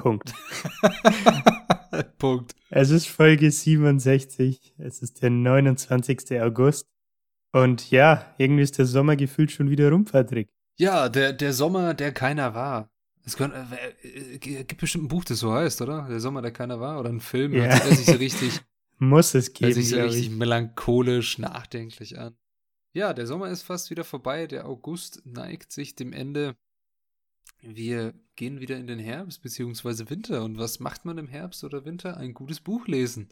Punkt. 0.00 0.32
Punkt. 2.18 2.54
Es 2.70 2.90
ist 2.90 3.06
Folge 3.08 3.50
67. 3.50 4.74
Es 4.78 5.02
ist 5.02 5.22
der 5.22 5.30
29. 5.30 6.40
August. 6.40 6.86
Und 7.52 7.90
ja, 7.90 8.34
irgendwie 8.38 8.62
ist 8.62 8.78
der 8.78 8.86
Sommer 8.86 9.16
gefühlt 9.16 9.50
schon 9.50 9.70
wieder 9.70 9.90
rum, 9.90 10.04
Patrick. 10.04 10.48
Ja, 10.78 11.08
der, 11.08 11.32
der 11.32 11.52
Sommer, 11.52 11.94
der 11.94 12.12
keiner 12.12 12.54
war. 12.54 12.88
Es 13.26 13.36
kann, 13.36 13.52
äh, 13.52 14.06
äh, 14.06 14.38
gibt 14.38 14.78
bestimmt 14.80 15.04
ein 15.04 15.08
Buch, 15.08 15.24
das 15.24 15.40
so 15.40 15.52
heißt, 15.52 15.82
oder? 15.82 16.06
Der 16.08 16.20
Sommer, 16.20 16.40
der 16.42 16.52
keiner 16.52 16.80
war. 16.80 16.98
Oder 16.98 17.10
ein 17.10 17.20
Film, 17.20 17.52
Ja. 17.52 17.64
hört 17.64 17.96
sich 17.96 18.06
so 18.06 18.12
richtig, 18.12 18.60
Muss 18.98 19.34
es 19.34 19.52
geben, 19.52 19.72
sich 19.72 19.90
so 19.90 19.96
richtig 20.00 20.26
ich. 20.26 20.30
melancholisch, 20.30 21.38
nachdenklich 21.38 22.18
an. 22.18 22.36
Ja, 22.92 23.12
der 23.12 23.26
Sommer 23.26 23.48
ist 23.50 23.62
fast 23.62 23.90
wieder 23.90 24.04
vorbei. 24.04 24.46
Der 24.46 24.66
August 24.66 25.22
neigt 25.24 25.72
sich 25.72 25.94
dem 25.94 26.12
Ende. 26.12 26.56
Wir 27.62 28.14
gehen 28.36 28.60
wieder 28.60 28.76
in 28.76 28.86
den 28.86 28.98
Herbst 28.98 29.42
beziehungsweise 29.42 30.08
Winter. 30.08 30.44
Und 30.44 30.58
was 30.58 30.80
macht 30.80 31.04
man 31.04 31.18
im 31.18 31.28
Herbst 31.28 31.62
oder 31.64 31.84
Winter? 31.84 32.16
Ein 32.16 32.34
gutes 32.34 32.60
Buch 32.60 32.86
lesen. 32.86 33.28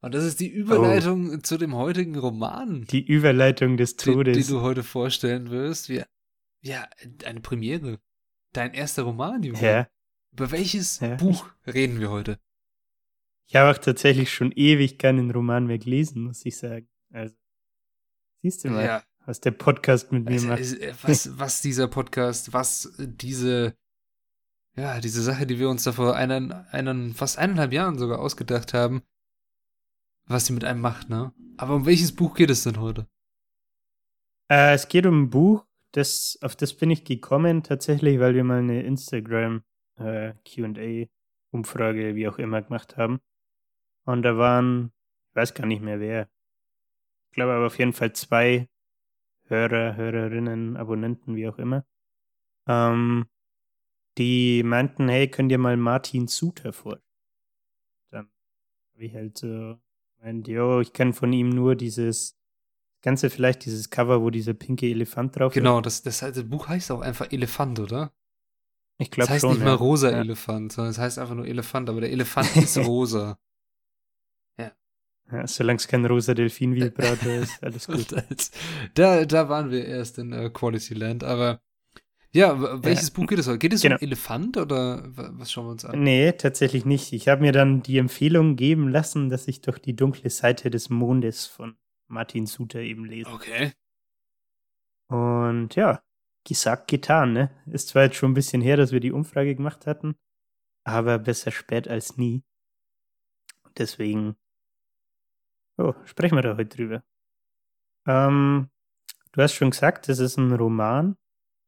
Und 0.00 0.14
das 0.14 0.24
ist 0.24 0.40
die 0.40 0.48
Überleitung 0.48 1.42
zu 1.42 1.58
dem 1.58 1.74
heutigen 1.74 2.16
Roman. 2.16 2.84
Die 2.84 3.04
Überleitung 3.04 3.76
des 3.76 3.96
die, 3.96 4.10
die 4.10 4.12
Todes. 4.12 4.46
du 4.46 4.60
heute 4.60 4.84
vorstellen 4.84 5.50
wirst. 5.50 5.88
Wir, 5.88 6.06
ja, 6.62 6.88
eine 7.24 7.40
Premiere. 7.40 7.98
Dein 8.52 8.74
erster 8.74 9.02
Roman, 9.02 9.42
Junge. 9.42 9.60
Ja. 9.60 9.88
Über 10.32 10.50
welches 10.50 11.00
Ja. 11.00 11.16
Buch 11.16 11.48
reden 11.66 12.00
wir 12.00 12.10
heute? 12.10 12.38
Ich 13.46 13.56
habe 13.56 13.70
auch 13.70 13.78
tatsächlich 13.80 14.32
schon 14.32 14.52
ewig 14.52 14.98
keinen 14.98 15.30
Roman 15.30 15.66
mehr 15.66 15.78
gelesen, 15.78 16.22
muss 16.24 16.44
ich 16.44 16.56
sagen. 16.58 16.88
Also, 17.10 17.34
siehst 18.42 18.64
du 18.64 18.70
mal, 18.70 19.02
was 19.28 19.40
der 19.40 19.50
Podcast 19.50 20.10
mit 20.10 20.24
mir 20.24 20.36
also, 20.36 20.48
macht. 20.48 20.60
äh, 20.60 20.94
was, 21.02 21.38
was 21.38 21.60
dieser 21.60 21.86
Podcast, 21.86 22.54
was 22.54 22.94
diese, 22.98 23.76
ja, 24.74 25.00
diese 25.00 25.22
Sache, 25.22 25.46
die 25.46 25.58
wir 25.58 25.68
uns 25.68 25.84
da 25.84 25.92
vor 25.92 26.16
einen, 26.16 26.50
einen, 26.50 27.12
fast 27.12 27.36
eineinhalb 27.36 27.74
Jahren 27.74 27.98
sogar 27.98 28.20
ausgedacht 28.20 28.72
haben, 28.72 29.02
was 30.24 30.46
sie 30.46 30.54
mit 30.54 30.64
einem 30.64 30.80
macht, 30.80 31.10
ne? 31.10 31.34
Aber 31.58 31.74
um 31.74 31.84
welches 31.84 32.16
Buch 32.16 32.34
geht 32.34 32.48
es 32.48 32.62
denn 32.62 32.80
heute? 32.80 33.06
Äh, 34.50 34.72
es 34.72 34.88
geht 34.88 35.04
um 35.04 35.24
ein 35.24 35.30
Buch, 35.30 35.66
das, 35.92 36.38
auf 36.40 36.56
das 36.56 36.72
bin 36.72 36.90
ich 36.90 37.04
gekommen, 37.04 37.62
tatsächlich, 37.62 38.20
weil 38.20 38.34
wir 38.34 38.44
mal 38.44 38.60
eine 38.60 38.82
Instagram 38.82 39.62
äh, 39.96 40.32
QA-Umfrage, 40.46 42.14
wie 42.14 42.28
auch 42.28 42.38
immer, 42.38 42.62
gemacht 42.62 42.96
haben. 42.96 43.20
Und 44.06 44.22
da 44.22 44.38
waren, 44.38 44.90
ich 45.28 45.36
weiß 45.36 45.52
gar 45.52 45.66
nicht 45.66 45.82
mehr 45.82 46.00
wer. 46.00 46.30
Ich 47.26 47.34
glaube 47.34 47.52
aber 47.52 47.66
auf 47.66 47.78
jeden 47.78 47.92
Fall 47.92 48.14
zwei 48.14 48.68
Hörer, 49.48 49.96
Hörerinnen, 49.96 50.76
Abonnenten, 50.76 51.36
wie 51.36 51.48
auch 51.48 51.58
immer. 51.58 51.84
Ähm, 52.66 53.26
die 54.18 54.62
meinten, 54.62 55.08
hey, 55.08 55.28
könnt 55.28 55.52
ihr 55.52 55.58
mal 55.58 55.76
Martin 55.76 56.26
Suter 56.26 56.72
vor? 56.72 57.00
Dann 58.10 58.28
habe 58.94 59.04
ich 59.04 59.14
halt 59.14 59.38
so 59.38 59.78
meint, 60.20 60.48
jo, 60.48 60.80
ich 60.80 60.92
kenne 60.92 61.12
von 61.12 61.32
ihm 61.32 61.50
nur 61.50 61.76
dieses 61.76 62.36
Ganze 63.00 63.30
vielleicht 63.30 63.64
dieses 63.64 63.90
Cover, 63.90 64.22
wo 64.22 64.30
dieser 64.30 64.54
pinke 64.54 64.86
Elefant 64.86 65.36
drauf 65.36 65.52
Genau, 65.54 65.80
das, 65.80 66.02
das, 66.02 66.18
das 66.18 66.48
Buch 66.48 66.68
heißt 66.68 66.90
auch 66.90 67.00
einfach 67.00 67.30
Elefant, 67.30 67.78
oder? 67.78 68.02
ist. 68.04 68.12
Ich 69.00 69.10
glaube 69.12 69.26
Das 69.28 69.34
heißt 69.34 69.40
schon. 69.42 69.52
nicht 69.52 69.60
mal 69.60 69.70
ja. 69.70 69.74
rosa 69.76 70.10
Ja. 70.10 70.18
Elefant, 70.18 70.72
sondern 70.72 70.90
es 70.90 70.98
heißt 70.98 71.18
einfach 71.18 71.36
nur 71.36 71.46
Elefant, 71.46 71.88
aber 71.88 72.00
der 72.00 72.10
Elefant 72.10 72.56
ist 72.56 72.76
rosa. 72.78 73.38
Ja, 75.30 75.46
solange 75.46 75.76
es 75.76 75.86
kein 75.88 76.04
rosa 76.06 76.32
Delfin-Vibrator 76.34 77.32
ist, 77.34 77.62
alles 77.62 77.86
gut. 77.86 78.06
Da, 78.94 79.24
da 79.26 79.48
waren 79.48 79.70
wir 79.70 79.84
erst 79.84 80.18
in 80.18 80.32
äh, 80.32 80.48
Quality 80.50 80.94
Land, 80.94 81.22
aber 81.24 81.60
ja, 82.32 82.82
welches 82.84 83.10
Buch 83.10 83.26
geht 83.26 83.38
es 83.38 83.46
heute? 83.46 83.58
Geht 83.58 83.72
es 83.72 83.82
Genau. 83.82 83.96
um 83.96 84.02
Elefant 84.02 84.56
oder 84.58 85.02
wa- 85.16 85.30
was 85.32 85.50
schauen 85.50 85.66
wir 85.66 85.70
uns 85.72 85.84
an? 85.84 86.02
Nee, 86.02 86.32
tatsächlich 86.32 86.84
nicht. 86.84 87.12
Ich 87.12 87.28
habe 87.28 87.40
mir 87.42 87.52
dann 87.52 87.82
die 87.82 87.98
Empfehlung 87.98 88.56
geben 88.56 88.88
lassen, 88.88 89.28
dass 89.30 89.48
ich 89.48 89.60
doch 89.62 89.78
die 89.78 89.96
dunkle 89.96 90.28
Seite 90.30 90.70
des 90.70 90.90
Mondes 90.90 91.46
von 91.46 91.76
Martin 92.06 92.46
Suter 92.46 92.80
eben 92.80 93.04
lese. 93.06 93.30
Okay. 93.30 93.72
Und 95.08 95.74
ja, 95.74 96.02
gesagt, 96.46 96.88
getan, 96.88 97.32
ne? 97.32 97.50
Ist 97.66 97.88
zwar 97.88 98.04
jetzt 98.04 98.16
schon 98.16 98.30
ein 98.32 98.34
bisschen 98.34 98.60
her, 98.62 98.76
dass 98.76 98.92
wir 98.92 99.00
die 99.00 99.12
Umfrage 99.12 99.54
gemacht 99.54 99.86
hatten, 99.86 100.14
aber 100.84 101.18
besser 101.18 101.50
spät 101.50 101.88
als 101.88 102.16
nie. 102.18 102.42
Deswegen, 103.78 104.36
oh, 105.78 105.94
sprechen 106.04 106.36
wir 106.36 106.42
da 106.42 106.56
heute 106.56 106.76
drüber. 106.76 107.04
Ähm, 108.06 108.70
du 109.32 109.42
hast 109.42 109.54
schon 109.54 109.70
gesagt, 109.70 110.08
es 110.08 110.18
ist 110.18 110.36
ein 110.36 110.52
Roman. 110.52 111.16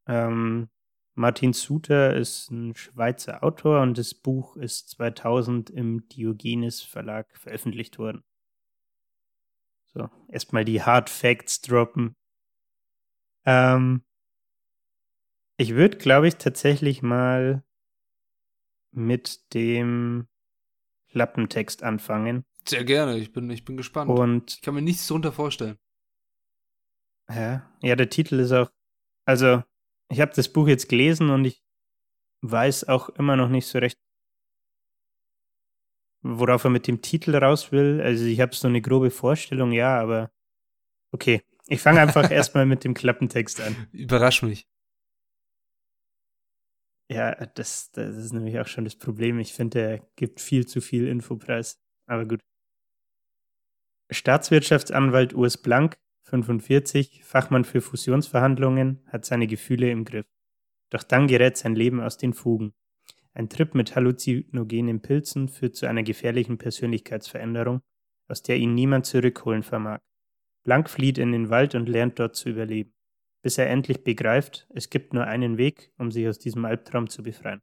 Ähm, 0.06 0.68
Martin 1.14 1.52
Suter 1.52 2.14
ist 2.16 2.50
ein 2.50 2.74
Schweizer 2.74 3.42
Autor 3.44 3.82
und 3.82 3.98
das 3.98 4.14
Buch 4.14 4.56
ist 4.56 4.90
2000 4.90 5.70
im 5.70 6.08
Diogenes 6.08 6.82
Verlag 6.82 7.36
veröffentlicht 7.36 7.98
worden. 7.98 8.24
So, 9.92 10.08
erstmal 10.28 10.64
die 10.64 10.82
Hard 10.82 11.10
Facts 11.10 11.60
droppen. 11.62 12.16
Ähm, 13.44 14.04
ich 15.56 15.74
würde, 15.74 15.98
glaube 15.98 16.28
ich, 16.28 16.36
tatsächlich 16.36 17.02
mal 17.02 17.64
mit 18.92 19.52
dem 19.52 20.28
Klappentext 21.10 21.82
anfangen. 21.82 22.46
Sehr 22.70 22.84
gerne, 22.84 23.18
ich 23.18 23.32
bin, 23.32 23.50
ich 23.50 23.64
bin 23.64 23.76
gespannt. 23.76 24.10
Und 24.10 24.52
ich 24.52 24.62
kann 24.62 24.74
mir 24.74 24.82
nichts 24.82 25.04
darunter 25.08 25.32
vorstellen. 25.32 25.76
ja, 27.28 27.68
ja, 27.82 27.96
der 27.96 28.08
Titel 28.08 28.38
ist 28.38 28.52
auch, 28.52 28.70
also 29.26 29.64
ich 30.08 30.20
habe 30.20 30.32
das 30.36 30.52
Buch 30.52 30.68
jetzt 30.68 30.88
gelesen 30.88 31.30
und 31.30 31.44
ich 31.44 31.64
weiß 32.42 32.88
auch 32.88 33.08
immer 33.08 33.34
noch 33.34 33.48
nicht 33.48 33.66
so 33.66 33.78
recht, 33.80 33.98
worauf 36.22 36.62
er 36.62 36.70
mit 36.70 36.86
dem 36.86 37.02
Titel 37.02 37.34
raus 37.34 37.72
will. 37.72 38.00
Also 38.00 38.24
ich 38.24 38.40
habe 38.40 38.54
so 38.54 38.68
eine 38.68 38.80
grobe 38.80 39.10
Vorstellung, 39.10 39.72
ja, 39.72 40.00
aber 40.00 40.30
okay. 41.12 41.42
Ich 41.66 41.80
fange 41.80 42.00
einfach 42.00 42.30
erstmal 42.30 42.66
mit 42.66 42.84
dem 42.84 42.94
Klappentext 42.94 43.60
an. 43.60 43.88
Überrasch 43.90 44.42
mich. 44.42 44.68
Ja, 47.10 47.34
das, 47.34 47.90
das 47.90 48.14
ist 48.14 48.32
nämlich 48.32 48.60
auch 48.60 48.68
schon 48.68 48.84
das 48.84 48.94
Problem. 48.94 49.40
Ich 49.40 49.54
finde, 49.54 49.80
er 49.80 49.98
gibt 50.14 50.40
viel 50.40 50.68
zu 50.68 50.80
viel 50.80 51.08
Infopreis. 51.08 51.80
Aber 52.06 52.26
gut. 52.26 52.40
Staatswirtschaftsanwalt 54.10 55.34
Urs 55.34 55.56
Blank, 55.56 55.98
45, 56.24 57.24
Fachmann 57.24 57.64
für 57.64 57.80
Fusionsverhandlungen, 57.80 59.00
hat 59.06 59.24
seine 59.24 59.46
Gefühle 59.46 59.90
im 59.90 60.04
Griff. 60.04 60.26
Doch 60.90 61.02
dann 61.02 61.26
gerät 61.26 61.56
sein 61.56 61.74
Leben 61.74 62.00
aus 62.00 62.16
den 62.16 62.32
Fugen. 62.32 62.72
Ein 63.32 63.48
Trip 63.48 63.74
mit 63.74 63.94
halluzinogenen 63.94 65.00
Pilzen 65.00 65.48
führt 65.48 65.76
zu 65.76 65.86
einer 65.86 66.02
gefährlichen 66.02 66.58
Persönlichkeitsveränderung, 66.58 67.80
aus 68.28 68.42
der 68.42 68.56
ihn 68.56 68.74
niemand 68.74 69.06
zurückholen 69.06 69.62
vermag. 69.62 70.00
Blank 70.64 70.90
flieht 70.90 71.18
in 71.18 71.32
den 71.32 71.48
Wald 71.48 71.74
und 71.74 71.88
lernt 71.88 72.18
dort 72.18 72.36
zu 72.36 72.48
überleben 72.48 72.92
bis 73.42 73.58
er 73.58 73.68
endlich 73.70 74.04
begreift, 74.04 74.66
es 74.70 74.90
gibt 74.90 75.14
nur 75.14 75.24
einen 75.24 75.56
Weg, 75.56 75.92
um 75.98 76.10
sich 76.10 76.28
aus 76.28 76.38
diesem 76.38 76.64
Albtraum 76.64 77.08
zu 77.08 77.22
befreien. 77.22 77.62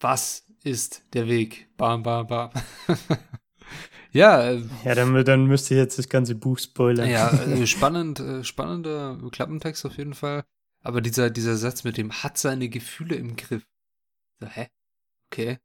Was 0.00 0.46
ist 0.62 1.04
der 1.14 1.28
Weg? 1.28 1.68
Bam, 1.76 2.02
bam, 2.02 2.26
bam. 2.26 2.50
ja, 4.14 4.50
äh, 4.52 4.62
Ja, 4.84 4.94
dann, 4.94 5.24
dann 5.24 5.46
müsste 5.46 5.74
ich 5.74 5.78
jetzt 5.78 5.98
das 5.98 6.08
ganze 6.08 6.34
Buch 6.34 6.58
spoilern. 6.58 7.08
ja, 7.10 7.30
äh, 7.30 7.66
spannend, 7.66 8.20
äh, 8.20 8.42
spannender 8.44 9.18
Klappentext 9.30 9.84
auf 9.84 9.98
jeden 9.98 10.14
Fall. 10.14 10.44
Aber 10.82 11.00
dieser, 11.00 11.28
dieser 11.30 11.56
Satz 11.56 11.84
mit 11.84 11.96
dem 11.98 12.12
hat 12.22 12.38
seine 12.38 12.68
Gefühle 12.68 13.16
im 13.16 13.36
Griff. 13.36 13.66
So, 14.40 14.46
hä? 14.46 14.68
Okay. 15.30 15.58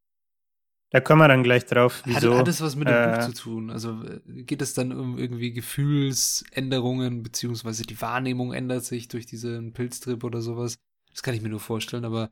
Da 0.92 1.02
kommen 1.02 1.22
wir 1.22 1.28
dann 1.28 1.44
gleich 1.44 1.66
drauf, 1.66 2.00
Hat, 2.00 2.16
wieso. 2.16 2.36
hat 2.38 2.48
es 2.48 2.62
was 2.62 2.76
mit 2.76 2.88
dem 2.88 2.96
äh, 2.96 3.16
Buch 3.18 3.26
zu 3.28 3.34
tun? 3.34 3.70
Also 3.70 4.02
äh, 4.04 4.44
geht 4.44 4.62
es 4.62 4.74
dann 4.74 4.92
um 4.92 5.20
irgendwie 5.20 5.52
Gefühlsänderungen, 5.52 7.22
beziehungsweise 7.24 7.84
die 7.84 8.00
Wahrnehmung 8.02 8.54
ändert 8.54 8.86
sich 8.86 9.08
durch 9.08 9.26
diesen 9.26 9.74
Pilztrip 9.74 10.24
oder 10.24 10.42
sowas? 10.42 10.80
Das 11.12 11.22
kann 11.24 11.34
ich 11.36 11.42
mir 11.42 11.50
nur 11.50 11.60
vorstellen, 11.60 12.06
aber 12.06 12.32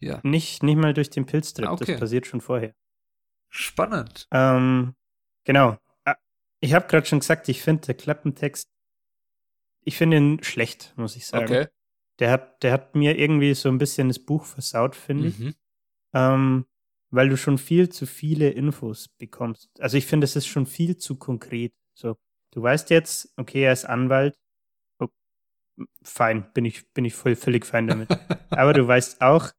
ja. 0.00 0.20
nicht, 0.22 0.62
nicht 0.62 0.76
mal 0.78 0.94
durch 0.94 1.10
den 1.10 1.26
Pilztrip, 1.26 1.66
Ah, 1.68 1.72
okay. 1.72 1.86
das 1.92 2.00
passiert 2.00 2.26
schon 2.26 2.40
vorher. 2.40 2.74
Spannend. 3.50 4.26
Ähm, 4.30 4.94
genau. 5.48 5.78
Ah, 6.04 6.16
Ich 6.60 6.74
habe 6.74 6.86
gerade 6.86 7.06
schon 7.06 7.20
gesagt, 7.20 7.48
ich 7.48 7.62
finde 7.62 7.86
der 7.86 7.94
Klappentext, 7.94 8.68
ich 9.84 9.96
finde 9.96 10.18
ihn 10.18 10.42
schlecht, 10.44 10.92
muss 10.96 11.16
ich 11.16 11.26
sagen. 11.26 11.44
Okay. 11.46 11.66
Der 12.18 12.30
hat, 12.30 12.62
der 12.62 12.72
hat 12.72 12.94
mir 12.94 13.18
irgendwie 13.18 13.54
so 13.54 13.68
ein 13.68 13.78
bisschen 13.78 14.08
das 14.08 14.18
Buch 14.18 14.44
versaut, 14.44 14.94
finde 14.94 15.28
ich. 15.28 15.38
Mhm. 15.38 15.54
Ähm, 16.14 16.66
weil 17.10 17.28
du 17.28 17.36
schon 17.36 17.58
viel 17.58 17.88
zu 17.88 18.06
viele 18.06 18.50
Infos 18.50 19.08
bekommst. 19.08 19.70
Also 19.80 19.96
ich 19.96 20.06
finde, 20.06 20.24
es 20.26 20.36
ist 20.36 20.46
schon 20.46 20.66
viel 20.66 20.96
zu 20.96 21.16
konkret. 21.16 21.72
So, 21.94 22.18
du 22.52 22.62
weißt 22.62 22.90
jetzt, 22.90 23.32
okay, 23.36 23.62
er 23.62 23.72
ist 23.72 23.86
Anwalt. 23.86 24.36
Oh, 24.98 25.08
fein, 26.02 26.52
bin 26.52 26.64
ich, 26.66 26.92
bin 26.92 27.04
ich 27.06 27.14
voll, 27.14 27.34
völlig 27.36 27.64
fein 27.64 27.86
damit. 27.86 28.08
Aber 28.50 28.72
du 28.74 28.86
weißt 28.86 29.22
auch, 29.22 29.52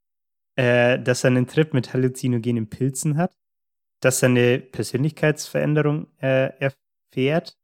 äh, 0.57 0.99
dass 1.01 1.23
er 1.23 1.29
einen 1.29 1.47
Trip 1.47 1.73
mit 1.73 1.93
halluzinogenen 1.93 2.69
Pilzen 2.69 3.17
hat, 3.17 3.35
dass 3.99 4.23
er 4.23 4.29
eine 4.29 4.59
Persönlichkeitsveränderung 4.59 6.07
äh, 6.21 6.51
erfährt, 6.59 7.57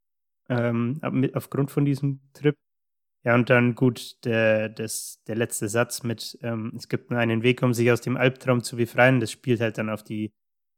ähm, 0.49 0.99
aufgrund 1.33 1.71
von 1.71 1.85
diesem 1.85 2.21
Trip. 2.33 2.55
Ja, 3.23 3.35
und 3.35 3.49
dann 3.49 3.73
gut, 3.75 4.23
der, 4.25 4.69
das, 4.69 5.23
der 5.27 5.35
letzte 5.35 5.67
Satz 5.67 6.03
mit, 6.03 6.37
ähm, 6.43 6.73
es 6.75 6.87
gibt 6.89 7.09
nur 7.09 7.19
einen 7.19 7.41
Weg, 7.41 7.63
um 7.63 7.73
sich 7.73 7.91
aus 7.91 8.01
dem 8.01 8.17
Albtraum 8.17 8.63
zu 8.63 8.75
befreien. 8.77 9.19
Das 9.19 9.31
spielt 9.31 9.61
halt 9.61 9.77
dann 9.79 9.89
auf 9.89 10.03
die, 10.03 10.33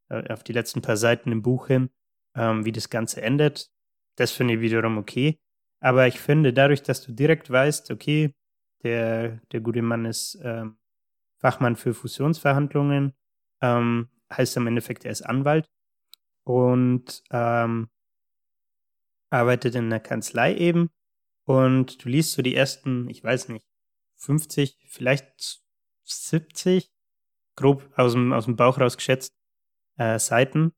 äh, 0.10 0.32
auf 0.32 0.44
die 0.44 0.54
letzten 0.54 0.82
paar 0.82 0.98
Seiten 0.98 1.32
im 1.32 1.42
Buch 1.42 1.68
hin, 1.68 1.90
ähm, 2.36 2.64
wie 2.66 2.72
das 2.72 2.90
Ganze 2.90 3.22
endet. 3.22 3.70
Das 4.16 4.32
finde 4.32 4.56
ich 4.56 4.62
wiederum 4.62 4.98
okay. 4.98 5.40
Aber 5.82 6.08
ich 6.08 6.20
finde, 6.20 6.54
dadurch, 6.54 6.84
dass 6.84 7.02
du 7.02 7.12
direkt 7.12 7.50
weißt, 7.52 7.92
okay, 7.92 8.34
der, 8.84 9.42
der 9.52 9.60
gute 9.62 9.82
Mann 9.82 10.06
ist 10.06 10.40
ähm, 10.42 10.78
Fachmann 11.40 11.76
für 11.76 11.94
Fusionsverhandlungen, 11.94 13.14
ähm, 13.62 14.10
heißt 14.32 14.58
im 14.58 14.68
Endeffekt, 14.68 15.06
er 15.06 15.12
ist 15.12 15.24
Anwalt 15.24 15.70
und 16.44 17.24
ähm, 17.32 17.90
arbeitet 19.30 19.76
in 19.76 19.86
einer 19.86 20.00
Kanzlei 20.00 20.56
eben 20.56 20.90
und 21.46 22.04
du 22.04 22.10
liest 22.10 22.34
so 22.34 22.42
die 22.42 22.56
ersten, 22.56 23.10
ich 23.10 23.24
weiß 23.24 23.50
nicht, 23.50 23.68
50, 24.18 24.78
vielleicht 24.88 25.62
70, 26.04 26.92
grob 27.56 27.92
aus 27.98 28.14
dem, 28.14 28.34
aus 28.34 28.46
dem 28.46 28.56
Bauch 28.56 28.80
raus 28.80 28.98
geschätzt, 28.98 29.34
äh, 29.98 30.20
Seiten 30.20 30.74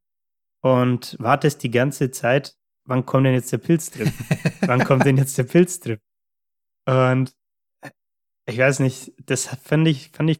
und 0.61 1.15
wartest 1.19 1.63
die 1.63 1.71
ganze 1.71 2.11
Zeit, 2.11 2.55
wann 2.85 3.05
kommt 3.05 3.25
denn 3.25 3.33
jetzt 3.33 3.51
der 3.51 3.59
Pilztrip? 3.59 4.11
wann 4.61 4.83
kommt 4.83 5.05
denn 5.05 5.17
jetzt 5.17 5.37
der 5.37 5.43
Pilztrip? 5.43 6.01
Und 6.85 7.35
äh, 7.81 7.91
ich 8.45 8.57
weiß 8.57 8.79
nicht, 8.79 9.13
das 9.25 9.45
fand 9.45 9.87
ich, 9.87 10.09
fand 10.11 10.31
ich 10.31 10.39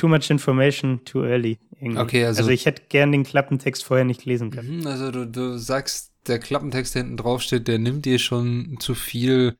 too 0.00 0.08
much 0.08 0.30
information 0.30 1.04
too 1.04 1.24
early. 1.24 1.58
Irgendwie. 1.78 2.00
Okay, 2.00 2.24
also, 2.24 2.40
also 2.40 2.50
ich 2.50 2.64
hätte 2.64 2.84
gern 2.88 3.12
den 3.12 3.24
Klappentext 3.24 3.84
vorher 3.84 4.04
nicht 4.04 4.24
lesen 4.24 4.50
können. 4.50 4.80
Mhm, 4.80 4.86
also 4.86 5.10
du, 5.10 5.26
du 5.26 5.58
sagst, 5.58 6.12
der 6.26 6.38
Klappentext, 6.38 6.94
der 6.94 7.02
hinten 7.02 7.18
drauf 7.18 7.42
steht, 7.42 7.68
der 7.68 7.78
nimmt 7.78 8.06
dir 8.06 8.18
schon 8.18 8.78
zu 8.80 8.94
viel 8.94 9.56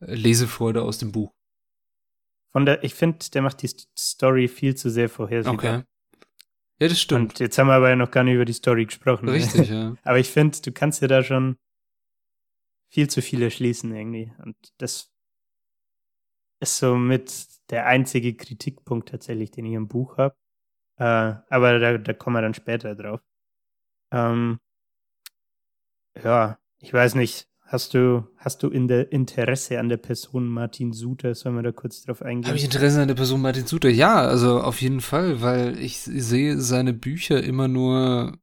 äh, 0.00 0.14
Lesefreude 0.14 0.82
aus 0.82 0.98
dem 0.98 1.12
Buch. 1.12 1.32
Von 2.52 2.64
der, 2.64 2.82
ich 2.84 2.94
finde, 2.94 3.18
der 3.34 3.42
macht 3.42 3.60
die 3.62 3.70
Story 3.98 4.48
viel 4.48 4.74
zu 4.74 4.90
sehr 4.90 5.10
vorhersehbar. 5.10 5.54
Okay. 5.54 5.82
Ja, 6.80 6.88
das 6.88 7.00
stimmt. 7.00 7.32
Und 7.32 7.40
jetzt 7.40 7.58
haben 7.58 7.68
wir 7.68 7.74
aber 7.74 7.90
ja 7.90 7.96
noch 7.96 8.10
gar 8.10 8.24
nicht 8.24 8.34
über 8.34 8.44
die 8.46 8.54
Story 8.54 8.86
gesprochen. 8.86 9.28
Richtig, 9.28 9.68
ja. 9.70 9.94
aber 10.04 10.18
ich 10.18 10.30
finde, 10.30 10.58
du 10.60 10.72
kannst 10.72 11.02
dir 11.02 11.08
da 11.08 11.22
schon 11.22 11.56
viel 12.90 13.08
zu 13.08 13.20
viel 13.20 13.42
erschließen 13.42 13.94
irgendwie. 13.94 14.32
Und 14.42 14.56
das 14.78 15.10
ist 16.60 16.78
so 16.78 16.96
mit 16.96 17.46
der 17.70 17.86
einzige 17.86 18.34
Kritikpunkt 18.34 19.08
tatsächlich, 19.08 19.50
den 19.50 19.66
ich 19.66 19.74
im 19.74 19.88
Buch 19.88 20.18
habe. 20.18 20.34
Äh, 20.98 21.34
aber 21.50 21.78
da, 21.78 21.98
da 21.98 22.12
kommen 22.12 22.36
wir 22.36 22.42
dann 22.42 22.54
später 22.54 22.94
drauf. 22.94 23.20
Ähm, 24.12 24.58
ja, 26.22 26.58
ich 26.78 26.92
weiß 26.92 27.14
nicht. 27.14 27.48
Hast 27.68 27.94
du, 27.94 28.28
hast 28.36 28.62
du 28.62 28.68
in 28.68 28.86
der 28.86 29.10
Interesse 29.10 29.80
an 29.80 29.88
der 29.88 29.96
Person 29.96 30.46
Martin 30.46 30.92
Suter? 30.92 31.34
Sollen 31.34 31.56
wir 31.56 31.64
da 31.64 31.72
kurz 31.72 32.02
drauf 32.02 32.22
eingehen? 32.22 32.46
Habe 32.46 32.56
ich 32.56 32.64
Interesse 32.64 33.02
an 33.02 33.08
der 33.08 33.16
Person 33.16 33.42
Martin 33.42 33.66
Suter? 33.66 33.88
Ja, 33.88 34.24
also 34.24 34.60
auf 34.60 34.80
jeden 34.80 35.00
Fall, 35.00 35.42
weil 35.42 35.76
ich 35.80 35.98
sehe 35.98 36.60
seine 36.60 36.92
Bücher 36.92 37.42
immer 37.42 37.66
nur, 37.66 38.38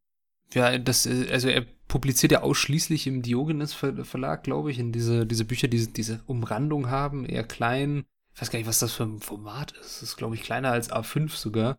ja, 0.51 0.77
das, 0.77 1.07
also 1.07 1.48
er 1.48 1.66
publiziert 1.94 2.31
ja 2.31 2.42
ausschließlich 2.42 3.06
im 3.06 3.22
Diogenes 3.22 3.75
Verlag, 3.75 4.42
glaube 4.42 4.72
ich, 4.72 4.80
in 4.80 4.92
diese, 4.92 5.28
diese 5.28 5.45
Bücher, 5.45 5.68
die 5.68 5.94
diese 5.94 6.24
Umrandung 6.25 6.90
haben, 6.90 7.24
eher 7.24 7.44
klein. 7.44 8.06
Ich 8.34 8.42
weiß 8.42 8.50
gar 8.50 8.57
nicht, 8.57 8.68
was 8.68 8.80
das 8.80 8.94
für 8.94 9.04
ein 9.04 9.19
Format 9.19 9.74
ist. 9.74 10.01
Das 10.01 10.01
ist, 10.01 10.18
glaube 10.18 10.34
ich, 10.34 10.42
kleiner 10.42 10.72
als 10.72 10.92
A5 10.92 11.30
sogar. 11.30 11.78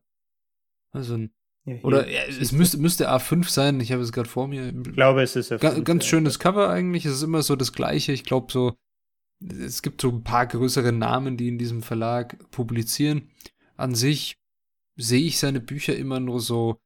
Also 0.92 1.14
ein 1.14 1.34
ja, 1.64 1.78
Oder 1.82 2.08
ja, 2.08 2.22
es 2.26 2.52
müsste, 2.52 2.78
müsste 2.78 3.10
A5 3.10 3.48
sein, 3.48 3.80
ich 3.80 3.90
habe 3.90 4.02
es 4.02 4.12
gerade 4.12 4.28
vor 4.28 4.46
mir. 4.46 4.68
Ich 4.68 4.92
glaube, 4.92 5.20
es 5.20 5.34
ist 5.34 5.50
A5. 5.50 5.58
Ga 5.58 5.80
ganz 5.80 6.04
schönes 6.06 6.38
Cover 6.38 6.70
eigentlich, 6.70 7.06
es 7.06 7.14
ist 7.14 7.22
immer 7.24 7.42
so 7.42 7.56
das 7.56 7.72
gleiche. 7.72 8.12
Ich 8.12 8.22
glaube 8.22 8.52
so, 8.52 8.76
es 9.40 9.82
gibt 9.82 10.00
so 10.00 10.10
ein 10.10 10.22
paar 10.22 10.46
größere 10.46 10.92
Namen, 10.92 11.36
die 11.36 11.48
in 11.48 11.58
diesem 11.58 11.82
Verlag 11.82 12.38
publizieren. 12.52 13.32
An 13.76 13.96
sich 13.96 14.36
sehe 14.94 15.24
ich 15.24 15.40
seine 15.40 15.58
Bücher 15.58 15.96
immer 15.96 16.20
nur 16.20 16.38
so 16.38 16.78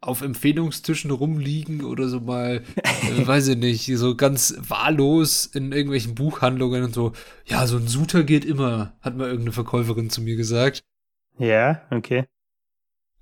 auf 0.00 0.22
Empfehlungstischen 0.22 1.10
rumliegen 1.10 1.84
oder 1.84 2.08
so 2.08 2.20
mal, 2.20 2.62
äh, 2.76 3.26
weiß 3.26 3.48
ich 3.48 3.56
nicht, 3.56 3.86
so 3.96 4.14
ganz 4.14 4.56
wahllos 4.58 5.46
in 5.46 5.72
irgendwelchen 5.72 6.14
Buchhandlungen 6.14 6.84
und 6.84 6.94
so. 6.94 7.12
Ja, 7.44 7.66
so 7.66 7.76
ein 7.76 7.88
Suter 7.88 8.24
geht 8.24 8.44
immer, 8.44 8.96
hat 9.00 9.16
mal 9.16 9.26
irgendeine 9.26 9.52
Verkäuferin 9.52 10.10
zu 10.10 10.20
mir 10.20 10.36
gesagt. 10.36 10.84
Ja, 11.38 11.82
okay. 11.90 12.26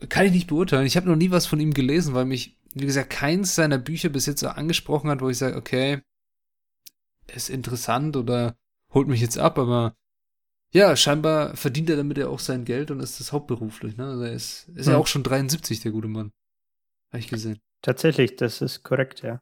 Kann 0.09 0.27
ich 0.27 0.33
nicht 0.33 0.49
beurteilen. 0.49 0.87
Ich 0.87 0.97
habe 0.97 1.09
noch 1.09 1.17
nie 1.17 1.31
was 1.31 1.47
von 1.47 1.61
ihm 1.61 1.73
gelesen, 1.73 2.15
weil 2.15 2.25
mich, 2.25 2.59
wie 2.75 2.87
gesagt, 2.87 3.11
keins 3.11 3.55
seiner 3.55 3.79
Bücher 3.79 4.09
bis 4.09 4.27
jetzt 4.27 4.41
so 4.41 4.49
angesprochen 4.49 5.09
hat, 5.11 5.21
wo 5.21 5.29
ich 5.29 5.39
sage, 5.39 5.57
okay, 5.57 6.03
ist 7.33 7.49
interessant 7.49 8.17
oder 8.17 8.57
holt 8.93 9.09
mich 9.09 9.21
jetzt 9.21 9.39
ab, 9.39 9.59
aber 9.59 9.97
ja, 10.73 10.97
scheinbar 10.97 11.57
verdient 11.57 11.89
er 11.89 11.97
damit 11.97 12.19
ja 12.19 12.29
auch 12.29 12.41
sein 12.41 12.65
Geld 12.65 12.91
und 12.91 13.01
ist 13.01 13.21
das 13.21 13.33
hauptberuflich. 13.33 13.97
Ne? 13.97 14.07
Also 14.07 14.25
er 14.25 14.33
ist, 14.33 14.69
ist 14.75 14.87
hm. 14.87 14.95
ja 14.95 14.99
auch 14.99 15.07
schon 15.07 15.23
73, 15.23 15.81
der 15.81 15.93
gute 15.93 16.09
Mann. 16.09 16.33
Habe 17.15 17.21
ich 17.21 17.29
gesehen. 17.29 17.61
Tatsächlich, 17.81 18.35
das 18.35 18.61
ist 18.61 18.83
korrekt, 18.83 19.23
ja. 19.23 19.41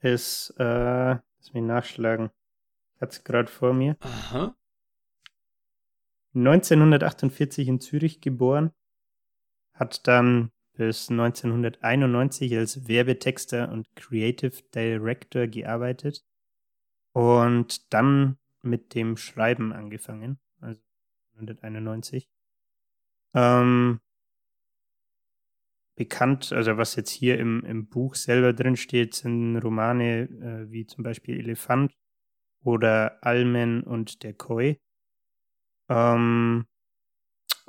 Ist, 0.00 0.52
äh, 0.58 0.64
lass 0.64 1.52
mich 1.52 1.62
nachschlagen. 1.62 2.30
Hat's 3.00 3.22
gerade 3.22 3.48
vor 3.48 3.72
mir. 3.72 3.96
Aha. 4.00 4.56
1948 6.34 7.68
in 7.68 7.80
Zürich 7.80 8.20
geboren, 8.20 8.72
hat 9.74 10.08
dann 10.08 10.50
bis 10.72 11.08
1991 11.08 12.56
als 12.56 12.88
Werbetexter 12.88 13.70
und 13.70 13.86
Creative 13.94 14.60
Director 14.74 15.46
gearbeitet 15.46 16.24
und 17.12 17.94
dann 17.94 18.38
mit 18.62 18.96
dem 18.96 19.16
Schreiben 19.16 19.72
angefangen, 19.72 20.40
also 20.60 20.82
1991. 21.34 22.28
Ähm, 23.34 24.00
bekannt, 25.96 26.52
also 26.52 26.76
was 26.76 26.94
jetzt 26.94 27.10
hier 27.10 27.38
im, 27.38 27.64
im 27.64 27.88
Buch 27.88 28.14
selber 28.14 28.52
drin 28.52 28.76
steht, 28.76 29.14
sind 29.14 29.56
Romane 29.56 30.22
äh, 30.22 30.70
wie 30.70 30.86
zum 30.86 31.02
Beispiel 31.02 31.38
Elefant 31.38 31.92
oder 32.62 33.18
Almen 33.24 33.82
und 33.82 34.22
der 34.22 34.34
Koi. 34.34 34.76
Ähm, 35.88 36.66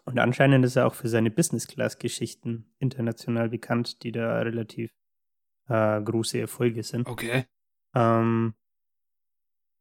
und 0.04 0.20
anscheinend 0.20 0.66
ist 0.66 0.76
er 0.76 0.88
auch 0.88 0.96
für 0.96 1.10
seine 1.10 1.32
Business-Class-Geschichten 1.32 2.74
international 2.80 3.50
bekannt, 3.50 4.04
die 4.04 4.12
da 4.12 4.40
relativ 4.40 4.92
äh, 5.68 6.02
große 6.02 6.40
Erfolge 6.40 6.84
sind. 6.84 7.08
Okay. 7.08 7.46
Ähm, 7.94 8.56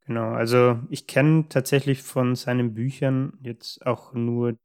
genau, 0.05 0.33
also 0.33 0.81
ich 0.91 1.07
kenne 1.07 1.49
tatsächlich 1.49 2.03
von 2.03 2.35
seinen 2.35 2.75
Büchern 2.75 3.39
jetzt 3.41 3.85
auch 3.87 4.15
nur 4.15 4.59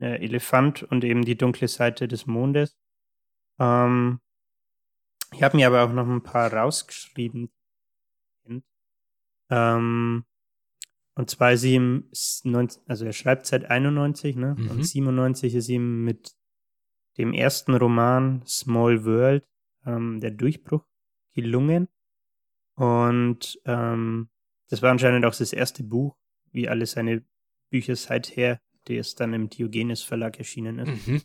äh, 0.00 0.22
Elefant 0.24 0.82
und 0.82 1.04
eben 1.04 1.24
die 1.24 1.36
dunkle 1.36 1.68
Seite 1.68 2.08
des 2.08 2.26
Mondes. 2.26 2.76
Ähm, 3.58 4.20
ich 5.32 5.42
habe 5.42 5.56
mir 5.56 5.66
aber 5.66 5.84
auch 5.84 5.92
noch 5.92 6.08
ein 6.08 6.22
paar 6.22 6.52
rausgeschrieben. 6.52 7.50
Ähm, 9.50 10.24
und 11.14 11.30
zwar 11.30 11.52
ist 11.52 11.64
ihm, 11.64 12.10
also 12.86 13.04
er 13.04 13.12
schreibt 13.12 13.46
seit 13.46 13.70
91, 13.70 14.36
ne? 14.36 14.54
Mhm. 14.58 14.70
Und 14.70 14.82
97 14.84 15.54
ist 15.54 15.68
ihm 15.68 16.04
mit 16.04 16.36
dem 17.16 17.32
ersten 17.32 17.74
Roman 17.74 18.44
Small 18.46 19.04
World 19.04 19.46
ähm, 19.86 20.20
der 20.20 20.32
Durchbruch 20.32 20.84
gelungen. 21.32 21.88
Und 22.74 23.58
ähm, 23.64 24.28
das 24.68 24.82
war 24.82 24.90
anscheinend 24.90 25.24
auch 25.24 25.34
das 25.34 25.52
erste 25.52 25.82
Buch, 25.82 26.16
wie 26.52 26.68
alle 26.68 26.84
seine 26.84 27.24
Bücher 27.70 27.96
seither, 27.96 28.60
das 28.84 29.14
dann 29.14 29.32
im 29.32 29.48
Diogenes 29.48 30.02
Verlag 30.02 30.38
erschienen 30.38 30.78
ist. 30.78 31.06
Mhm. 31.06 31.22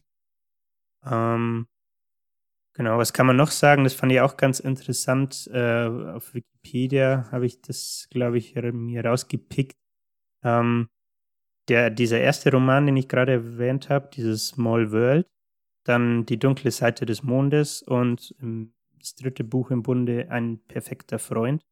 Ähm, 1.04 1.68
genau, 2.74 2.98
was 2.98 3.14
kann 3.14 3.28
man 3.28 3.36
noch 3.38 3.52
sagen? 3.52 3.84
Das 3.84 3.94
fand 3.94 4.12
ich 4.12 4.22
auch 4.22 4.38
ganz 4.38 4.60
interessant. 4.60 5.50
Äh, 5.54 5.86
auf 5.88 6.34
Wikipedia 6.34 7.30
habe 7.32 7.46
ich 7.46 7.62
das, 7.62 8.08
glaube 8.10 8.38
ich, 8.38 8.56
mir 8.56 9.06
rausgepickt. 9.06 9.78
Ähm, 10.44 10.90
der, 11.70 11.90
dieser 11.90 12.20
erste 12.20 12.52
Roman, 12.52 12.86
den 12.86 12.98
ich 12.98 13.08
gerade 13.08 13.34
erwähnt 13.34 13.90
habe, 13.90 14.10
dieses 14.14 14.48
Small 14.48 14.92
World, 14.92 15.28
dann 15.86 16.26
Die 16.26 16.38
dunkle 16.38 16.72
Seite 16.72 17.06
des 17.06 17.24
Mondes 17.24 17.82
und 17.82 18.36
das 19.00 19.16
dritte 19.16 19.44
Buch 19.44 19.72
im 19.72 19.84
Bunde, 19.84 20.30
Ein 20.30 20.60
perfekter 20.68 21.20
Freund, 21.20 21.64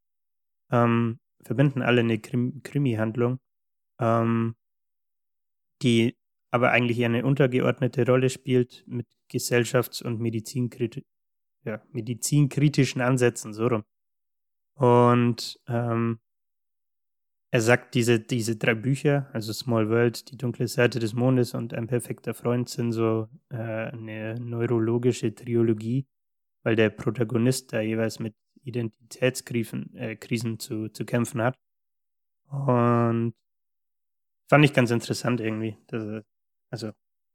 ähm, 0.71 1.19
verbinden 1.43 1.81
alle 1.81 2.01
eine 2.01 2.19
Krim 2.19 2.61
Krimi-Handlung, 2.63 3.39
ähm, 3.99 4.55
die 5.81 6.17
aber 6.51 6.71
eigentlich 6.71 7.03
eine 7.05 7.25
untergeordnete 7.25 8.05
Rolle 8.05 8.29
spielt 8.29 8.83
mit 8.87 9.07
gesellschafts- 9.29 10.03
und 10.03 10.19
medizinkriti 10.19 11.05
ja, 11.65 11.81
medizinkritischen 11.91 13.01
Ansätzen, 13.01 13.53
so 13.53 13.67
rum. 13.67 13.83
Und 14.75 15.59
ähm, 15.67 16.19
er 17.51 17.61
sagt, 17.61 17.95
diese, 17.95 18.19
diese 18.19 18.57
drei 18.57 18.75
Bücher, 18.75 19.29
also 19.33 19.51
Small 19.53 19.89
World, 19.89 20.31
Die 20.31 20.37
dunkle 20.37 20.67
Seite 20.67 20.99
des 20.99 21.13
Mondes 21.13 21.53
und 21.53 21.73
Ein 21.73 21.87
perfekter 21.87 22.33
Freund, 22.33 22.69
sind 22.69 22.91
so 22.91 23.27
äh, 23.49 23.57
eine 23.57 24.39
neurologische 24.39 25.33
Triologie, 25.33 26.07
weil 26.63 26.75
der 26.75 26.91
Protagonist 26.91 27.73
da 27.73 27.81
jeweils 27.81 28.19
mit 28.19 28.35
Identitätskrisen 28.61 29.95
äh, 29.95 30.15
Krisen 30.15 30.59
zu, 30.59 30.89
zu 30.89 31.05
kämpfen 31.05 31.41
hat. 31.41 31.55
Und 32.49 33.33
fand 34.49 34.65
ich 34.65 34.73
ganz 34.73 34.91
interessant 34.91 35.41
irgendwie. 35.41 35.77
Dass, 35.87 36.23
also 36.71 36.91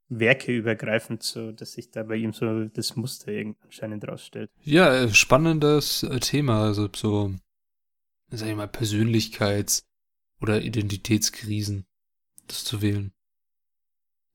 werkeübergreifend, 0.08 1.22
so 1.22 1.52
dass 1.52 1.72
sich 1.72 1.90
da 1.90 2.02
bei 2.02 2.16
ihm 2.16 2.32
so 2.32 2.64
das 2.66 2.96
Muster 2.96 3.32
anscheinend 3.62 4.06
rausstellt. 4.06 4.50
Ja, 4.62 4.94
äh, 4.94 5.12
spannendes 5.12 6.02
äh, 6.02 6.20
Thema, 6.20 6.64
also 6.64 6.88
so, 6.94 7.34
sag 8.30 8.48
ich 8.48 8.56
mal, 8.56 8.66
Persönlichkeits- 8.68 9.84
oder 10.40 10.62
Identitätskrisen, 10.62 11.86
das 12.46 12.64
zu 12.64 12.82
wählen. 12.82 13.12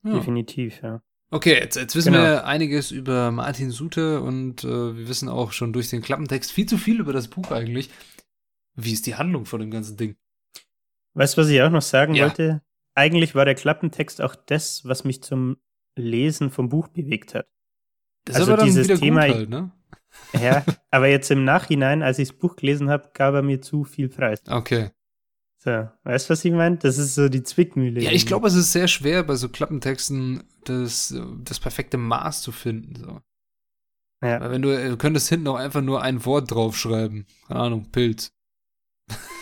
Ja. 0.02 0.14
Definitiv, 0.14 0.82
ja. 0.82 1.02
Okay, 1.32 1.54
jetzt, 1.54 1.76
jetzt 1.76 1.94
wissen 1.94 2.12
genau. 2.12 2.24
wir 2.24 2.44
einiges 2.44 2.90
über 2.90 3.30
Martin 3.30 3.70
Sute 3.70 4.20
und 4.20 4.64
äh, 4.64 4.96
wir 4.96 5.08
wissen 5.08 5.28
auch 5.28 5.52
schon 5.52 5.72
durch 5.72 5.88
den 5.88 6.02
Klappentext 6.02 6.50
viel 6.50 6.66
zu 6.66 6.76
viel 6.76 6.98
über 6.98 7.12
das 7.12 7.28
Buch 7.28 7.52
eigentlich. 7.52 7.90
Wie 8.74 8.92
ist 8.92 9.06
die 9.06 9.14
Handlung 9.14 9.46
von 9.46 9.60
dem 9.60 9.70
ganzen 9.70 9.96
Ding? 9.96 10.16
Weißt 11.14 11.36
du, 11.36 11.42
was 11.42 11.48
ich 11.48 11.62
auch 11.62 11.70
noch 11.70 11.82
sagen 11.82 12.14
ja. 12.14 12.24
wollte? 12.26 12.62
Eigentlich 12.94 13.34
war 13.34 13.44
der 13.44 13.54
Klappentext 13.54 14.20
auch 14.20 14.34
das, 14.34 14.84
was 14.84 15.04
mich 15.04 15.22
zum 15.22 15.56
Lesen 15.96 16.50
vom 16.50 16.68
Buch 16.68 16.88
bewegt 16.88 17.34
hat. 17.34 17.46
Das 18.24 18.36
also 18.36 18.56
dieses 18.56 19.00
Thema, 19.00 19.22
halt, 19.22 19.48
ne? 19.48 19.72
Ja, 20.40 20.64
aber 20.90 21.08
jetzt 21.08 21.30
im 21.30 21.44
Nachhinein, 21.44 22.02
als 22.02 22.18
ich 22.18 22.28
das 22.28 22.38
Buch 22.38 22.56
gelesen 22.56 22.90
habe, 22.90 23.10
gab 23.14 23.34
er 23.34 23.42
mir 23.42 23.60
zu 23.60 23.84
viel 23.84 24.08
Preis. 24.08 24.42
Okay. 24.48 24.90
So, 25.58 25.88
weißt 26.04 26.28
du, 26.28 26.30
was 26.30 26.44
ich 26.44 26.52
meine? 26.52 26.78
Das 26.78 26.96
ist 26.96 27.14
so 27.14 27.28
die 27.28 27.42
Zwickmühle. 27.42 28.00
Ja, 28.00 28.12
ich 28.12 28.26
glaube, 28.26 28.48
es 28.48 28.54
ist 28.54 28.72
sehr 28.72 28.88
schwer, 28.88 29.22
bei 29.22 29.34
so 29.36 29.48
Klappentexten 29.48 30.42
das, 30.64 31.14
das 31.44 31.60
perfekte 31.60 31.98
Maß 31.98 32.42
zu 32.42 32.50
finden. 32.50 32.94
So. 32.96 33.20
Ja. 34.22 34.40
Weil 34.40 34.50
wenn 34.50 34.62
du, 34.62 34.88
du 34.90 34.96
könntest 34.96 35.28
hinten 35.28 35.48
auch 35.48 35.56
einfach 35.56 35.82
nur 35.82 36.02
ein 36.02 36.24
Wort 36.24 36.50
draufschreiben. 36.50 37.26
Keine 37.46 37.60
Ahnung, 37.60 37.90
Pilz. 37.90 38.32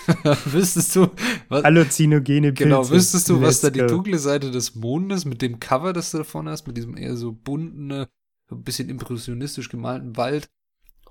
wüsstest 0.46 0.96
du, 0.96 1.08
was. 1.48 1.64
Halluzinogene 1.64 2.52
Pilze. 2.52 2.64
Genau, 2.64 2.88
wüsstest 2.88 3.28
du, 3.28 3.40
was 3.40 3.60
da 3.60 3.70
die 3.70 3.80
dunkle 3.80 4.18
Seite 4.18 4.50
des 4.50 4.74
Mondes 4.74 5.24
mit 5.24 5.42
dem 5.42 5.60
Cover, 5.60 5.92
das 5.92 6.10
du 6.10 6.18
davon 6.18 6.48
hast, 6.48 6.66
mit 6.66 6.76
diesem 6.76 6.96
eher 6.96 7.16
so 7.16 7.32
bunten, 7.32 8.06
so 8.48 8.56
ein 8.56 8.62
bisschen 8.62 8.88
impressionistisch 8.88 9.68
gemalten 9.68 10.16
Wald 10.16 10.48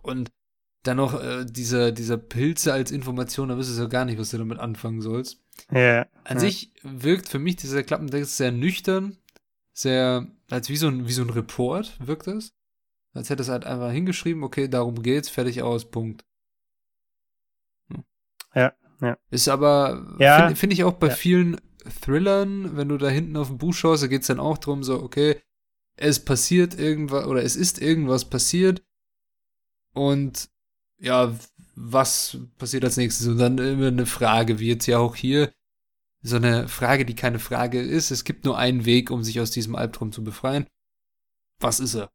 und 0.01 0.31
dann 0.83 0.97
noch 0.97 1.21
äh, 1.21 1.45
dieser, 1.45 1.91
dieser 1.91 2.17
Pilze 2.17 2.73
als 2.73 2.91
Information, 2.91 3.49
da 3.49 3.57
wüsstest 3.57 3.79
du 3.79 3.83
ja 3.83 3.89
gar 3.89 4.05
nicht, 4.05 4.17
was 4.17 4.31
du 4.31 4.37
damit 4.37 4.59
anfangen 4.59 5.01
sollst. 5.01 5.43
Ja. 5.71 6.07
An 6.23 6.37
ja. 6.37 6.39
sich 6.39 6.71
wirkt 6.81 7.29
für 7.29 7.39
mich 7.39 7.57
dieser 7.57 7.83
Klappentext 7.83 8.37
sehr 8.37 8.51
nüchtern, 8.51 9.17
sehr, 9.73 10.27
als 10.49 10.69
wie 10.69 10.77
so 10.77 10.87
ein, 10.87 11.07
wie 11.07 11.13
so 11.13 11.23
ein 11.23 11.29
Report 11.29 11.95
wirkt 11.99 12.27
das. 12.27 12.53
Als 13.13 13.29
hätte 13.29 13.41
es 13.41 13.49
halt 13.49 13.65
einfach 13.65 13.91
hingeschrieben, 13.91 14.43
okay, 14.43 14.67
darum 14.67 15.01
geht's, 15.01 15.29
fertig 15.29 15.61
aus, 15.61 15.89
Punkt. 15.89 16.23
Hm. 17.89 18.03
Ja, 18.53 18.73
ja. 19.01 19.17
Ist 19.29 19.47
aber, 19.47 20.15
ja, 20.19 20.37
finde 20.37 20.55
find 20.55 20.73
ich 20.73 20.83
auch 20.83 20.93
bei 20.93 21.07
ja. 21.07 21.13
vielen 21.13 21.61
Thrillern, 22.01 22.75
wenn 22.75 22.89
du 22.89 22.97
da 22.97 23.09
hinten 23.09 23.37
auf 23.37 23.47
dem 23.47 23.57
Buch 23.57 23.73
schaust, 23.73 24.03
da 24.03 24.07
geht's 24.07 24.27
dann 24.27 24.39
auch 24.39 24.57
drum, 24.57 24.83
so, 24.83 25.01
okay, 25.01 25.41
es 25.95 26.23
passiert 26.23 26.77
irgendwas, 26.77 27.25
oder 27.25 27.43
es 27.43 27.55
ist 27.55 27.81
irgendwas 27.81 28.25
passiert 28.25 28.83
und 29.93 30.49
ja, 30.99 31.35
was 31.75 32.37
passiert 32.57 32.83
als 32.83 32.97
nächstes? 32.97 33.27
Und 33.27 33.37
dann 33.37 33.57
immer 33.59 33.87
eine 33.87 34.05
Frage, 34.05 34.59
wie 34.59 34.67
jetzt 34.67 34.87
ja 34.87 34.97
auch 34.97 35.15
hier, 35.15 35.53
so 36.21 36.35
eine 36.35 36.67
Frage, 36.67 37.05
die 37.05 37.15
keine 37.15 37.39
Frage 37.39 37.79
ist. 37.79 38.11
Es 38.11 38.23
gibt 38.23 38.45
nur 38.45 38.57
einen 38.57 38.85
Weg, 38.85 39.11
um 39.11 39.23
sich 39.23 39.39
aus 39.39 39.51
diesem 39.51 39.75
Albtraum 39.75 40.11
zu 40.11 40.23
befreien. 40.23 40.67
Was 41.59 41.79
ist 41.79 41.95
er? 41.95 42.11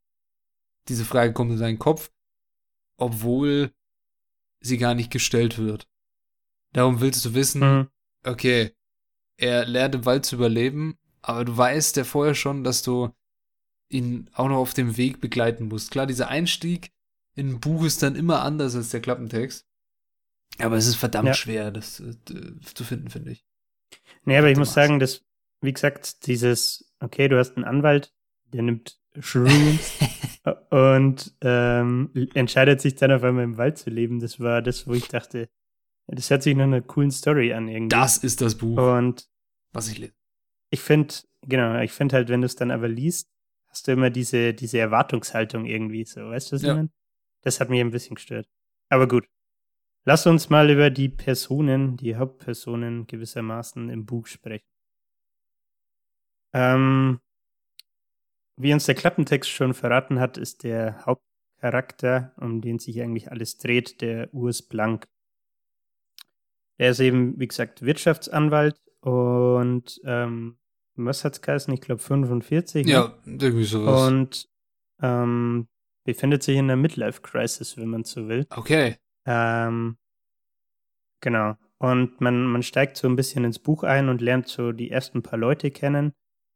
Diese 0.89 1.05
Frage 1.05 1.33
kommt 1.33 1.53
in 1.53 1.59
seinen 1.59 1.79
Kopf, 1.79 2.11
obwohl 2.97 3.73
sie 4.61 4.79
gar 4.79 4.95
nicht 4.95 5.11
gestellt 5.11 5.59
wird. 5.59 5.89
Darum 6.73 7.00
willst 7.00 7.25
du 7.25 7.35
wissen, 7.35 7.61
mhm. 7.61 7.88
okay, 8.25 8.73
er 9.37 9.67
lernt 9.67 9.95
im 9.95 10.05
Wald 10.05 10.25
zu 10.25 10.37
überleben, 10.37 10.99
aber 11.21 11.45
du 11.45 11.57
weißt 11.57 11.97
ja 11.97 12.05
vorher 12.05 12.35
schon, 12.35 12.64
dass 12.64 12.83
du 12.83 13.11
ihn 13.88 14.31
auch 14.35 14.49
noch 14.49 14.57
auf 14.57 14.75
dem 14.75 14.97
Weg 14.97 15.21
begleiten 15.21 15.69
musst. 15.69 15.91
Klar, 15.91 16.07
dieser 16.07 16.29
Einstieg 16.29 16.91
in 17.35 17.50
ein 17.50 17.61
Buch 17.61 17.85
ist 17.85 18.02
dann 18.02 18.17
immer 18.17 18.43
anders 18.43 18.75
als 18.75 18.91
der 18.91 19.00
Klappentext. 19.00 19.67
Aber 20.59 20.76
es 20.76 20.87
ist 20.87 20.97
verdammt 20.97 21.29
ja. 21.29 21.35
schwer, 21.35 21.71
das 21.71 22.00
äh, 22.00 22.14
zu 22.75 22.85
finden, 22.85 23.09
finde 23.09 23.33
ich. 23.33 23.45
Nee, 24.25 24.37
aber 24.37 24.50
ich 24.50 24.59
muss 24.59 24.75
sagen, 24.75 24.99
dass, 24.99 25.25
wie 25.61 25.73
gesagt, 25.73 26.26
dieses, 26.26 26.93
okay, 27.00 27.29
du 27.29 27.38
hast 27.38 27.57
einen 27.57 27.64
Anwalt, 27.64 28.12
der 28.52 28.62
nimmt 28.62 28.99
Shrooms 29.19 29.99
und 30.71 31.35
ähm, 31.41 32.11
entscheidet 32.35 32.81
sich 32.81 32.95
dann 32.97 33.12
auf 33.12 33.23
einmal 33.23 33.45
im 33.45 33.57
Wald 33.57 33.79
zu 33.79 33.91
leben. 33.91 34.21
Das 34.21 34.41
war 34.41 34.62
das, 34.62 34.87
wo 34.87 34.93
ich 34.93 35.09
dachte, 35.09 35.49
das 36.06 36.30
hört 36.30 36.42
sich 36.42 36.54
nach 36.56 36.64
einer 36.64 36.82
coolen 36.82 37.11
Story 37.11 37.52
an 37.52 37.68
irgendwie. 37.68 37.97
Das 37.97 38.18
ist 38.18 38.40
das 38.40 38.56
Buch, 38.56 38.78
und 38.78 39.28
was 39.73 39.88
ich 39.88 39.99
lese. 39.99 40.14
Ich 40.71 40.80
finde, 40.80 41.14
genau, 41.42 41.78
ich 41.80 41.92
finde 41.92 42.16
halt, 42.16 42.28
wenn 42.28 42.40
du 42.40 42.47
es 42.47 42.56
dann 42.56 42.71
aber 42.71 42.88
liest, 42.88 43.30
hast 43.68 43.88
du 43.88 43.92
immer 43.92 44.11
diese, 44.11 44.54
diese 44.54 44.78
Erwartungshaltung 44.78 45.64
irgendwie 45.64 46.04
so, 46.04 46.21
weißt 46.21 46.52
du, 46.52 46.56
was 46.56 46.62
ja. 46.62 46.71
ich 46.71 46.76
meine? 46.76 46.90
Das 47.42 47.61
hat 47.61 47.71
mich 47.71 47.80
ein 47.80 47.90
bisschen 47.90 48.14
gestört. 48.14 48.49
Aber 48.88 49.09
gut. 49.09 49.26
Lass 50.04 50.26
uns 50.26 50.50
mal 50.50 50.68
über 50.68 50.90
die 50.90 51.09
Personen, 51.09 51.97
die 51.97 52.16
Hauptpersonen 52.16 53.06
gewissermaßen 53.06 53.88
im 53.88 54.04
Buch 54.04 54.26
sprechen. 54.26 54.66
Ähm, 56.52 57.21
wie 58.56 58.73
uns 58.73 58.87
der 58.87 58.94
Klappentext 58.94 59.49
schon 59.49 59.75
verraten 59.75 60.21
hat, 60.21 60.37
ist 60.37 60.64
der 60.64 61.06
Hauptcharakter, 61.06 62.35
um 62.37 62.61
den 62.61 62.78
sich 62.78 63.00
eigentlich 63.00 63.30
alles 63.30 63.59
dreht, 63.59 64.00
der 64.00 64.32
Urs 64.35 64.62
Blank. 64.62 65.09
Er 66.83 66.91
ist 66.91 66.99
eben, 66.99 67.39
wie 67.39 67.47
gesagt, 67.47 67.83
Wirtschaftsanwalt 67.83 68.75
und 69.03 70.01
ähm, 70.05 70.59
was 70.97 71.25
hat's 71.25 71.41
geheißen? 71.41 71.73
Ich 71.73 71.81
glaube 71.81 72.03
45. 72.03 72.87
Ne? 72.87 72.93
Ja, 72.93 73.15
irgendwie 73.25 73.62
sowas. 73.62 74.09
Und 74.09 74.49
ähm, 75.01 75.69
befindet 76.03 76.43
sich 76.43 76.57
in 76.57 76.65
einer 76.65 76.75
Midlife-Crisis, 76.75 77.77
wenn 77.77 77.87
man 77.87 78.03
so 78.03 78.27
will. 78.27 78.49
Okay. 78.51 78.97
Ähm, 79.27 79.97
genau. 81.21 81.55
Und 81.79 82.21
man, 82.21 82.47
man 82.47 82.65
steigt 82.65 82.97
so 82.97 83.07
ein 83.07 83.15
bisschen 83.15 83.45
ins 83.45 83.61
Buch 83.61 83.85
ein 83.85 84.09
und 84.09 84.21
lernt 84.21 84.49
so 84.49 84.73
die 84.73 84.91
ersten 84.91 85.23
paar 85.23 85.39
Leute 85.39 85.71
kennen. 85.71 86.12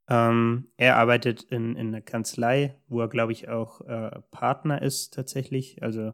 Ähm, 0.09 0.73
er 0.77 0.97
arbeitet 0.97 1.45
in, 1.45 1.77
in 1.77 1.95
einer 1.95 2.03
Kanzlei, 2.03 2.75
wo 2.89 3.01
er, 3.01 3.09
glaube 3.09 3.31
ich, 3.31 3.49
auch 3.49 3.81
äh, 3.83 4.11
Partner 4.33 4.83
ist 4.83 5.15
tatsächlich. 5.15 5.85
Also 5.85 6.11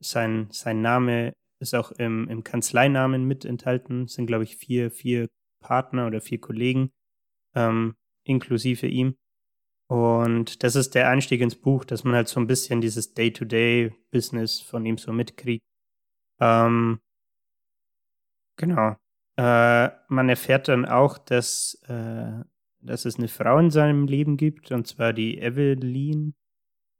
sein, 0.00 0.48
sein 0.50 0.82
Name 0.82 1.34
ist 1.64 1.74
auch 1.74 1.90
im, 1.92 2.28
im 2.28 2.44
Kanzleinamen 2.44 3.24
mit 3.24 3.44
enthalten. 3.44 4.04
Es 4.04 4.14
sind, 4.14 4.26
glaube 4.26 4.44
ich, 4.44 4.56
vier, 4.56 4.90
vier 4.90 5.28
Partner 5.60 6.06
oder 6.06 6.20
vier 6.20 6.40
Kollegen, 6.40 6.92
ähm, 7.54 7.96
inklusive 8.24 8.86
ihm. 8.86 9.16
Und 9.88 10.62
das 10.62 10.76
ist 10.76 10.94
der 10.94 11.08
Einstieg 11.08 11.40
ins 11.40 11.56
Buch, 11.56 11.84
dass 11.84 12.04
man 12.04 12.14
halt 12.14 12.28
so 12.28 12.40
ein 12.40 12.46
bisschen 12.46 12.80
dieses 12.80 13.14
Day-to-Day-Business 13.14 14.60
von 14.60 14.86
ihm 14.86 14.98
so 14.98 15.12
mitkriegt. 15.12 15.64
Ähm, 16.40 17.00
genau. 18.56 18.96
Äh, 19.36 19.90
man 20.08 20.28
erfährt 20.28 20.68
dann 20.68 20.84
auch, 20.84 21.18
dass, 21.18 21.80
äh, 21.88 22.44
dass 22.80 23.04
es 23.04 23.16
eine 23.16 23.28
Frau 23.28 23.58
in 23.58 23.70
seinem 23.70 24.06
Leben 24.06 24.36
gibt, 24.36 24.70
und 24.70 24.86
zwar 24.86 25.12
die 25.12 25.38
Evelyn, 25.38 26.34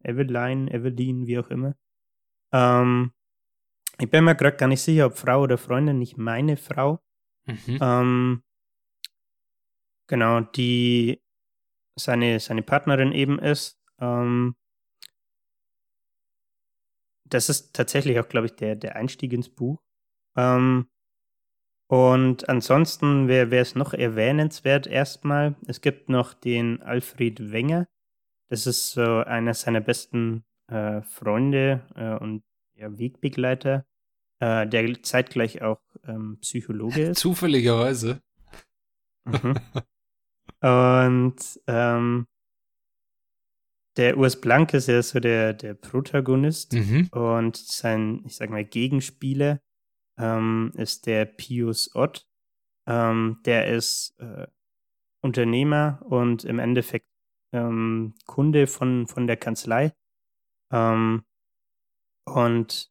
Eveline, 0.03 0.73
Evelyn, 0.73 1.27
wie 1.27 1.39
auch 1.39 1.51
immer. 1.51 1.75
Ähm, 2.53 3.13
ich 3.99 4.11
bin 4.11 4.25
mir 4.25 4.35
gerade 4.35 4.57
gar 4.57 4.69
nicht 4.69 4.83
sicher, 4.83 5.07
ob 5.07 5.17
Frau 5.17 5.43
oder 5.43 5.59
Freundin, 5.59 5.99
nicht 5.99 6.17
meine 6.17 6.57
Frau. 6.57 7.01
Mhm. 7.47 7.79
Ähm, 7.81 8.43
genau, 10.09 10.41
die 10.41 11.23
seine, 11.97 12.41
seine 12.41 12.63
Partnerin 12.63 13.13
eben 13.13 13.39
ist. 13.39 13.79
Ähm, 14.01 14.57
das 17.25 17.49
ist 17.49 17.75
tatsächlich 17.75 18.19
auch, 18.19 18.29
glaube 18.29 18.47
ich, 18.47 18.57
der, 18.57 18.77
der 18.77 18.97
Einstieg 18.97 19.33
ins 19.33 19.49
Buch. 19.49 19.81
Ähm, 20.37 20.89
und 21.89 22.49
ansonsten 22.49 23.29
wäre 23.29 23.57
es 23.57 23.75
noch 23.75 23.93
erwähnenswert 23.93 24.87
erstmal, 24.87 25.55
es 25.67 25.81
gibt 25.81 26.09
noch 26.09 26.35
den 26.35 26.83
Alfred 26.83 27.53
Wenger. 27.53 27.87
Das 28.51 28.67
ist 28.67 28.93
so 28.93 29.03
einer 29.03 29.55
seiner 29.55 29.81
besten 29.81 30.45
äh, 30.69 31.03
Freunde 31.03 31.87
äh, 31.95 32.15
und 32.23 32.43
ja, 32.75 32.99
Wegbegleiter, 32.99 33.87
äh, 34.41 34.67
der 34.67 35.03
zeitgleich 35.03 35.63
auch 35.63 35.81
ähm, 36.05 36.39
Psychologe 36.41 37.03
ist. 37.11 37.19
Zufälligerweise. 37.21 38.21
Mhm. 39.25 39.59
Und 40.61 41.61
ähm, 41.67 42.27
der 43.97 44.17
Urs 44.19 44.41
Blank 44.41 44.75
ist 44.75 44.89
ja 44.89 45.03
so 45.03 45.21
der, 45.21 45.53
der 45.53 45.75
Protagonist 45.75 46.73
Mhm. 46.73 47.09
und 47.13 47.57
sein, 47.57 48.23
ich 48.27 48.37
sag 48.37 48.51
mal, 48.51 48.65
Gegenspieler 48.65 49.61
ähm, 50.19 50.73
ist 50.75 51.07
der 51.07 51.27
Pius 51.27 51.95
Ott. 51.95 52.27
Ähm, 52.87 53.41
der 53.45 53.69
ist 53.69 54.19
äh, 54.19 54.47
Unternehmer 55.23 56.03
und 56.05 56.45
im 56.45 56.59
Endeffekt 56.59 57.09
ähm, 57.53 58.15
Kunde 58.27 58.67
von, 58.67 59.07
von 59.07 59.27
der 59.27 59.37
Kanzlei. 59.37 59.93
Ähm, 60.73 61.25
und 62.25 62.91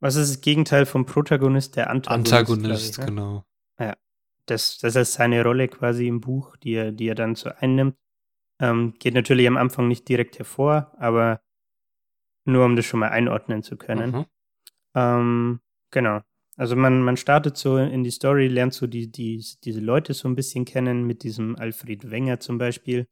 was 0.00 0.16
ist 0.16 0.30
das 0.30 0.40
Gegenteil 0.40 0.86
vom 0.86 1.04
Protagonist? 1.04 1.76
Der 1.76 1.90
Antagonist. 1.90 2.32
Antagonist, 2.32 2.90
ich, 2.92 2.98
ne? 2.98 3.06
genau. 3.06 3.44
das, 4.46 4.78
das 4.78 4.96
ist 4.96 5.12
seine 5.12 5.42
Rolle 5.44 5.68
quasi 5.68 6.06
im 6.08 6.20
Buch, 6.20 6.56
die 6.56 6.72
er, 6.72 6.92
die 6.92 7.08
er 7.08 7.14
dann 7.14 7.34
so 7.34 7.50
einnimmt. 7.50 7.96
Ähm, 8.58 8.94
geht 8.98 9.14
natürlich 9.14 9.46
am 9.46 9.56
Anfang 9.56 9.88
nicht 9.88 10.08
direkt 10.08 10.38
hervor, 10.38 10.92
aber 10.98 11.40
nur 12.44 12.64
um 12.64 12.76
das 12.76 12.84
schon 12.84 13.00
mal 13.00 13.08
einordnen 13.08 13.62
zu 13.62 13.76
können. 13.76 14.10
Mhm. 14.10 14.26
Ähm, 14.94 15.60
genau. 15.90 16.20
Also 16.56 16.76
man, 16.76 17.02
man 17.02 17.16
startet 17.16 17.56
so 17.56 17.78
in 17.78 18.04
die 18.04 18.10
Story, 18.10 18.48
lernt 18.48 18.74
so 18.74 18.86
die, 18.86 19.10
die, 19.10 19.42
diese 19.64 19.80
Leute 19.80 20.12
so 20.12 20.28
ein 20.28 20.34
bisschen 20.34 20.64
kennen, 20.64 21.06
mit 21.06 21.22
diesem 21.22 21.56
Alfred 21.56 22.10
Wenger 22.10 22.40
zum 22.40 22.58
Beispiel. 22.58 23.06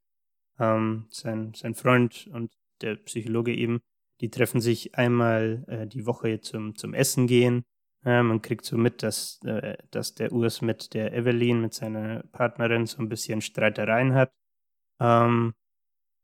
Ähm, 0.58 1.06
sein, 1.10 1.54
sein 1.54 1.74
Freund 1.74 2.28
und 2.32 2.52
der 2.82 2.96
Psychologe 2.96 3.54
eben, 3.54 3.80
die 4.20 4.30
treffen 4.30 4.60
sich 4.60 4.96
einmal 4.96 5.64
äh, 5.68 5.86
die 5.86 6.06
Woche 6.06 6.40
zum, 6.40 6.76
zum 6.76 6.94
Essen 6.94 7.26
gehen. 7.26 7.64
Ja, 8.04 8.22
man 8.22 8.42
kriegt 8.42 8.64
so 8.64 8.76
mit, 8.76 9.02
dass, 9.02 9.40
äh, 9.44 9.76
dass 9.90 10.14
der 10.14 10.32
Urs 10.32 10.62
mit 10.62 10.94
der 10.94 11.12
Evelyn, 11.12 11.60
mit 11.60 11.74
seiner 11.74 12.22
Partnerin, 12.32 12.86
so 12.86 12.98
ein 13.02 13.08
bisschen 13.08 13.40
Streitereien 13.40 14.14
hat. 14.14 14.32
Ähm, 15.00 15.54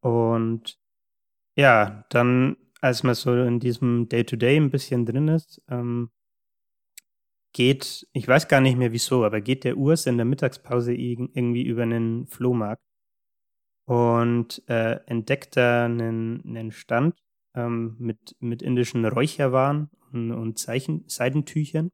und 0.00 0.78
ja, 1.56 2.04
dann, 2.10 2.56
als 2.80 3.02
man 3.02 3.14
so 3.14 3.34
in 3.34 3.60
diesem 3.60 4.08
Day-to-Day 4.08 4.56
ein 4.56 4.70
bisschen 4.70 5.06
drin 5.06 5.28
ist, 5.28 5.62
ähm, 5.68 6.10
geht, 7.52 8.08
ich 8.12 8.26
weiß 8.26 8.48
gar 8.48 8.60
nicht 8.60 8.76
mehr 8.76 8.92
wieso, 8.92 9.24
aber 9.24 9.40
geht 9.40 9.64
der 9.64 9.76
Urs 9.76 10.06
in 10.06 10.16
der 10.16 10.26
Mittagspause 10.26 10.92
irg- 10.92 11.30
irgendwie 11.34 11.62
über 11.62 11.82
einen 11.82 12.26
Flohmarkt 12.26 12.82
und 13.86 14.62
äh, 14.68 15.00
entdeckt 15.06 15.56
da 15.56 15.84
einen, 15.84 16.42
einen 16.44 16.72
Stand 16.72 17.23
ähm, 17.54 17.96
mit, 17.98 18.36
mit 18.40 18.62
indischen 18.62 19.04
Räucherwaren 19.04 19.90
und, 20.12 20.32
und 20.32 20.58
Zeichen, 20.58 21.04
Seidentüchern 21.06 21.90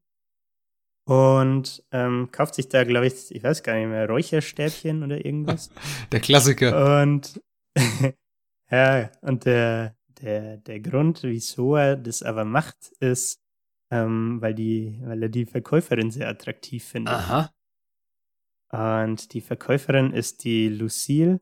und 1.05 1.83
ähm, 1.91 2.29
kauft 2.31 2.55
sich 2.55 2.69
da, 2.69 2.83
glaube 2.83 3.07
ich, 3.07 3.33
ich 3.33 3.43
weiß 3.43 3.63
gar 3.63 3.75
nicht 3.75 3.87
mehr, 3.87 4.07
Räucherstäbchen 4.07 5.03
oder 5.03 5.25
irgendwas. 5.25 5.69
Der 6.11 6.19
Klassiker. 6.19 7.01
Und 7.01 7.41
ja, 8.69 9.09
und 9.21 9.45
der, 9.45 9.95
der, 10.21 10.57
der 10.57 10.79
Grund, 10.81 11.23
wieso 11.23 11.75
er 11.77 11.95
das 11.95 12.21
aber 12.21 12.43
macht, 12.43 12.91
ist, 12.99 13.41
ähm, 13.91 14.41
weil 14.41 14.53
die, 14.53 14.99
weil 15.03 15.23
er 15.23 15.29
die 15.29 15.45
Verkäuferin 15.45 16.11
sehr 16.11 16.27
attraktiv 16.27 16.83
findet. 16.83 17.13
Aha. 17.13 17.53
Und 18.71 19.33
die 19.33 19.41
Verkäuferin 19.41 20.13
ist 20.13 20.43
die 20.43 20.69
Lucille, 20.69 21.41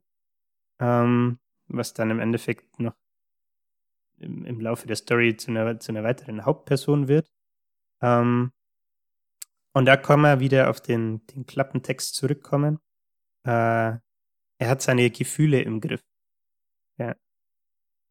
ähm, 0.80 1.40
was 1.68 1.94
dann 1.94 2.12
im 2.12 2.20
Endeffekt 2.20 2.80
noch 2.80 2.96
im, 4.20 4.46
im 4.46 4.60
Laufe 4.62 4.88
der 4.88 4.96
Story 4.96 5.36
zu 5.38 5.52
einer, 5.52 5.80
zu 5.80 5.92
einer 5.92 6.04
weiteren 6.04 6.46
Hauptperson 6.46 7.08
wird. 7.08 7.32
Ähm, 8.02 8.52
und 9.74 9.86
da 9.86 9.98
kann 9.98 10.22
man 10.22 10.40
wieder 10.40 10.70
auf 10.70 10.82
den, 10.82 11.26
den 11.28 11.46
Klappentext 11.46 12.16
zurückkommen. 12.16 12.80
Äh, 13.46 13.98
er 14.62 14.70
hat 14.70 14.82
seine 14.82 15.10
Gefühle 15.10 15.62
im 15.62 15.80
Griff. 15.80 16.04
Ja. 16.98 17.16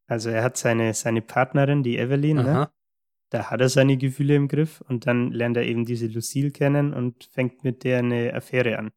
Also 0.09 0.31
er 0.31 0.43
hat 0.43 0.57
seine, 0.57 0.95
seine 0.95 1.21
Partnerin, 1.21 1.83
die 1.83 1.99
Evelyn, 1.99 2.37
ne? 2.39 2.73
Da 3.31 3.51
hat 3.51 3.61
er 3.61 3.69
seine 3.69 3.99
Gefühle 3.99 4.37
im 4.37 4.49
Griff 4.49 4.81
und 4.81 5.07
dann 5.07 5.33
lernt 5.33 5.59
er 5.59 5.67
eben 5.67 5.85
diese 5.85 6.07
Lucille 6.07 6.51
kennen 6.51 6.95
und 6.95 7.25
fängt 7.25 7.63
mit 7.63 7.85
der 7.85 7.99
eine 7.99 8.33
Affäre 8.33 8.79
an. 8.79 8.91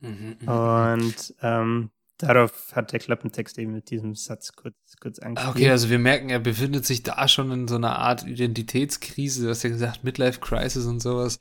Mhm, 0.00 0.36
mhm. 0.40 0.48
Und 0.48 1.34
ähm, 1.42 1.90
darauf 2.24 2.72
hat 2.74 2.92
der 2.92 2.98
Klappentext 3.00 3.58
eben 3.58 3.72
mit 3.72 3.90
diesem 3.90 4.14
Satz 4.14 4.52
kurz, 4.52 4.74
kurz 5.00 5.18
Ah, 5.18 5.26
angespielt. 5.26 5.56
Okay, 5.56 5.70
also 5.70 5.90
wir 5.90 5.98
merken, 5.98 6.30
er 6.30 6.40
befindet 6.40 6.84
sich 6.86 7.02
da 7.02 7.28
schon 7.28 7.50
in 7.52 7.68
so 7.68 7.76
einer 7.76 7.98
Art 7.98 8.26
Identitätskrise. 8.26 9.44
Du 9.44 9.50
hast 9.50 9.62
ja 9.62 9.70
gesagt, 9.70 10.04
Midlife 10.04 10.40
Crisis 10.40 10.86
und 10.86 11.00
sowas. 11.00 11.38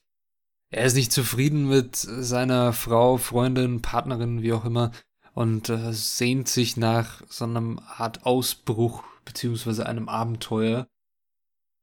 Er 0.69 0.85
ist 0.85 0.95
nicht 0.95 1.11
zufrieden 1.11 1.67
mit 1.69 1.95
seiner 1.95 2.73
Frau, 2.73 3.17
Freundin, 3.17 3.81
Partnerin, 3.81 4.41
wie 4.41 4.53
auch 4.53 4.65
immer, 4.65 4.91
und 5.33 5.69
äh, 5.69 5.93
sehnt 5.93 6.47
sich 6.47 6.77
nach 6.77 7.21
so 7.29 7.45
einem 7.45 7.79
Art 7.79 8.25
Ausbruch 8.25 9.03
beziehungsweise 9.25 9.85
einem 9.85 10.09
Abenteuer. 10.09 10.87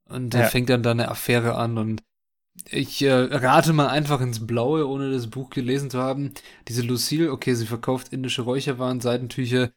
Und 0.09 0.35
er 0.35 0.43
Ja. 0.43 0.47
fängt 0.49 0.69
dann 0.71 0.83
da 0.83 0.91
eine 0.91 1.09
Affäre 1.09 1.55
an 1.55 1.79
und 1.79 2.03
ich 2.69 3.03
äh, 3.03 3.13
rate 3.13 3.73
mal 3.73 3.89
einfach 3.89 4.21
ins 4.21 4.47
Blaue, 4.47 4.87
ohne 4.87 5.11
das 5.11 5.29
Buch 5.29 5.51
gelesen 5.51 5.91
zu 5.91 5.99
haben. 5.99 6.33
Diese 6.69 6.83
Lucille, 6.83 7.33
okay, 7.33 7.55
sie 7.55 7.67
verkauft 7.67 8.13
indische 8.13 8.43
Räucherwaren, 8.43 9.01
Seidentücher. 9.01 9.71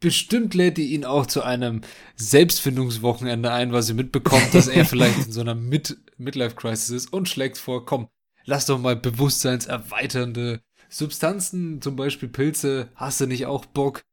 Bestimmt 0.00 0.54
lädt 0.54 0.76
die 0.76 0.94
ihn 0.94 1.04
auch 1.04 1.26
zu 1.26 1.42
einem 1.42 1.80
Selbstfindungswochenende 2.16 3.50
ein, 3.50 3.72
weil 3.72 3.82
sie 3.82 3.94
mitbekommt, 3.94 4.54
dass 4.54 4.68
er 4.68 4.84
vielleicht 4.84 5.26
in 5.26 5.32
so 5.32 5.40
einer 5.40 5.54
Mid 5.56 5.96
Midlife-Crisis 6.18 6.90
ist 6.90 7.12
und 7.12 7.28
schlägt 7.28 7.58
vor, 7.58 7.84
komm, 7.84 8.08
lass 8.44 8.66
doch 8.66 8.78
mal 8.78 8.96
bewusstseinserweiternde 8.96 10.60
Substanzen, 10.88 11.82
zum 11.82 11.96
Beispiel 11.96 12.28
Pilze, 12.28 12.90
hast 12.94 13.20
du 13.20 13.26
nicht 13.26 13.46
auch 13.46 13.66
Bock? 13.66 14.04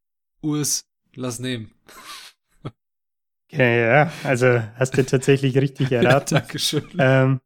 Urs, 0.42 0.86
lass 1.14 1.38
nehmen. 1.38 1.72
Ja, 3.50 3.64
ja, 3.64 4.12
also 4.24 4.60
hast 4.74 4.96
du 4.96 5.04
tatsächlich 5.04 5.56
richtig 5.56 5.92
erraten. 5.92 6.34
Ja, 6.34 6.40
Dankeschön. 6.40 6.84
ähm, 6.98 7.40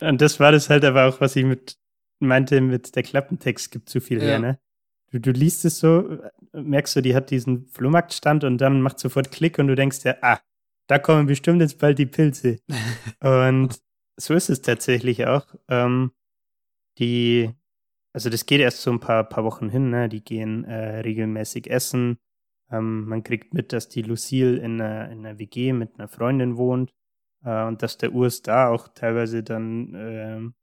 und 0.00 0.20
das 0.20 0.40
war 0.40 0.52
das 0.52 0.70
halt 0.70 0.84
aber 0.84 1.06
auch, 1.08 1.20
was 1.20 1.36
ich 1.36 1.44
mit 1.44 1.76
meinte, 2.20 2.60
mit 2.60 2.94
der 2.96 3.02
Klappentext 3.02 3.70
gibt 3.70 3.88
zu 3.88 4.00
viel 4.00 4.18
Ja. 4.18 4.24
her, 4.28 4.38
ne? 4.38 4.60
Du, 5.10 5.18
du 5.18 5.32
liest 5.32 5.64
es 5.64 5.78
so, 5.80 6.18
merkst 6.52 6.94
du, 6.96 7.00
die 7.00 7.14
hat 7.14 7.30
diesen 7.30 7.66
Flohmarktstand 7.66 8.44
und 8.44 8.58
dann 8.58 8.80
macht 8.80 9.00
sofort 9.00 9.32
Klick 9.32 9.58
und 9.58 9.66
du 9.66 9.74
denkst 9.74 10.02
dir, 10.02 10.22
ah, 10.22 10.38
da 10.86 10.98
kommen 10.98 11.26
bestimmt 11.26 11.60
jetzt 11.62 11.78
bald 11.78 11.98
die 11.98 12.06
Pilze. 12.06 12.58
Und 13.22 13.78
so 14.16 14.34
ist 14.34 14.50
es 14.50 14.60
tatsächlich 14.60 15.24
auch. 15.26 15.46
Ähm, 15.68 16.10
die, 16.98 17.50
also 18.12 18.28
das 18.28 18.44
geht 18.44 18.60
erst 18.60 18.82
so 18.82 18.90
ein 18.90 18.98
paar, 19.00 19.24
paar 19.28 19.44
Wochen 19.44 19.68
hin, 19.68 19.90
ne? 19.90 20.08
Die 20.08 20.22
gehen 20.22 20.64
äh, 20.64 21.00
regelmäßig 21.00 21.70
essen. 21.70 22.18
Ähm, 22.70 23.06
man 23.06 23.22
kriegt 23.22 23.54
mit, 23.54 23.72
dass 23.72 23.88
die 23.88 24.02
Lucille 24.02 24.56
in 24.58 24.80
einer, 24.80 25.10
in 25.10 25.24
einer 25.24 25.38
WG 25.38 25.72
mit 25.72 25.98
einer 25.98 26.08
Freundin 26.08 26.56
wohnt 26.56 26.92
äh, 27.44 27.64
und 27.64 27.82
dass 27.82 27.98
der 27.98 28.12
Urs 28.12 28.42
da 28.42 28.68
auch 28.68 28.88
teilweise 28.88 29.42
dann 29.42 29.94
ähm, 29.94 30.54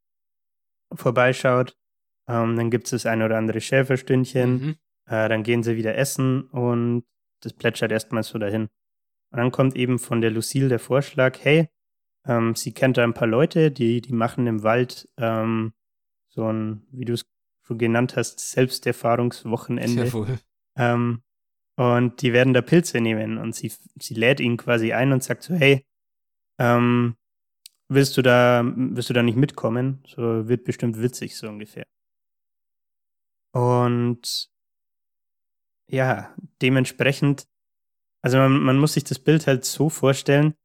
vorbeischaut. 0.93 1.77
Ähm, 2.27 2.55
dann 2.55 2.69
gibt 2.69 2.85
es 2.87 2.91
das 2.91 3.05
ein 3.05 3.21
oder 3.21 3.37
andere 3.37 3.61
Schäferstündchen. 3.61 4.51
Mhm. 4.51 4.75
Äh, 5.07 5.29
dann 5.29 5.43
gehen 5.43 5.63
sie 5.63 5.77
wieder 5.77 5.95
essen 5.95 6.43
und 6.43 7.05
das 7.41 7.53
plätschert 7.53 7.91
erstmal 7.91 8.23
so 8.23 8.37
dahin. 8.37 8.69
Und 9.31 9.37
dann 9.37 9.51
kommt 9.51 9.75
eben 9.75 9.99
von 9.99 10.21
der 10.21 10.31
Lucille 10.31 10.69
der 10.69 10.79
Vorschlag, 10.79 11.37
hey, 11.41 11.69
ähm, 12.25 12.55
sie 12.55 12.73
kennt 12.73 12.97
da 12.97 13.03
ein 13.03 13.13
paar 13.13 13.27
Leute, 13.27 13.71
die, 13.71 14.01
die 14.01 14.13
machen 14.13 14.47
im 14.47 14.63
Wald 14.63 15.09
ähm, 15.17 15.73
so 16.27 16.51
ein, 16.51 16.85
wie 16.91 17.05
du 17.05 17.13
es 17.13 17.25
schon 17.65 17.77
genannt 17.77 18.15
hast, 18.15 18.39
Selbsterfahrungswochenende. 18.39 20.05
Jawohl. 20.05 20.39
Ähm, 20.75 21.23
und 21.75 22.21
die 22.21 22.33
werden 22.33 22.53
da 22.53 22.61
Pilze 22.61 23.01
nehmen 23.01 23.37
und 23.37 23.55
sie, 23.55 23.71
sie 23.99 24.13
lädt 24.15 24.39
ihn 24.39 24.57
quasi 24.57 24.93
ein 24.93 25.11
und 25.13 25.23
sagt 25.23 25.43
so, 25.43 25.53
hey, 25.53 25.85
ähm, 26.59 27.15
willst 27.89 28.17
du 28.17 28.21
da, 28.21 28.63
willst 28.75 29.09
du 29.09 29.13
da 29.13 29.23
nicht 29.23 29.37
mitkommen? 29.37 30.03
So 30.07 30.47
wird 30.47 30.65
bestimmt 30.65 31.01
witzig, 31.01 31.37
so 31.37 31.47
ungefähr. 31.49 31.85
Und 33.53 34.49
ja, 35.89 36.33
dementsprechend, 36.61 37.47
also 38.23 38.37
man, 38.37 38.59
man 38.61 38.79
muss 38.79 38.93
sich 38.93 39.03
das 39.05 39.19
Bild 39.19 39.47
halt 39.47 39.65
so 39.65 39.89
vorstellen, 39.89 40.55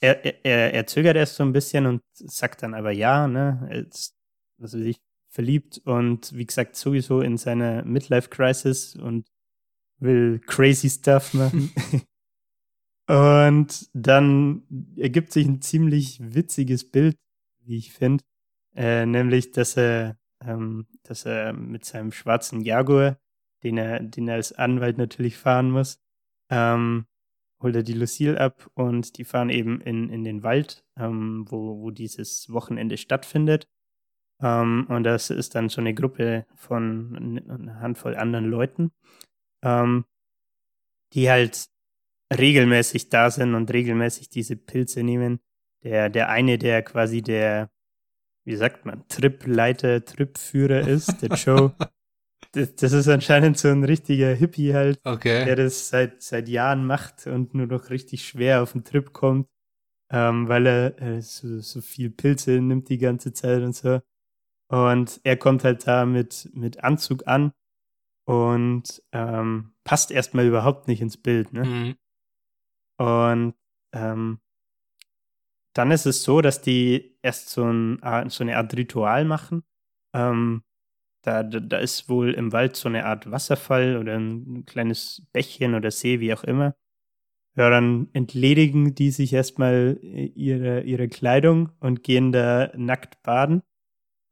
er, 0.00 0.24
er- 0.24 0.44
er, 0.44 0.74
er 0.74 0.86
zögert 0.86 1.16
erst 1.16 1.36
so 1.36 1.44
ein 1.44 1.52
bisschen 1.52 1.86
und 1.86 2.02
sagt 2.14 2.62
dann 2.62 2.74
aber 2.74 2.92
ja, 2.92 3.28
ne, 3.28 3.68
ist, 3.90 4.16
was 4.58 4.74
weiß 4.74 4.82
ich, 4.82 4.98
verliebt 5.30 5.78
und 5.84 6.34
wie 6.36 6.46
gesagt 6.46 6.76
sowieso 6.76 7.20
in 7.22 7.38
seiner 7.38 7.84
Midlife-Crisis 7.84 8.96
und 8.96 9.28
will 10.00 10.40
crazy 10.46 10.90
stuff 10.90 11.34
machen. 11.34 11.72
und 13.08 13.88
dann 13.94 14.62
ergibt 14.96 15.32
sich 15.32 15.46
ein 15.46 15.62
ziemlich 15.62 16.18
witziges 16.20 16.90
Bild, 16.90 17.16
wie 17.60 17.78
ich 17.78 17.92
finde, 17.92 18.24
äh, 18.74 19.06
nämlich, 19.06 19.52
dass 19.52 19.76
er, 19.76 20.18
ähm, 20.44 20.86
dass 21.02 21.24
er 21.24 21.52
mit 21.52 21.84
seinem 21.84 22.12
schwarzen 22.12 22.60
Jaguar, 22.60 23.18
den 23.62 23.78
er, 23.78 24.00
den 24.00 24.28
er 24.28 24.34
als 24.34 24.52
Anwalt 24.52 24.98
natürlich 24.98 25.36
fahren 25.36 25.70
muss, 25.70 26.00
ähm, 26.50 27.06
holt 27.62 27.76
er 27.76 27.82
die 27.82 27.94
Lucille 27.94 28.40
ab 28.40 28.70
und 28.74 29.18
die 29.18 29.24
fahren 29.24 29.50
eben 29.50 29.80
in, 29.80 30.10
in 30.10 30.24
den 30.24 30.42
Wald, 30.42 30.84
ähm, 30.96 31.46
wo, 31.48 31.80
wo 31.80 31.90
dieses 31.90 32.52
Wochenende 32.52 32.96
stattfindet. 32.96 33.68
Ähm, 34.42 34.86
und 34.88 35.04
das 35.04 35.30
ist 35.30 35.54
dann 35.54 35.68
so 35.68 35.80
eine 35.80 35.94
Gruppe 35.94 36.46
von 36.54 37.16
einer 37.48 37.80
Handvoll 37.80 38.16
anderen 38.16 38.46
Leuten, 38.46 38.92
ähm, 39.62 40.04
die 41.14 41.30
halt 41.30 41.68
regelmäßig 42.32 43.08
da 43.08 43.30
sind 43.30 43.54
und 43.54 43.72
regelmäßig 43.72 44.28
diese 44.28 44.56
Pilze 44.56 45.02
nehmen. 45.02 45.40
Der, 45.84 46.08
der 46.08 46.28
eine, 46.28 46.58
der 46.58 46.82
quasi 46.82 47.22
der, 47.22 47.70
wie 48.44 48.56
sagt 48.56 48.86
man, 48.86 49.06
Tripleiter, 49.08 50.04
Tripführer 50.04 50.86
ist, 50.86 51.22
der 51.22 51.28
Joe. 51.36 51.74
das, 52.52 52.74
das, 52.74 52.92
ist 52.92 53.08
anscheinend 53.08 53.58
so 53.58 53.68
ein 53.68 53.84
richtiger 53.84 54.34
Hippie 54.34 54.74
halt, 54.74 55.00
okay. 55.04 55.44
der 55.44 55.56
das 55.56 55.88
seit, 55.88 56.22
seit 56.22 56.48
Jahren 56.48 56.86
macht 56.86 57.26
und 57.26 57.54
nur 57.54 57.66
noch 57.66 57.90
richtig 57.90 58.26
schwer 58.26 58.62
auf 58.62 58.72
den 58.72 58.84
Trip 58.84 59.12
kommt, 59.12 59.48
ähm, 60.10 60.48
weil 60.48 60.66
er 60.66 61.02
äh, 61.02 61.20
so, 61.20 61.60
so 61.60 61.80
viel 61.80 62.10
Pilze 62.10 62.52
nimmt 62.60 62.88
die 62.88 62.98
ganze 62.98 63.32
Zeit 63.32 63.62
und 63.62 63.74
so. 63.74 64.00
Und 64.68 65.20
er 65.22 65.36
kommt 65.36 65.62
halt 65.62 65.86
da 65.86 66.06
mit, 66.06 66.50
mit 66.52 66.82
Anzug 66.82 67.28
an 67.28 67.52
und 68.26 69.00
ähm, 69.12 69.74
passt 69.84 70.10
erstmal 70.10 70.46
überhaupt 70.46 70.88
nicht 70.88 71.00
ins 71.00 71.16
Bild. 71.16 71.52
Ne? 71.52 71.64
Mhm. 71.64 71.96
Und 72.98 73.54
ähm, 73.92 74.40
dann 75.74 75.90
ist 75.90 76.06
es 76.06 76.22
so, 76.22 76.40
dass 76.40 76.62
die 76.62 77.18
erst 77.22 77.50
so, 77.50 77.64
ein, 77.64 77.98
so 78.30 78.44
eine 78.44 78.56
Art 78.56 78.74
Ritual 78.74 79.24
machen. 79.24 79.62
Ähm, 80.14 80.62
da, 81.22 81.42
da 81.42 81.78
ist 81.78 82.08
wohl 82.08 82.32
im 82.34 82.52
Wald 82.52 82.76
so 82.76 82.88
eine 82.88 83.04
Art 83.04 83.30
Wasserfall 83.30 83.96
oder 83.96 84.16
ein 84.16 84.64
kleines 84.64 85.26
Bächchen 85.32 85.74
oder 85.74 85.90
See, 85.90 86.20
wie 86.20 86.32
auch 86.32 86.44
immer. 86.44 86.76
Ja, 87.56 87.70
dann 87.70 88.08
entledigen 88.12 88.94
die 88.94 89.10
sich 89.10 89.32
erstmal 89.32 89.98
ihre, 90.02 90.82
ihre 90.82 91.08
Kleidung 91.08 91.72
und 91.80 92.02
gehen 92.04 92.30
da 92.30 92.70
nackt 92.76 93.22
baden. 93.22 93.62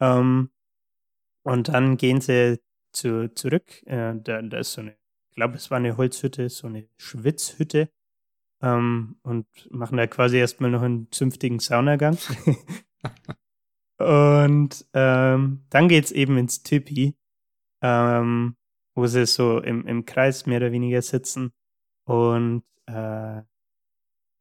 Ähm, 0.01 0.51
und 1.43 1.69
dann 1.69 1.97
gehen 1.97 2.21
sie 2.21 2.61
zu, 2.93 3.33
zurück. 3.35 3.83
Äh, 3.87 4.15
da, 4.23 4.43
da 4.43 4.59
ist 4.59 4.75
so 4.75 4.83
eine, 4.83 4.97
ich 5.31 5.37
glaube, 5.37 5.57
es 5.57 5.71
war 5.71 5.79
eine 5.79 5.97
Holzhütte, 5.97 6.49
so 6.49 6.67
eine 6.69 6.89
Schwitzhütte. 6.97 7.91
Ähm, 8.65 9.17
und 9.23 9.47
machen 9.71 9.99
da 9.99 10.07
quasi 10.07 10.39
erstmal 10.39 10.71
noch 10.71 10.83
einen 10.83 11.11
zünftigen 11.11 11.59
Saunagang. 11.59 12.17
und 13.99 14.87
ähm, 14.95 15.67
dann 15.69 15.89
geht's 15.89 16.13
eben 16.13 16.39
ins 16.39 16.63
Tipi, 16.63 17.15
ähm, 17.83 18.57
wo 18.95 19.07
sie 19.07 19.27
so 19.27 19.61
im, 19.61 19.87
im 19.87 20.07
Kreis 20.07 20.47
mehr 20.47 20.59
oder 20.59 20.73
weniger 20.73 21.03
sitzen. 21.03 21.53
Und 22.07 22.65
äh, 22.87 23.43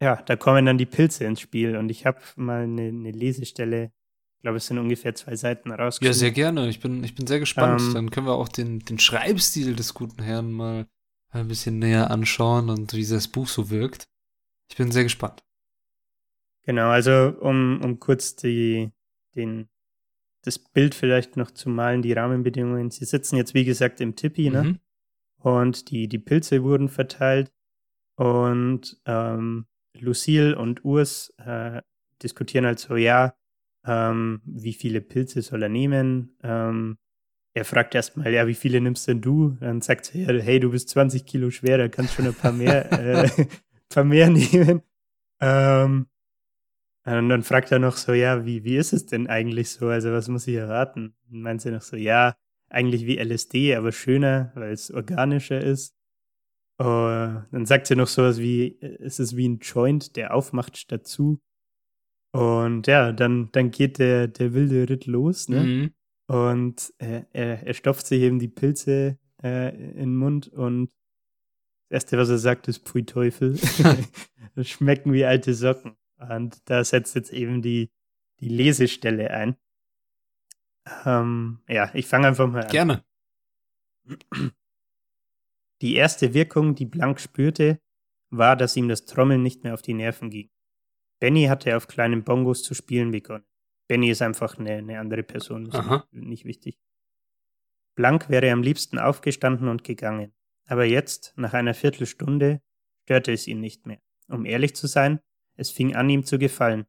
ja, 0.01 0.21
da 0.25 0.35
kommen 0.37 0.65
dann 0.65 0.77
die 0.77 0.85
Pilze 0.85 1.25
ins 1.25 1.41
Spiel. 1.41 1.75
Und 1.75 1.89
ich 1.89 2.05
habe 2.05 2.19
mal 2.35 2.63
eine, 2.63 2.83
eine 2.83 3.11
Lesestelle 3.11 3.91
glaube, 4.43 4.57
es 4.57 4.67
sind 4.67 4.77
ungefähr 4.77 5.15
zwei 5.15 5.35
Seiten 5.35 5.71
rausgekommen. 5.71 6.13
Ja, 6.13 6.17
sehr 6.17 6.31
gerne. 6.31 6.69
Ich 6.69 6.79
bin, 6.79 7.03
ich 7.03 7.15
bin 7.15 7.25
sehr 7.25 7.39
gespannt. 7.39 7.81
Ähm, 7.81 7.93
Dann 7.93 8.11
können 8.11 8.27
wir 8.27 8.33
auch 8.33 8.49
den, 8.49 8.79
den 8.79 8.99
Schreibstil 8.99 9.75
des 9.75 9.93
guten 9.93 10.21
Herrn 10.21 10.51
mal 10.51 10.85
ein 11.31 11.47
bisschen 11.47 11.79
näher 11.79 12.11
anschauen 12.11 12.69
und 12.69 12.93
wie 12.93 13.05
das 13.05 13.27
Buch 13.27 13.47
so 13.47 13.69
wirkt. 13.69 14.07
Ich 14.73 14.77
bin 14.77 14.91
sehr 14.91 15.03
gespannt. 15.03 15.43
Genau, 16.63 16.89
also 16.89 17.37
um, 17.39 17.79
um 17.83 17.99
kurz 17.99 18.35
die, 18.35 18.91
den, 19.35 19.69
das 20.41 20.57
Bild 20.57 20.95
vielleicht 20.95 21.37
noch 21.37 21.51
zu 21.51 21.69
malen, 21.69 22.01
die 22.01 22.13
Rahmenbedingungen. 22.13 22.89
Sie 22.89 23.05
sitzen 23.05 23.35
jetzt, 23.35 23.53
wie 23.53 23.65
gesagt, 23.65 24.01
im 24.01 24.15
Tippi, 24.15 24.49
ne? 24.49 24.63
Mhm. 24.63 24.79
Und 25.37 25.91
die, 25.91 26.07
die 26.07 26.17
Pilze 26.17 26.63
wurden 26.63 26.89
verteilt. 26.89 27.53
Und 28.15 28.99
ähm, 29.05 29.67
Lucille 29.93 30.57
und 30.57 30.83
Urs 30.83 31.31
äh, 31.37 31.83
diskutieren 32.23 32.65
halt 32.65 32.79
so, 32.79 32.95
ja, 32.95 33.35
ähm, 33.85 34.41
wie 34.43 34.73
viele 34.73 35.01
Pilze 35.01 35.43
soll 35.43 35.61
er 35.61 35.69
nehmen. 35.69 36.35
Ähm, 36.41 36.97
er 37.53 37.65
fragt 37.65 37.93
erstmal, 37.93 38.33
ja, 38.33 38.47
wie 38.47 38.55
viele 38.55 38.81
nimmst 38.81 39.07
denn 39.07 39.21
du? 39.21 39.55
Dann 39.59 39.81
sagt 39.81 40.15
er, 40.15 40.41
hey, 40.41 40.59
du 40.59 40.71
bist 40.71 40.89
20 40.89 41.27
Kilo 41.27 41.51
schwerer, 41.51 41.89
kannst 41.89 42.15
schon 42.15 42.25
ein 42.25 42.33
paar 42.33 42.53
mehr, 42.53 42.91
äh, 43.37 43.45
mehr 44.03 44.29
nehmen. 44.31 44.81
Ähm, 45.39 46.07
und 47.05 47.29
dann 47.29 47.43
fragt 47.43 47.71
er 47.71 47.79
noch 47.79 47.97
so, 47.97 48.13
ja, 48.13 48.45
wie, 48.45 48.63
wie 48.63 48.77
ist 48.77 48.93
es 48.93 49.05
denn 49.05 49.27
eigentlich 49.27 49.69
so? 49.69 49.89
Also 49.89 50.11
was 50.13 50.29
muss 50.29 50.47
ich 50.47 50.55
erwarten? 50.55 51.15
Und 51.29 51.41
meint 51.41 51.61
sie 51.61 51.71
noch 51.71 51.81
so, 51.81 51.97
ja, 51.97 52.35
eigentlich 52.69 53.05
wie 53.05 53.17
LSD, 53.17 53.75
aber 53.75 53.91
schöner, 53.91 54.51
weil 54.55 54.71
es 54.71 54.89
organischer 54.91 55.61
ist. 55.61 55.95
Uh, 56.81 57.43
dann 57.51 57.65
sagt 57.65 57.87
sie 57.87 57.95
noch 57.95 58.07
sowas 58.07 58.39
wie, 58.39 58.79
es 58.81 59.19
ist 59.19 59.37
wie 59.37 59.47
ein 59.47 59.59
Joint, 59.59 60.15
der 60.15 60.33
aufmacht 60.33 60.77
statt 60.77 61.05
zu. 61.05 61.39
Und 62.31 62.87
ja, 62.87 63.11
dann, 63.11 63.49
dann 63.51 63.69
geht 63.69 63.99
der, 63.99 64.27
der 64.27 64.53
wilde 64.53 64.89
Ritt 64.89 65.05
los, 65.05 65.49
ne? 65.49 65.63
Mhm. 65.63 65.93
Und 66.27 66.93
äh, 66.97 67.23
er, 67.31 67.67
er 67.67 67.73
stopft 67.75 68.07
sich 68.07 68.21
eben 68.21 68.39
die 68.39 68.47
Pilze 68.47 69.19
äh, 69.43 69.75
in 69.91 69.97
den 69.97 70.15
Mund 70.15 70.47
und 70.47 70.89
Erste, 71.93 72.17
was 72.17 72.29
er 72.29 72.39
sagt, 72.39 72.67
ist 72.67 72.87
Pfui 72.87 73.05
Teufel. 73.05 73.59
das 74.55 74.67
schmecken 74.67 75.13
wie 75.13 75.25
alte 75.25 75.53
Socken. 75.53 75.95
Und 76.17 76.67
da 76.67 76.83
setzt 76.83 77.13
jetzt 77.13 77.31
eben 77.31 77.61
die, 77.61 77.91
die 78.39 78.49
Lesestelle 78.49 79.29
ein. 79.29 79.55
Ähm, 81.05 81.59
ja, 81.67 81.91
ich 81.93 82.07
fange 82.07 82.27
einfach 82.27 82.47
mal 82.47 82.63
an. 82.63 82.71
Gerne. 82.71 83.05
Die 85.81 85.95
erste 85.95 86.33
Wirkung, 86.33 86.75
die 86.75 86.85
Blank 86.85 87.19
spürte, 87.19 87.81
war, 88.29 88.55
dass 88.55 88.77
ihm 88.77 88.87
das 88.87 89.03
Trommeln 89.03 89.43
nicht 89.43 89.65
mehr 89.65 89.73
auf 89.73 89.81
die 89.81 89.93
Nerven 89.93 90.29
ging. 90.29 90.49
Benny 91.19 91.47
hatte 91.47 91.75
auf 91.75 91.87
kleinen 91.87 92.23
Bongos 92.23 92.63
zu 92.63 92.73
spielen 92.73 93.11
begonnen. 93.11 93.43
Benny 93.89 94.09
ist 94.09 94.21
einfach 94.21 94.57
eine, 94.57 94.75
eine 94.75 94.99
andere 94.99 95.23
Person, 95.23 95.65
ist 95.65 95.75
Aha. 95.75 96.07
nicht 96.11 96.45
wichtig. 96.45 96.79
Blank 97.95 98.29
wäre 98.29 98.49
am 98.51 98.63
liebsten 98.63 98.97
aufgestanden 98.97 99.67
und 99.67 99.83
gegangen. 99.83 100.33
Aber 100.65 100.85
jetzt, 100.85 101.33
nach 101.35 101.53
einer 101.53 101.73
Viertelstunde, 101.73 102.61
störte 103.03 103.31
es 103.31 103.47
ihn 103.47 103.59
nicht 103.59 103.85
mehr. 103.85 103.99
Um 104.27 104.45
ehrlich 104.45 104.75
zu 104.75 104.87
sein, 104.87 105.19
es 105.55 105.69
fing 105.69 105.95
an, 105.95 106.09
ihm 106.09 106.23
zu 106.23 106.39
gefallen. 106.39 106.85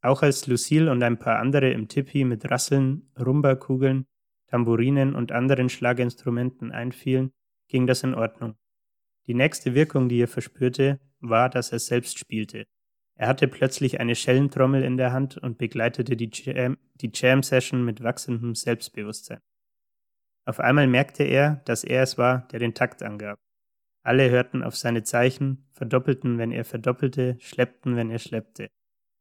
Auch 0.00 0.22
als 0.22 0.46
Lucille 0.46 0.90
und 0.90 1.02
ein 1.02 1.18
paar 1.18 1.38
andere 1.38 1.70
im 1.70 1.88
Tippi 1.88 2.24
mit 2.24 2.50
Rasseln, 2.50 3.10
Rumba-Kugeln, 3.18 4.06
Tambourinen 4.46 5.14
und 5.14 5.32
anderen 5.32 5.68
Schlaginstrumenten 5.68 6.72
einfielen, 6.72 7.32
ging 7.68 7.86
das 7.86 8.02
in 8.02 8.14
Ordnung. 8.14 8.56
Die 9.26 9.34
nächste 9.34 9.74
Wirkung, 9.74 10.08
die 10.08 10.22
er 10.22 10.28
verspürte, 10.28 11.00
war, 11.20 11.50
dass 11.50 11.72
er 11.72 11.80
selbst 11.80 12.18
spielte. 12.18 12.66
Er 13.14 13.28
hatte 13.28 13.48
plötzlich 13.48 14.00
eine 14.00 14.14
Schellentrommel 14.14 14.82
in 14.84 14.96
der 14.96 15.12
Hand 15.12 15.36
und 15.36 15.58
begleitete 15.58 16.16
die 16.16 16.30
Jam, 16.32 16.78
die 16.94 17.10
Jam 17.12 17.42
Session 17.42 17.84
mit 17.84 18.02
wachsendem 18.02 18.54
Selbstbewusstsein. 18.54 19.40
Auf 20.48 20.60
einmal 20.60 20.86
merkte 20.86 21.24
er, 21.24 21.60
dass 21.66 21.84
er 21.84 22.02
es 22.02 22.16
war, 22.16 22.48
der 22.48 22.58
den 22.58 22.72
Takt 22.72 23.02
angab. 23.02 23.38
Alle 24.02 24.30
hörten 24.30 24.62
auf 24.62 24.76
seine 24.76 25.02
Zeichen, 25.02 25.68
verdoppelten, 25.74 26.38
wenn 26.38 26.52
er 26.52 26.64
verdoppelte, 26.64 27.36
schleppten, 27.38 27.96
wenn 27.96 28.08
er 28.08 28.18
schleppte. 28.18 28.70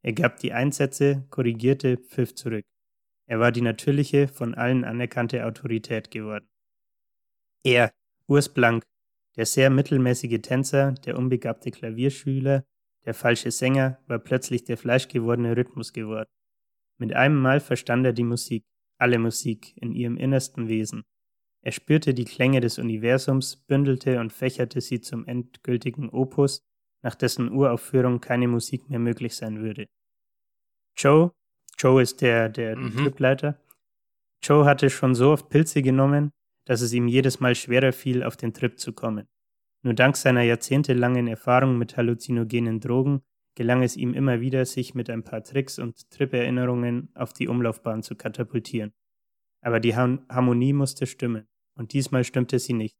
Er 0.03 0.13
gab 0.13 0.37
die 0.39 0.53
Einsätze, 0.53 1.27
korrigierte, 1.29 1.97
pfiff 1.97 2.33
zurück. 2.33 2.63
Er 3.25 3.41
war 3.41 3.51
die 3.51 3.59
natürliche, 3.59 4.29
von 4.29 4.55
allen 4.55 4.85
anerkannte 4.85 5.45
Autorität 5.45 6.11
geworden. 6.11 6.47
Er, 7.61 7.91
Urs 8.27 8.47
Blank, 8.47 8.85
der 9.35 9.45
sehr 9.45 9.69
mittelmäßige 9.69 10.39
Tänzer, 10.41 10.93
der 10.93 11.17
unbegabte 11.17 11.71
Klavierschüler, 11.71 12.63
der 13.03 13.13
falsche 13.13 13.51
Sänger 13.51 14.01
war 14.07 14.19
plötzlich 14.19 14.63
der 14.63 14.77
fleischgewordene 14.77 15.57
Rhythmus 15.57 15.91
geworden. 15.91 16.29
Mit 16.97 17.11
einem 17.11 17.41
Mal 17.41 17.59
verstand 17.59 18.05
er 18.05 18.13
die 18.13 18.23
Musik, 18.23 18.63
alle 18.97 19.19
Musik, 19.19 19.75
in 19.75 19.91
ihrem 19.91 20.15
innersten 20.15 20.69
Wesen. 20.69 21.03
Er 21.67 21.73
spürte 21.73 22.13
die 22.13 22.23
Klänge 22.23 22.61
des 22.61 22.79
Universums, 22.79 23.57
bündelte 23.57 24.21
und 24.21 24.31
fächerte 24.31 24.79
sie 24.79 25.01
zum 25.01 25.25
endgültigen 25.27 26.07
Opus, 26.07 26.65
nach 27.03 27.13
dessen 27.13 27.51
Uraufführung 27.51 28.21
keine 28.21 28.47
Musik 28.47 28.89
mehr 28.89 28.99
möglich 28.99 29.35
sein 29.35 29.59
würde. 29.59 29.89
Joe, 30.95 31.33
Joe 31.77 32.01
ist 32.01 32.21
der, 32.21 32.47
der 32.47 32.77
mhm. 32.77 32.95
Tripleiter, 32.95 33.61
Joe 34.41 34.63
hatte 34.63 34.89
schon 34.89 35.13
so 35.13 35.31
oft 35.31 35.49
Pilze 35.49 35.81
genommen, 35.81 36.31
dass 36.63 36.79
es 36.79 36.93
ihm 36.93 37.09
jedes 37.09 37.41
Mal 37.41 37.53
schwerer 37.53 37.91
fiel, 37.91 38.23
auf 38.23 38.37
den 38.37 38.53
Trip 38.53 38.79
zu 38.79 38.93
kommen. 38.93 39.27
Nur 39.83 39.93
dank 39.93 40.15
seiner 40.15 40.43
jahrzehntelangen 40.43 41.27
Erfahrung 41.27 41.77
mit 41.77 41.97
halluzinogenen 41.97 42.79
Drogen 42.79 43.23
gelang 43.55 43.83
es 43.83 43.97
ihm 43.97 44.13
immer 44.13 44.39
wieder, 44.39 44.63
sich 44.63 44.95
mit 44.95 45.09
ein 45.09 45.25
paar 45.25 45.43
Tricks 45.43 45.79
und 45.79 46.09
Trip-Erinnerungen 46.11 47.09
auf 47.13 47.33
die 47.33 47.49
Umlaufbahn 47.49 48.03
zu 48.03 48.15
katapultieren. 48.15 48.93
Aber 49.61 49.81
die 49.81 49.97
Harmonie 49.97 50.71
musste 50.71 51.05
stimmen, 51.05 51.45
und 51.77 51.93
diesmal 51.93 52.23
stimmte 52.23 52.59
sie 52.59 52.73
nicht. 52.73 52.97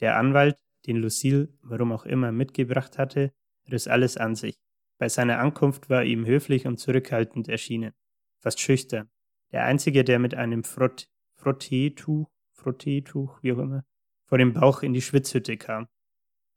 Der 0.00 0.16
Anwalt, 0.16 0.56
den 0.86 0.96
Lucille, 0.96 1.48
warum 1.62 1.92
auch 1.92 2.04
immer, 2.04 2.32
mitgebracht 2.32 2.98
hatte, 2.98 3.32
riss 3.70 3.86
alles 3.86 4.16
an 4.16 4.34
sich. 4.34 4.58
Bei 4.98 5.08
seiner 5.08 5.38
Ankunft 5.38 5.90
war 5.90 6.04
ihm 6.04 6.26
höflich 6.26 6.66
und 6.66 6.78
zurückhaltend 6.78 7.48
erschienen, 7.48 7.92
fast 8.38 8.60
schüchtern. 8.60 9.10
Der 9.52 9.64
einzige, 9.64 10.04
der 10.04 10.18
mit 10.18 10.34
einem 10.34 10.64
Frott, 10.64 11.08
Frotteetuch, 11.34 12.28
Frotteetuch, 12.52 13.42
wie 13.42 13.52
auch 13.52 13.58
immer, 13.58 13.84
vor 14.26 14.38
dem 14.38 14.52
Bauch 14.52 14.82
in 14.82 14.92
die 14.92 15.02
Schwitzhütte 15.02 15.56
kam. 15.56 15.88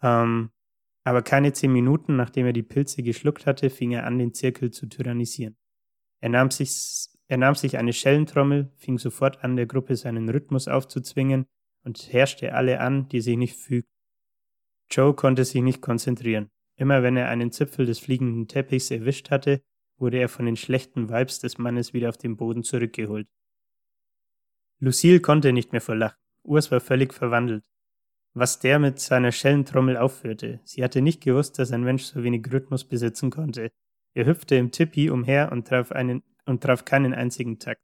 Ähm, 0.01 0.51
aber 1.03 1.21
keine 1.21 1.53
zehn 1.53 1.71
Minuten, 1.71 2.15
nachdem 2.15 2.45
er 2.45 2.53
die 2.53 2.63
Pilze 2.63 3.03
geschluckt 3.03 3.45
hatte, 3.45 3.69
fing 3.69 3.91
er 3.91 4.06
an, 4.06 4.17
den 4.19 4.34
Zirkel 4.34 4.71
zu 4.71 4.88
tyrannisieren. 4.88 5.58
Er 6.19 6.30
nahm 6.30 6.51
sich 6.51 7.10
Er 7.30 7.38
nahm 7.38 7.56
sich 7.56 7.77
eine 7.77 7.93
Schellentrommel, 7.93 8.71
fing 8.77 8.97
sofort 8.97 9.43
an, 9.43 9.56
der 9.56 9.65
Gruppe 9.65 9.95
seinen 9.95 10.30
Rhythmus 10.30 10.67
aufzuzwingen 10.67 11.45
und 11.88 12.12
herrschte 12.12 12.54
alle 12.54 12.82
an, 12.82 13.08
die 13.08 13.21
sich 13.21 13.38
nicht 13.38 13.56
fügten. 13.56 13.95
Joe 14.91 15.13
konnte 15.13 15.45
sich 15.45 15.62
nicht 15.62 15.82
konzentrieren. 15.82 16.50
Immer 16.76 17.02
wenn 17.02 17.15
er 17.15 17.30
einen 17.30 17.52
Zipfel 17.52 17.86
des 17.86 18.00
fliegenden 18.00 18.50
Teppichs 18.50 18.91
erwischt 18.91 19.32
hatte, 19.32 19.62
wurde 19.97 20.17
er 20.17 20.28
von 20.28 20.45
den 20.45 20.58
schlechten 20.58 21.10
Vibes 21.10 21.39
des 21.39 21.58
Mannes 21.58 21.93
wieder 21.93 22.10
auf 22.10 22.17
den 22.17 22.36
Boden 22.36 22.63
zurückgeholt. 22.63 23.28
Lucille 24.80 25.21
konnte 25.21 25.54
nicht 25.54 25.71
mehr 25.71 25.82
vor 25.82 25.95
Lachen. 25.95 26.17
Urs 26.43 26.71
war 26.71 26.82
völlig 26.82 27.13
verwandelt. 27.13 27.63
Was 28.34 28.60
der 28.60 28.80
mit 28.80 29.00
seiner 29.00 29.32
Schellentrommel 29.32 29.95
aufführte. 29.95 30.60
Sie 30.65 30.84
hatte 30.84 31.02
nicht 31.02 31.23
gewusst, 31.23 31.58
dass 31.58 31.71
ein 31.71 31.84
Mensch 31.84 32.04
so 32.04 32.21
wenig 32.21 32.45
Rhythmus 32.52 32.84
besitzen 32.84 33.32
konnte. 33.32 33.71
Er 34.13 34.26
hüpfte 34.26 34.56
im 34.56 34.71
Tippi 34.71 35.10
umher 35.10 35.52
und 35.54 35.67
traf, 35.67 35.91
einen, 35.93 36.21
und 36.45 36.62
traf 36.62 36.84
keinen 36.84 37.13
einzigen 37.13 37.60
Takt. 37.60 37.82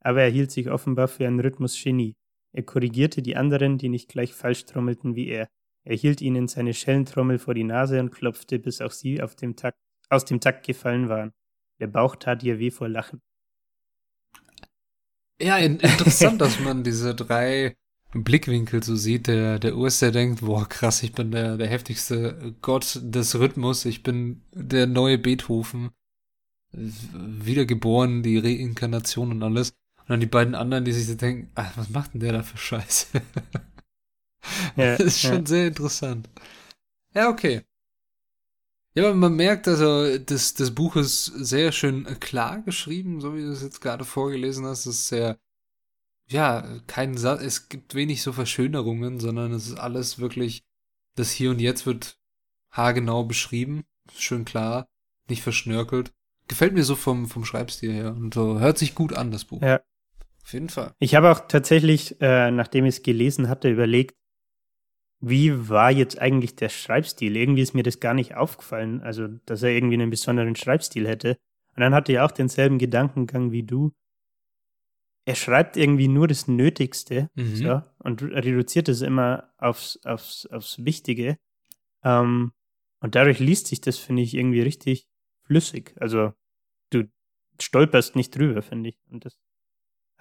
Aber 0.00 0.22
er 0.22 0.30
hielt 0.30 0.50
sich 0.50 0.70
offenbar 0.70 1.06
für 1.06 1.26
ein 1.26 1.38
Rhythmusgenie. 1.38 2.16
Er 2.52 2.62
korrigierte 2.62 3.22
die 3.22 3.36
anderen, 3.36 3.78
die 3.78 3.88
nicht 3.88 4.08
gleich 4.08 4.34
falsch 4.34 4.64
trommelten 4.66 5.14
wie 5.14 5.28
er. 5.28 5.48
Er 5.84 5.96
hielt 5.96 6.20
ihnen 6.20 6.48
seine 6.48 6.74
Schellentrommel 6.74 7.38
vor 7.38 7.54
die 7.54 7.64
Nase 7.64 7.98
und 7.98 8.10
klopfte, 8.10 8.58
bis 8.58 8.80
auch 8.80 8.92
sie 8.92 9.20
dem 9.40 9.56
Takt, 9.56 9.78
aus 10.10 10.24
dem 10.24 10.40
Takt 10.40 10.66
gefallen 10.66 11.08
waren. 11.08 11.32
Der 11.80 11.88
Bauch 11.88 12.16
tat 12.16 12.42
ihr 12.42 12.58
weh 12.58 12.70
vor 12.70 12.88
Lachen. 12.88 13.20
Ja, 15.40 15.56
interessant, 15.58 16.40
dass 16.40 16.60
man 16.60 16.84
diese 16.84 17.14
drei 17.14 17.74
Blickwinkel 18.14 18.82
so 18.82 18.94
sieht. 18.94 19.26
Der, 19.26 19.58
der 19.58 19.76
Urs, 19.76 19.98
der 19.98 20.12
denkt, 20.12 20.42
boah, 20.42 20.68
krass, 20.68 21.02
ich 21.02 21.12
bin 21.12 21.32
der, 21.32 21.56
der 21.56 21.66
heftigste 21.66 22.54
Gott 22.62 23.00
des 23.02 23.38
Rhythmus, 23.38 23.84
ich 23.84 24.02
bin 24.02 24.42
der 24.52 24.86
neue 24.86 25.18
Beethoven. 25.18 25.90
Wiedergeboren, 26.72 28.22
die 28.22 28.38
Reinkarnation 28.38 29.32
und 29.32 29.42
alles. 29.42 29.74
Und 30.02 30.10
dann 30.10 30.20
die 30.20 30.26
beiden 30.26 30.54
anderen, 30.54 30.84
die 30.84 30.92
sich 30.92 31.06
so 31.06 31.14
denken, 31.14 31.50
ach, 31.54 31.76
was 31.76 31.90
macht 31.90 32.14
denn 32.14 32.20
der 32.20 32.32
da 32.32 32.42
für 32.42 32.58
Scheiße? 32.58 33.08
Ja, 34.76 34.96
das 34.96 35.00
ist 35.00 35.20
schon 35.20 35.40
ja. 35.40 35.46
sehr 35.46 35.68
interessant. 35.68 36.28
Ja, 37.14 37.28
okay. 37.28 37.62
Ja, 38.94 39.04
aber 39.04 39.14
man 39.14 39.34
merkt, 39.34 39.68
also 39.68 40.18
das, 40.18 40.54
das 40.54 40.74
Buch 40.74 40.96
ist 40.96 41.26
sehr 41.26 41.72
schön 41.72 42.04
klar 42.20 42.60
geschrieben, 42.62 43.20
so 43.20 43.34
wie 43.34 43.40
du 43.40 43.52
es 43.52 43.62
jetzt 43.62 43.80
gerade 43.80 44.04
vorgelesen 44.04 44.66
hast. 44.66 44.80
Es 44.80 44.96
ist 44.96 45.08
sehr, 45.08 45.38
ja, 46.28 46.80
kein 46.86 47.16
Satz, 47.16 47.40
es 47.40 47.68
gibt 47.68 47.94
wenig 47.94 48.22
so 48.22 48.32
Verschönerungen, 48.32 49.18
sondern 49.18 49.52
es 49.52 49.68
ist 49.68 49.78
alles 49.78 50.18
wirklich, 50.18 50.64
das 51.14 51.30
Hier 51.30 51.50
und 51.50 51.60
Jetzt 51.60 51.86
wird 51.86 52.18
haargenau 52.70 53.24
beschrieben, 53.24 53.84
schön 54.14 54.44
klar, 54.44 54.88
nicht 55.28 55.42
verschnörkelt. 55.42 56.12
Gefällt 56.48 56.74
mir 56.74 56.84
so 56.84 56.96
vom, 56.96 57.28
vom 57.28 57.44
Schreibstil 57.44 57.92
her 57.92 58.14
und 58.14 58.34
so 58.34 58.58
hört 58.60 58.76
sich 58.76 58.94
gut 58.94 59.14
an, 59.14 59.30
das 59.30 59.44
Buch. 59.44 59.62
Ja. 59.62 59.80
Auf 60.42 60.52
jeden 60.52 60.68
Fall. 60.68 60.94
Ich 60.98 61.14
habe 61.14 61.30
auch 61.30 61.46
tatsächlich, 61.46 62.20
äh, 62.20 62.50
nachdem 62.50 62.84
ich 62.84 62.96
es 62.96 63.02
gelesen 63.02 63.48
hatte, 63.48 63.70
überlegt, 63.70 64.16
wie 65.20 65.68
war 65.68 65.90
jetzt 65.92 66.20
eigentlich 66.20 66.56
der 66.56 66.68
Schreibstil? 66.68 67.36
Irgendwie 67.36 67.62
ist 67.62 67.74
mir 67.74 67.84
das 67.84 68.00
gar 68.00 68.12
nicht 68.12 68.34
aufgefallen, 68.34 69.00
also 69.02 69.28
dass 69.46 69.62
er 69.62 69.70
irgendwie 69.70 69.94
einen 69.94 70.10
besonderen 70.10 70.56
Schreibstil 70.56 71.06
hätte. 71.06 71.36
Und 71.76 71.80
dann 71.80 71.94
hatte 71.94 72.12
ich 72.12 72.18
auch 72.18 72.32
denselben 72.32 72.78
Gedankengang 72.78 73.52
wie 73.52 73.62
du. 73.62 73.92
Er 75.24 75.36
schreibt 75.36 75.76
irgendwie 75.76 76.08
nur 76.08 76.26
das 76.26 76.48
Nötigste 76.48 77.30
mhm. 77.34 77.54
so, 77.54 77.82
und 78.00 78.22
reduziert 78.22 78.88
es 78.88 79.00
immer 79.00 79.52
aufs, 79.58 80.00
aufs, 80.04 80.46
aufs 80.46 80.84
Wichtige. 80.84 81.38
Ähm, 82.02 82.52
und 82.98 83.14
dadurch 83.14 83.38
liest 83.38 83.68
sich 83.68 83.80
das, 83.80 83.98
finde 83.98 84.22
ich, 84.22 84.34
irgendwie 84.34 84.60
richtig 84.60 85.06
flüssig. 85.44 85.94
Also 86.00 86.32
du 86.90 87.04
stolperst 87.60 88.16
nicht 88.16 88.36
drüber, 88.36 88.60
finde 88.62 88.90
ich. 88.90 88.98
Und 89.08 89.24
das 89.24 89.38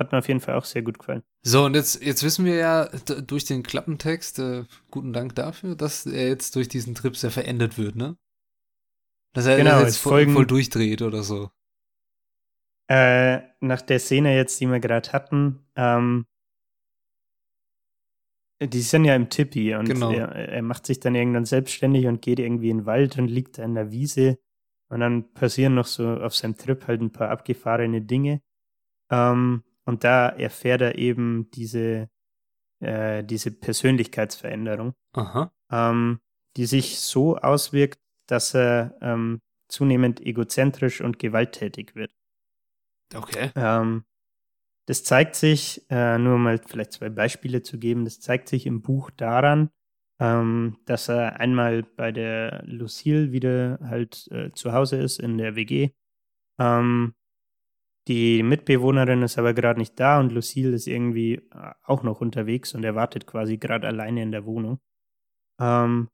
hat 0.02 0.12
mir 0.12 0.18
auf 0.18 0.28
jeden 0.28 0.42
Fall 0.42 0.56
auch 0.56 0.66
sehr 0.66 0.82
gut 0.82 1.00
gefallen. 1.00 1.24
So, 1.44 1.66
und 1.66 1.76
jetzt, 1.76 2.04
jetzt 2.04 2.24
wissen 2.24 2.46
wir 2.46 2.56
ja 2.56 2.86
durch 2.86 3.46
den 3.46 3.64
Klappentext, 3.64 4.40
äh, 4.40 4.66
guten 4.90 5.14
Dank 5.14 5.36
dafür, 5.36 5.76
dass 5.76 6.06
er 6.06 6.28
jetzt 6.28 6.56
durch 6.56 6.68
diesen 6.68 6.96
Trip 6.96 7.16
sehr 7.16 7.32
verändert 7.32 7.78
wird, 7.78 7.96
ne? 7.96 8.18
Dass 9.34 9.46
er, 9.46 9.58
genau, 9.58 9.80
jetzt 9.80 9.98
voll, 9.98 10.28
voll, 10.28 10.46
durchdreht 10.46 11.02
oder 11.02 11.24
so. 11.24 11.50
Äh, 12.90 13.40
nach 13.62 13.82
der 13.82 14.00
Szene 14.00 14.36
jetzt, 14.36 14.60
die 14.60 14.68
wir 14.68 14.82
gerade 14.82 15.14
hatten, 15.14 15.66
ähm, 15.78 16.26
die 18.62 18.82
sind 18.82 19.06
ja 19.06 19.16
im 19.16 19.30
Tippi 19.30 19.74
und 19.74 19.86
genau. 19.86 20.12
er, 20.12 20.30
er, 20.36 20.62
macht 20.62 20.86
sich 20.86 21.00
dann 21.00 21.16
irgendwann 21.16 21.46
selbstständig 21.46 22.06
und 22.06 22.22
geht 22.22 22.40
irgendwie 22.40 22.70
in 22.70 22.80
den 22.80 22.86
Wald 22.86 23.18
und 23.18 23.28
liegt 23.28 23.58
da 23.58 23.64
in 23.64 23.74
der 23.74 23.92
Wiese. 23.92 24.38
Und 24.90 25.00
dann 25.00 25.34
passieren 25.34 25.74
noch 25.74 25.86
so 25.86 26.08
auf 26.18 26.36
seinem 26.36 26.58
Trip 26.58 26.86
halt 26.86 27.02
ein 27.02 27.12
paar 27.12 27.30
abgefahrene 27.30 28.02
Dinge. 28.02 28.42
Ähm, 29.10 29.64
und 29.86 30.04
da 30.04 30.30
erfährt 30.30 30.82
er 30.82 30.98
eben 30.98 31.50
diese, 31.52 32.10
äh, 32.80 33.24
diese 33.24 33.52
Persönlichkeitsveränderung, 33.52 34.94
ähm, 35.72 36.20
die 36.58 36.66
sich 36.66 37.00
so 37.00 37.38
auswirkt, 37.38 38.00
dass 38.28 38.54
er 38.54 38.98
ähm, 39.02 39.42
zunehmend 39.68 40.22
egozentrisch 40.22 41.02
und 41.02 41.20
gewalttätig 41.20 41.96
wird. 41.96 42.14
Okay. 43.14 43.52
Ähm, 43.56 44.06
das 44.88 45.04
zeigt 45.04 45.36
sich, 45.36 45.86
äh, 45.90 46.18
nur 46.18 46.38
mal 46.38 46.60
vielleicht 46.60 46.94
zwei 46.94 47.10
Beispiele 47.10 47.62
zu 47.62 47.80
geben, 47.80 48.04
das 48.04 48.20
zeigt 48.20 48.50
sich 48.50 48.66
im 48.66 48.82
Buch 48.82 49.12
daran, 49.12 49.70
ähm, 50.20 50.78
dass 50.86 51.10
er 51.10 51.40
einmal 51.40 51.84
bei 51.84 52.12
der 52.12 52.64
Lucille 52.66 53.32
wieder 53.32 53.80
halt 53.82 54.28
äh, 54.32 54.52
zu 54.52 54.74
Hause 54.74 54.98
ist 54.98 55.20
in 55.20 55.38
der 55.38 55.56
WG 55.56 55.92
ähm, 56.60 57.16
die 58.12 58.44
Mitbewohnerin 58.44 59.22
ist 59.22 59.38
aber 59.38 59.54
gerade 59.54 59.80
nicht 59.80 59.98
da 59.98 60.20
und 60.20 60.34
Lucille 60.34 60.76
ist 60.76 60.88
irgendwie 60.88 61.36
äh, 61.36 61.72
auch 61.84 62.04
noch 62.04 62.20
unterwegs 62.20 62.74
und 62.74 62.84
er 62.84 62.94
wartet 62.94 63.26
quasi 63.26 63.58
gerade 63.58 63.88
alleine 63.88 64.22
in 64.22 64.32
der 64.32 64.46
Wohnung. 64.46 64.80
Ähm, 65.62 66.10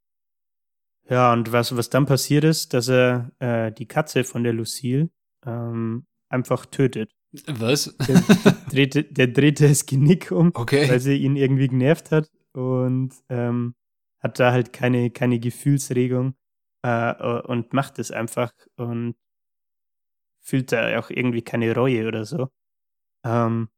ja, 1.09 1.33
und 1.33 1.51
was, 1.51 1.75
was 1.75 1.89
dann 1.89 2.05
passiert 2.05 2.43
ist, 2.43 2.75
dass 2.75 2.87
er 2.89 3.31
äh, 3.39 3.71
die 3.71 3.87
Katze 3.87 4.23
von 4.23 4.43
der 4.43 4.53
Lucille 4.53 5.09
ähm, 5.43 6.05
einfach 6.29 6.67
tötet. 6.67 7.11
Was? 7.47 7.95
Der 8.07 8.21
drehte, 8.69 9.03
der 9.03 9.27
drehte 9.27 9.67
das 9.67 9.87
Genick 9.87 10.31
um, 10.31 10.51
okay. 10.53 10.87
weil 10.89 10.99
sie 10.99 11.17
ihn 11.17 11.35
irgendwie 11.35 11.67
genervt 11.67 12.11
hat 12.11 12.29
und 12.53 13.11
ähm, 13.29 13.73
hat 14.19 14.39
da 14.39 14.51
halt 14.51 14.71
keine, 14.71 15.09
keine 15.09 15.39
Gefühlsregung 15.39 16.35
äh, 16.83 17.41
und 17.41 17.73
macht 17.73 17.97
es 17.97 18.11
einfach. 18.11 18.51
Und 18.75 19.15
fühlt 20.47 20.71
er 20.71 20.99
auch 20.99 21.09
irgendwie 21.09 21.41
keine 21.41 21.75
Reue 21.75 22.07
oder 22.07 22.23
so. 22.25 22.49
Ähm, 23.25 23.69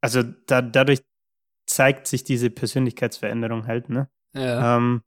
also 0.00 0.22
da, 0.22 0.62
dadurch 0.62 1.02
zeigt 1.66 2.06
sich 2.06 2.22
diese 2.22 2.50
Persönlichkeitsveränderung 2.50 3.66
halt, 3.66 3.88
ne? 3.88 4.08
Ja. 4.34 4.76
Ähm, 4.76 5.02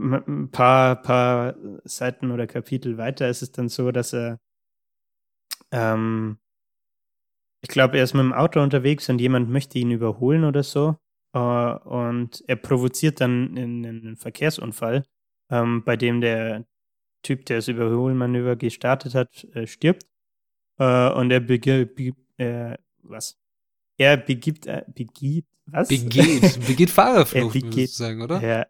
ein 0.00 0.50
paar, 0.50 1.00
paar 1.02 1.54
Seiten 1.84 2.32
oder 2.32 2.48
Kapitel 2.48 2.98
weiter 2.98 3.28
ist 3.28 3.42
es 3.42 3.52
dann 3.52 3.68
so, 3.68 3.92
dass 3.92 4.12
er, 4.12 4.40
ähm, 5.70 6.38
ich 7.62 7.68
glaube, 7.68 7.98
er 7.98 8.04
ist 8.04 8.14
mit 8.14 8.24
dem 8.24 8.32
Auto 8.32 8.60
unterwegs 8.60 9.08
und 9.08 9.20
jemand 9.20 9.50
möchte 9.50 9.78
ihn 9.78 9.92
überholen 9.92 10.44
oder 10.44 10.64
so. 10.64 10.96
Äh, 11.32 11.38
und 11.38 12.42
er 12.48 12.56
provoziert 12.56 13.20
dann 13.20 13.56
einen 13.56 14.16
Verkehrsunfall, 14.16 15.04
ähm, 15.50 15.84
bei 15.84 15.96
dem 15.96 16.20
der, 16.20 16.66
Typ, 17.22 17.46
der 17.46 17.56
das 17.56 17.68
Überholmanöver 17.68 18.56
gestartet 18.56 19.14
hat, 19.14 19.44
äh, 19.54 19.66
stirbt. 19.66 20.06
Äh, 20.78 21.10
und 21.10 21.30
er 21.30 21.40
begibt, 21.40 22.18
äh, 22.38 22.76
was? 23.02 23.38
Er 23.98 24.16
begibt, 24.16 24.66
äh, 24.66 24.84
begibt, 24.88 25.48
was? 25.66 25.88
Begeht, 25.88 26.58
begeht 26.66 26.90
Fahrerflucht, 26.90 27.54
er 27.56 27.60
begeht, 27.62 27.90
sagen, 27.90 28.22
oder? 28.22 28.40
Ja, 28.40 28.66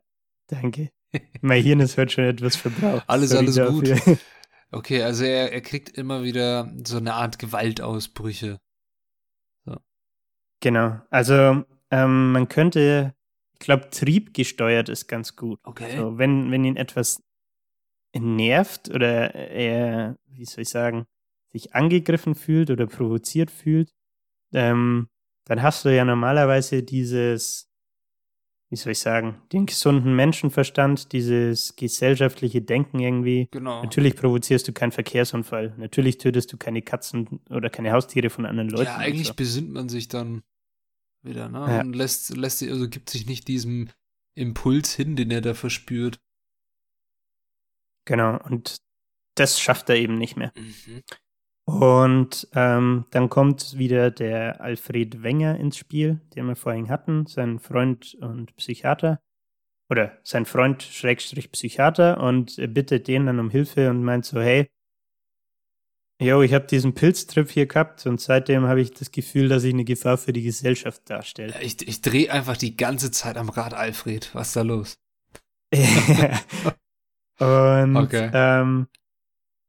danke. 0.48 0.90
mein 1.40 1.62
Hirn 1.62 1.80
ist 1.80 1.96
heute 1.96 2.12
schon 2.12 2.24
etwas 2.24 2.56
verbraucht. 2.56 3.04
Alles, 3.06 3.30
Sorry 3.30 3.44
alles 3.44 3.54
dafür. 3.56 3.96
gut. 3.96 4.18
Okay, 4.74 5.02
also 5.02 5.24
er, 5.24 5.52
er 5.52 5.60
kriegt 5.60 5.90
immer 5.98 6.22
wieder 6.22 6.72
so 6.86 6.96
eine 6.96 7.12
Art 7.12 7.38
Gewaltausbrüche. 7.38 8.58
So. 9.66 9.76
Genau. 10.60 10.98
Also 11.10 11.62
ähm, 11.90 12.32
man 12.32 12.48
könnte, 12.48 13.14
ich 13.52 13.58
glaube, 13.58 13.90
triebgesteuert 13.90 14.88
ist 14.88 15.08
ganz 15.08 15.36
gut. 15.36 15.60
Okay. 15.62 15.84
Also, 15.84 16.16
wenn, 16.16 16.50
wenn 16.50 16.64
ihn 16.64 16.76
etwas 16.76 17.22
nervt 18.20 18.90
oder 18.90 19.34
er, 19.34 20.16
wie 20.26 20.44
soll 20.44 20.62
ich 20.62 20.68
sagen, 20.68 21.06
sich 21.52 21.74
angegriffen 21.74 22.34
fühlt 22.34 22.70
oder 22.70 22.86
provoziert 22.86 23.50
fühlt, 23.50 23.92
ähm, 24.52 25.08
dann 25.44 25.62
hast 25.62 25.84
du 25.84 25.94
ja 25.94 26.04
normalerweise 26.04 26.82
dieses, 26.82 27.70
wie 28.70 28.76
soll 28.76 28.92
ich 28.92 29.00
sagen, 29.00 29.42
den 29.52 29.66
gesunden 29.66 30.14
Menschenverstand, 30.14 31.12
dieses 31.12 31.76
gesellschaftliche 31.76 32.62
Denken 32.62 33.00
irgendwie. 33.00 33.48
Genau. 33.50 33.82
Natürlich 33.82 34.16
provozierst 34.16 34.68
du 34.68 34.72
keinen 34.72 34.92
Verkehrsunfall. 34.92 35.74
Natürlich 35.76 36.18
tötest 36.18 36.52
du 36.52 36.56
keine 36.56 36.82
Katzen 36.82 37.40
oder 37.50 37.70
keine 37.70 37.92
Haustiere 37.92 38.30
von 38.30 38.46
anderen 38.46 38.70
Leuten. 38.70 38.86
Ja, 38.86 38.96
eigentlich 38.96 39.28
so. 39.28 39.34
besinnt 39.34 39.72
man 39.72 39.88
sich 39.88 40.08
dann 40.08 40.42
wieder, 41.22 41.48
ne? 41.48 41.58
Ja. 41.58 41.80
Und 41.80 41.94
lässt, 41.94 42.34
lässt, 42.36 42.62
also 42.62 42.88
gibt 42.88 43.10
sich 43.10 43.26
nicht 43.26 43.48
diesem 43.48 43.88
Impuls 44.34 44.94
hin, 44.94 45.16
den 45.16 45.30
er 45.30 45.40
da 45.40 45.54
verspürt. 45.54 46.18
Genau, 48.04 48.38
und 48.44 48.78
das 49.34 49.60
schafft 49.60 49.88
er 49.88 49.96
eben 49.96 50.18
nicht 50.18 50.36
mehr. 50.36 50.52
Mhm. 50.56 51.02
Und 51.64 52.48
ähm, 52.54 53.06
dann 53.10 53.28
kommt 53.28 53.78
wieder 53.78 54.10
der 54.10 54.60
Alfred 54.60 55.22
Wenger 55.22 55.56
ins 55.58 55.76
Spiel, 55.76 56.20
den 56.34 56.46
wir 56.46 56.56
vorhin 56.56 56.88
hatten, 56.88 57.26
sein 57.26 57.60
Freund 57.60 58.16
und 58.20 58.56
Psychiater. 58.56 59.20
Oder 59.88 60.18
sein 60.24 60.46
Freund 60.46 60.82
Schrägstrich 60.82 61.52
Psychiater 61.52 62.20
und 62.20 62.56
bittet 62.74 63.08
den 63.08 63.26
dann 63.26 63.38
um 63.38 63.50
Hilfe 63.50 63.90
und 63.90 64.02
meint 64.02 64.24
so, 64.24 64.40
hey, 64.40 64.68
Jo, 66.20 66.40
ich 66.42 66.54
habe 66.54 66.66
diesen 66.66 66.94
Pilztrip 66.94 67.50
hier 67.50 67.66
gehabt 67.66 68.06
und 68.06 68.20
seitdem 68.20 68.66
habe 68.66 68.80
ich 68.80 68.92
das 68.92 69.10
Gefühl, 69.10 69.48
dass 69.48 69.64
ich 69.64 69.74
eine 69.74 69.84
Gefahr 69.84 70.16
für 70.18 70.32
die 70.32 70.42
Gesellschaft 70.42 71.02
darstelle. 71.10 71.52
Ich, 71.60 71.86
ich 71.86 72.00
drehe 72.00 72.30
einfach 72.30 72.56
die 72.56 72.76
ganze 72.76 73.10
Zeit 73.10 73.36
am 73.36 73.48
Rad, 73.48 73.74
Alfred. 73.74 74.32
Was 74.32 74.48
ist 74.48 74.56
da 74.56 74.62
los? 74.62 74.98
und 77.42 77.96
okay. 77.96 78.30
ähm, 78.32 78.88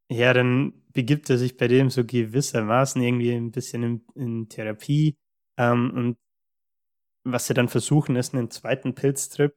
ja, 0.09 0.33
dann 0.33 0.73
begibt 0.93 1.29
er 1.29 1.37
sich 1.37 1.57
bei 1.57 1.67
dem 1.67 1.89
so 1.89 2.05
gewissermaßen 2.05 3.01
irgendwie 3.01 3.31
ein 3.31 3.51
bisschen 3.51 3.83
in, 3.83 4.05
in 4.15 4.49
Therapie. 4.49 5.17
Ähm, 5.57 5.91
und 5.95 6.17
was 7.25 7.47
sie 7.47 7.53
dann 7.53 7.69
versuchen, 7.69 8.15
ist 8.15 8.33
einen 8.33 8.51
zweiten 8.51 8.95
Pilztrip 8.95 9.55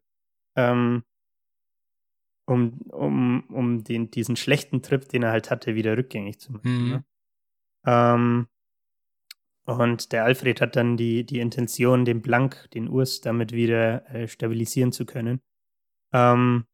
ähm, 0.56 1.02
um, 2.46 2.80
um, 2.90 3.44
um 3.50 3.84
den, 3.84 4.10
diesen 4.10 4.36
schlechten 4.36 4.82
Trip, 4.82 5.08
den 5.08 5.24
er 5.24 5.32
halt 5.32 5.50
hatte, 5.50 5.74
wieder 5.74 5.96
rückgängig 5.96 6.38
zu 6.38 6.52
machen. 6.52 6.84
Mhm. 6.84 6.90
Ne? 6.90 7.04
Ähm, 7.86 8.46
und 9.66 10.12
der 10.12 10.24
Alfred 10.24 10.60
hat 10.60 10.76
dann 10.76 10.96
die, 10.96 11.26
die 11.26 11.40
Intention, 11.40 12.04
den 12.04 12.22
Blank, 12.22 12.70
den 12.70 12.88
Urs, 12.88 13.20
damit 13.20 13.52
wieder 13.52 14.08
äh, 14.10 14.28
stabilisieren 14.28 14.92
zu 14.92 15.04
können. 15.04 15.42
Ähm, 16.12 16.66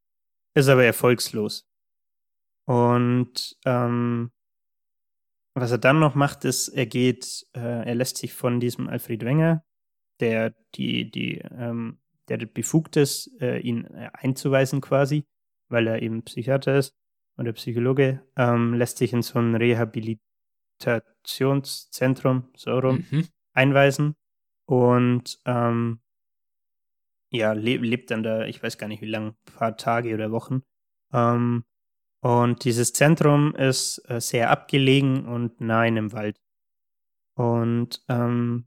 ist 0.55 0.69
aber 0.69 0.85
erfolgslos. 0.85 1.67
Und 2.67 3.57
ähm, 3.65 4.31
was 5.55 5.71
er 5.71 5.79
dann 5.79 5.99
noch 5.99 6.15
macht, 6.15 6.45
ist, 6.45 6.69
er 6.69 6.87
geht, 6.87 7.47
äh, 7.55 7.87
er 7.87 7.95
lässt 7.95 8.19
sich 8.19 8.33
von 8.33 8.61
diesem 8.61 8.89
Alfred 8.89 9.25
Wenger, 9.25 9.65
der 10.21 10.55
die, 10.75 11.11
die, 11.11 11.39
ähm, 11.39 11.99
der 12.29 12.39
befugt 12.39 12.97
ist, 12.97 13.31
äh, 13.41 13.59
ihn 13.59 13.85
äh, 13.87 14.11
einzuweisen 14.13 14.81
quasi, 14.81 15.27
weil 15.69 15.87
er 15.87 16.01
eben 16.01 16.23
Psychiater 16.23 16.79
ist 16.79 16.97
oder 17.37 17.53
Psychologe, 17.53 18.27
ähm, 18.37 18.75
lässt 18.75 18.99
sich 18.99 19.13
in 19.13 19.23
so 19.23 19.39
ein 19.39 19.55
Rehabilitationszentrum, 19.55 22.51
so 22.57 22.79
rum, 22.79 23.05
mhm. 23.11 23.27
einweisen 23.53 24.17
und 24.67 25.39
ähm, 25.45 26.01
ja, 27.33 27.53
le 27.53 27.77
lebt 27.77 28.11
dann 28.11 28.23
da, 28.23 28.47
ich 28.47 28.63
weiß 28.63 28.79
gar 28.79 28.89
nicht 28.89 29.03
wie 29.03 29.07
lange, 29.07 29.35
paar 29.57 29.77
Tage 29.77 30.15
oder 30.15 30.31
Wochen. 30.31 30.63
Ähm, 31.13 31.65
und 32.21 32.65
dieses 32.65 32.93
Zentrum 32.93 33.55
ist 33.57 33.99
äh, 34.09 34.21
sehr 34.21 34.51
abgelegen 34.51 35.27
und 35.27 35.61
nah 35.61 35.85
in 35.85 35.99
einem 35.99 36.13
Wald. 36.13 36.41
Und 37.35 38.05
ähm, 38.09 38.67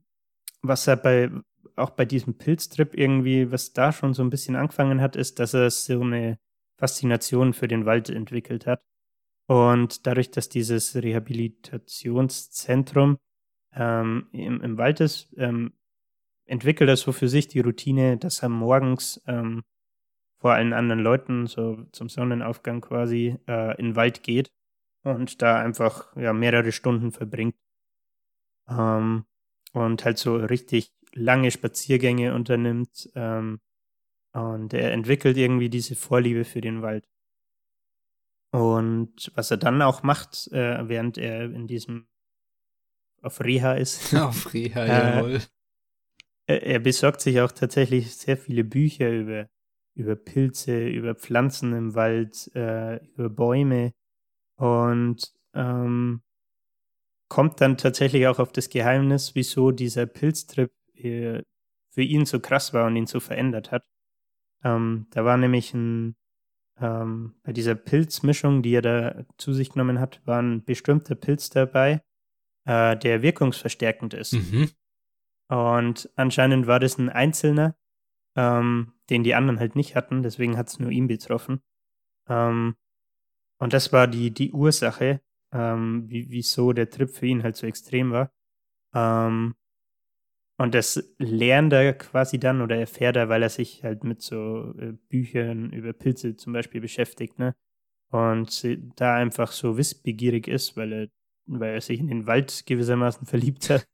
was 0.61 0.87
er 0.87 0.97
bei, 0.97 1.31
auch 1.75 1.91
bei 1.91 2.05
diesem 2.05 2.37
Pilztrip 2.37 2.95
irgendwie, 2.95 3.51
was 3.51 3.73
da 3.73 3.91
schon 3.93 4.13
so 4.13 4.23
ein 4.23 4.29
bisschen 4.29 4.55
angefangen 4.55 5.01
hat, 5.01 5.15
ist, 5.15 5.39
dass 5.39 5.53
er 5.53 5.69
so 5.69 6.01
eine 6.01 6.39
Faszination 6.77 7.53
für 7.53 7.67
den 7.67 7.85
Wald 7.85 8.09
entwickelt 8.09 8.65
hat. 8.65 8.81
Und 9.47 10.07
dadurch, 10.07 10.31
dass 10.31 10.49
dieses 10.49 10.95
Rehabilitationszentrum 10.95 13.19
ähm, 13.73 14.27
im, 14.31 14.61
im, 14.61 14.77
Wald 14.77 15.01
ist, 15.01 15.31
ähm, 15.37 15.73
entwickelt 16.45 16.89
er 16.89 16.97
so 16.97 17.11
für 17.11 17.27
sich 17.27 17.47
die 17.47 17.59
Routine, 17.59 18.17
dass 18.17 18.41
er 18.43 18.49
morgens 18.49 19.21
ähm, 19.27 19.63
vor 20.37 20.53
allen 20.53 20.73
anderen 20.73 20.99
Leuten, 20.99 21.47
so 21.47 21.85
zum 21.91 22.09
Sonnenaufgang 22.09 22.81
quasi, 22.81 23.37
äh, 23.47 23.77
in 23.79 23.87
den 23.87 23.95
Wald 23.95 24.23
geht 24.23 24.51
und 25.03 25.41
da 25.41 25.59
einfach 25.59 26.15
ja, 26.15 26.33
mehrere 26.33 26.71
Stunden 26.71 27.11
verbringt. 27.11 27.55
Ähm, 28.69 29.25
und 29.73 30.05
halt 30.05 30.17
so 30.17 30.35
richtig 30.35 30.93
lange 31.13 31.51
Spaziergänge 31.51 32.33
unternimmt, 32.33 33.09
ähm, 33.15 33.59
und 34.35 34.73
er 34.73 34.91
entwickelt 34.91 35.37
irgendwie 35.37 35.69
diese 35.69 35.95
Vorliebe 35.95 36.43
für 36.43 36.59
den 36.59 36.81
Wald. 36.81 37.07
Und 38.51 39.31
was 39.33 39.49
er 39.49 39.55
dann 39.55 39.81
auch 39.81 40.03
macht, 40.03 40.51
äh, 40.51 40.89
während 40.89 41.17
er 41.17 41.45
in 41.45 41.67
diesem 41.67 42.09
auf 43.21 43.39
Reha 43.39 43.75
ist. 43.75 44.13
auf 44.15 44.53
Reha, 44.53 44.85
äh, 44.85 45.17
jawohl. 45.17 45.41
Er, 46.47 46.79
besorgt 46.79 47.21
sich 47.21 47.41
auch 47.41 47.51
tatsächlich 47.51 48.15
sehr 48.15 48.37
viele 48.37 48.63
Bücher 48.63 49.11
über, 49.11 49.47
über 49.95 50.15
Pilze, 50.15 50.87
über 50.87 51.15
Pflanzen 51.15 51.73
im 51.73 51.95
Wald, 51.95 52.51
äh, 52.55 53.03
über 53.15 53.29
Bäume 53.29 53.93
und 54.57 55.33
ähm, 55.53 56.21
kommt 57.29 57.61
dann 57.61 57.77
tatsächlich 57.77 58.27
auch 58.27 58.39
auf 58.39 58.51
das 58.51 58.69
Geheimnis, 58.69 59.33
wieso 59.35 59.71
dieser 59.71 60.05
Pilztrip 60.05 60.71
äh, 60.95 61.41
für 61.89 62.01
ihn 62.01 62.25
so 62.25 62.39
krass 62.39 62.73
war 62.73 62.87
und 62.87 62.95
ihn 62.95 63.07
so 63.07 63.19
verändert 63.19 63.71
hat. 63.71 63.83
Ähm, 64.63 65.07
da 65.11 65.25
war 65.25 65.37
nämlich 65.37 65.73
ein, 65.73 66.15
ähm, 66.79 67.35
bei 67.43 67.53
dieser 67.53 67.75
Pilzmischung, 67.75 68.61
die 68.61 68.75
er 68.75 68.81
da 68.81 69.25
zu 69.37 69.53
sich 69.53 69.71
genommen 69.71 69.99
hat, 69.99 70.21
war 70.25 70.41
ein 70.41 70.63
bestimmter 70.63 71.15
Pilz 71.15 71.49
dabei, 71.49 72.01
äh, 72.65 72.97
der 72.97 73.21
wirkungsverstärkend 73.21 74.13
ist. 74.13 74.33
Mhm. 74.33 74.69
Und 75.47 76.09
anscheinend 76.15 76.67
war 76.67 76.79
das 76.79 76.97
ein 76.97 77.09
einzelner, 77.09 77.75
ähm, 78.35 78.93
den 79.09 79.23
die 79.23 79.35
anderen 79.35 79.59
halt 79.59 79.75
nicht 79.75 79.95
hatten, 79.95 80.23
deswegen 80.23 80.57
hat 80.57 80.67
es 80.67 80.79
nur 80.79 80.91
ihn 80.91 81.07
betroffen. 81.07 81.61
Ähm, 82.27 82.75
und 83.59 83.73
das 83.73 83.93
war 83.93 84.07
die, 84.07 84.31
die 84.31 84.51
Ursache, 84.51 85.21
ähm, 85.53 86.09
wie, 86.09 86.29
wieso 86.29 86.73
der 86.73 86.89
Trip 86.89 87.09
für 87.09 87.27
ihn 87.27 87.43
halt 87.43 87.55
so 87.55 87.67
extrem 87.67 88.11
war. 88.11 88.33
Ähm, 88.93 89.55
und 90.57 90.73
das 90.73 91.03
lernt 91.17 91.73
er 91.73 91.93
quasi 91.93 92.39
dann 92.39 92.61
oder 92.61 92.77
erfährt 92.77 93.17
er, 93.17 93.27
weil 93.29 93.43
er 93.43 93.49
sich 93.49 93.83
halt 93.83 94.03
mit 94.03 94.21
so 94.21 94.73
äh, 94.79 94.93
Büchern 95.09 95.71
über 95.73 95.91
Pilze 95.93 96.37
zum 96.37 96.53
Beispiel 96.53 96.81
beschäftigt, 96.81 97.37
ne? 97.39 97.55
Und 98.11 98.65
da 98.95 99.15
einfach 99.15 99.51
so 99.51 99.77
wissbegierig 99.77 100.47
ist, 100.47 100.77
weil 100.77 100.93
er, 100.93 101.07
weil 101.47 101.73
er 101.73 101.81
sich 101.81 101.99
in 101.99 102.07
den 102.07 102.27
Wald 102.27 102.65
gewissermaßen 102.65 103.27
verliebt 103.27 103.69
hat, 103.69 103.85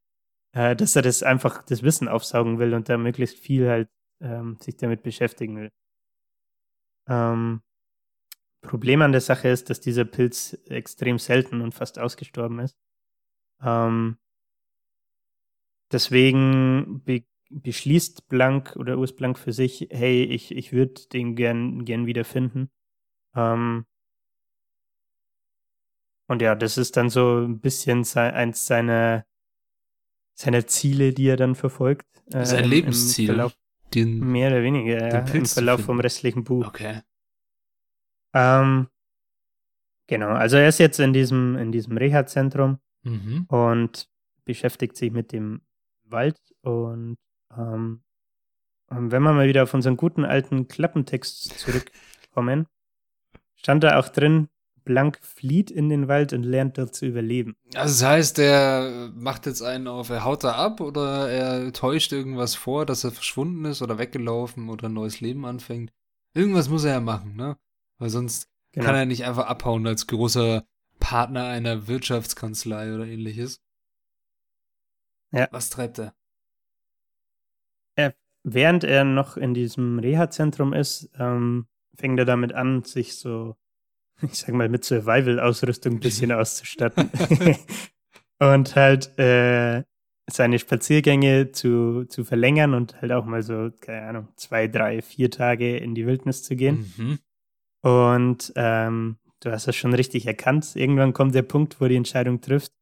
äh, 0.53 0.75
dass 0.75 0.95
er 0.95 1.01
das 1.01 1.23
einfach 1.23 1.63
das 1.63 1.83
Wissen 1.83 2.07
aufsaugen 2.07 2.59
will 2.59 2.73
und 2.73 2.89
da 2.89 2.97
möglichst 2.97 3.37
viel 3.37 3.69
halt 3.69 3.89
ähm, 4.21 4.57
sich 4.59 4.77
damit 4.77 5.03
beschäftigen 5.03 5.57
will. 5.57 5.71
Ähm, 7.07 7.61
Problem 8.61 9.01
an 9.01 9.11
der 9.11 9.21
Sache 9.21 9.49
ist, 9.49 9.69
dass 9.69 9.79
dieser 9.79 10.05
Pilz 10.05 10.53
extrem 10.67 11.17
selten 11.17 11.61
und 11.61 11.73
fast 11.73 11.97
ausgestorben 11.97 12.59
ist. 12.59 12.77
Ähm, 13.61 14.17
Deswegen 15.91 17.03
be 17.03 17.23
beschließt 17.53 18.29
Blank 18.29 18.77
oder 18.77 18.97
Urs 18.97 19.13
Blank 19.13 19.37
für 19.37 19.51
sich, 19.51 19.89
hey, 19.91 20.23
ich, 20.23 20.55
ich 20.55 20.71
würde 20.71 21.01
den 21.11 21.35
gern, 21.35 21.83
gern 21.83 22.05
wiederfinden. 22.05 22.71
Ähm, 23.35 23.85
und 26.29 26.41
ja, 26.41 26.55
das 26.55 26.77
ist 26.77 26.95
dann 26.95 27.09
so 27.09 27.39
ein 27.39 27.59
bisschen 27.59 28.05
eins 28.15 28.65
seiner, 28.65 29.25
seiner 30.41 30.65
Ziele, 30.67 31.13
die 31.13 31.27
er 31.27 31.37
dann 31.37 31.55
verfolgt. 31.55 32.07
Äh, 32.33 32.45
Sein 32.45 32.65
Lebensziel. 32.65 33.27
Verlauf, 33.27 33.55
den, 33.93 34.19
mehr 34.19 34.49
oder 34.49 34.63
weniger, 34.63 35.07
ja, 35.07 35.19
im 35.19 35.45
Verlauf 35.45 35.81
vom 35.81 35.99
restlichen 35.99 36.43
Buch. 36.43 36.67
Okay. 36.67 37.01
Ähm, 38.33 38.87
genau, 40.07 40.29
also 40.29 40.57
er 40.57 40.69
ist 40.69 40.79
jetzt 40.79 40.99
in 40.99 41.13
diesem, 41.13 41.57
in 41.57 41.71
diesem 41.71 41.97
Reha-Zentrum 41.97 42.79
mhm. 43.03 43.45
und 43.49 44.09
beschäftigt 44.45 44.95
sich 44.95 45.11
mit 45.11 45.31
dem 45.31 45.61
Wald. 46.03 46.39
Und 46.61 47.17
ähm, 47.55 48.03
wenn 48.89 49.23
wir 49.23 49.33
mal 49.33 49.47
wieder 49.47 49.63
auf 49.63 49.73
unseren 49.73 49.97
guten 49.97 50.25
alten 50.25 50.67
Klappentext 50.67 51.59
zurückkommen, 51.59 52.67
stand 53.55 53.83
da 53.83 53.99
auch 53.99 54.09
drin, 54.09 54.49
Blank 54.83 55.19
flieht 55.21 55.71
in 55.71 55.89
den 55.89 56.07
Wald 56.07 56.33
und 56.33 56.43
lernt 56.43 56.77
dort 56.77 56.95
zu 56.95 57.05
überleben. 57.05 57.55
Also 57.75 58.03
das 58.03 58.09
heißt, 58.09 58.39
er 58.39 59.11
macht 59.13 59.45
jetzt 59.45 59.61
einen 59.61 59.87
auf, 59.87 60.09
er 60.09 60.23
haut 60.23 60.43
da 60.43 60.53
ab 60.53 60.81
oder 60.81 61.29
er 61.29 61.73
täuscht 61.73 62.11
irgendwas 62.11 62.55
vor, 62.55 62.85
dass 62.85 63.03
er 63.03 63.11
verschwunden 63.11 63.65
ist 63.65 63.81
oder 63.81 63.97
weggelaufen 63.97 64.69
oder 64.69 64.87
ein 64.87 64.93
neues 64.93 65.21
Leben 65.21 65.45
anfängt. 65.45 65.91
Irgendwas 66.33 66.69
muss 66.69 66.83
er 66.83 66.93
ja 66.93 66.99
machen, 66.99 67.35
ne? 67.35 67.57
Weil 67.97 68.09
sonst 68.09 68.47
genau. 68.71 68.85
kann 68.85 68.95
er 68.95 69.05
nicht 69.05 69.25
einfach 69.25 69.47
abhauen 69.47 69.85
als 69.85 70.07
großer 70.07 70.63
Partner 70.99 71.45
einer 71.45 71.87
Wirtschaftskanzlei 71.87 72.95
oder 72.95 73.05
ähnliches. 73.05 73.61
Ja. 75.31 75.47
Was 75.51 75.69
treibt 75.69 75.99
er? 75.99 76.13
er 77.95 78.15
während 78.43 78.83
er 78.83 79.03
noch 79.03 79.37
in 79.37 79.53
diesem 79.53 79.99
Reha-Zentrum 79.99 80.73
ist, 80.73 81.09
ähm, 81.19 81.67
fängt 81.95 82.19
er 82.19 82.25
damit 82.25 82.53
an, 82.53 82.83
sich 82.83 83.17
so, 83.17 83.55
ich 84.21 84.35
sag 84.35 84.53
mal, 84.53 84.69
mit 84.69 84.83
Survival-Ausrüstung 84.83 85.93
ein 85.93 85.99
bisschen 85.99 86.31
auszustatten. 86.31 87.09
und 88.39 88.75
halt 88.75 89.17
äh, 89.19 89.83
seine 90.29 90.59
Spaziergänge 90.59 91.51
zu, 91.51 92.05
zu 92.05 92.23
verlängern 92.23 92.73
und 92.73 93.01
halt 93.01 93.11
auch 93.11 93.25
mal 93.25 93.43
so, 93.43 93.71
keine 93.79 94.07
Ahnung, 94.07 94.27
zwei, 94.35 94.67
drei, 94.67 95.01
vier 95.01 95.29
Tage 95.29 95.77
in 95.77 95.95
die 95.95 96.05
Wildnis 96.05 96.43
zu 96.43 96.55
gehen. 96.55 96.93
Mhm. 96.97 97.19
Und 97.81 98.53
ähm, 98.55 99.17
du 99.39 99.51
hast 99.51 99.67
das 99.67 99.75
schon 99.75 99.93
richtig 99.93 100.27
erkannt. 100.27 100.75
Irgendwann 100.75 101.13
kommt 101.13 101.35
der 101.35 101.41
Punkt, 101.41 101.81
wo 101.81 101.87
die 101.87 101.95
Entscheidung 101.95 102.41
trifft, 102.41 102.73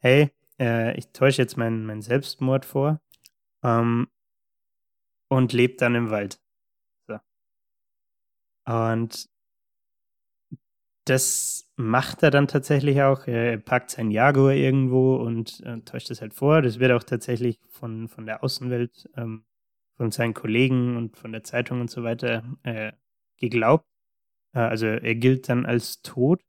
hey, 0.00 0.30
äh, 0.60 0.96
ich 0.96 1.08
täusche 1.08 1.42
jetzt 1.42 1.56
meinen 1.56 1.86
mein 1.86 2.02
Selbstmord 2.02 2.64
vor 2.64 3.00
ähm, 3.62 4.08
und 5.28 5.52
lebt 5.52 5.80
dann 5.80 5.94
im 5.94 6.10
Wald. 6.10 6.40
So. 7.06 7.18
Und 8.66 9.28
das 11.04 11.70
macht 11.76 12.22
er 12.22 12.30
dann 12.30 12.48
tatsächlich 12.48 13.02
auch. 13.02 13.26
Er 13.26 13.58
packt 13.58 13.90
sein 13.90 14.10
Jaguar 14.10 14.52
irgendwo 14.54 15.16
und 15.16 15.60
äh, 15.64 15.80
täuscht 15.80 16.10
das 16.10 16.20
halt 16.20 16.34
vor. 16.34 16.62
Das 16.62 16.78
wird 16.78 16.92
auch 16.92 17.02
tatsächlich 17.02 17.60
von, 17.68 18.08
von 18.08 18.26
der 18.26 18.42
Außenwelt, 18.44 19.10
ähm, 19.16 19.44
von 19.96 20.10
seinen 20.10 20.34
Kollegen 20.34 20.96
und 20.96 21.16
von 21.16 21.32
der 21.32 21.44
Zeitung 21.44 21.80
und 21.80 21.90
so 21.90 22.02
weiter 22.04 22.44
äh, 22.62 22.92
geglaubt. 23.38 23.86
Äh, 24.54 24.60
also 24.60 24.86
er 24.86 25.14
gilt 25.16 25.48
dann 25.48 25.66
als 25.66 26.02
tot. 26.02 26.42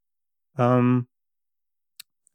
Ähm, 0.58 1.08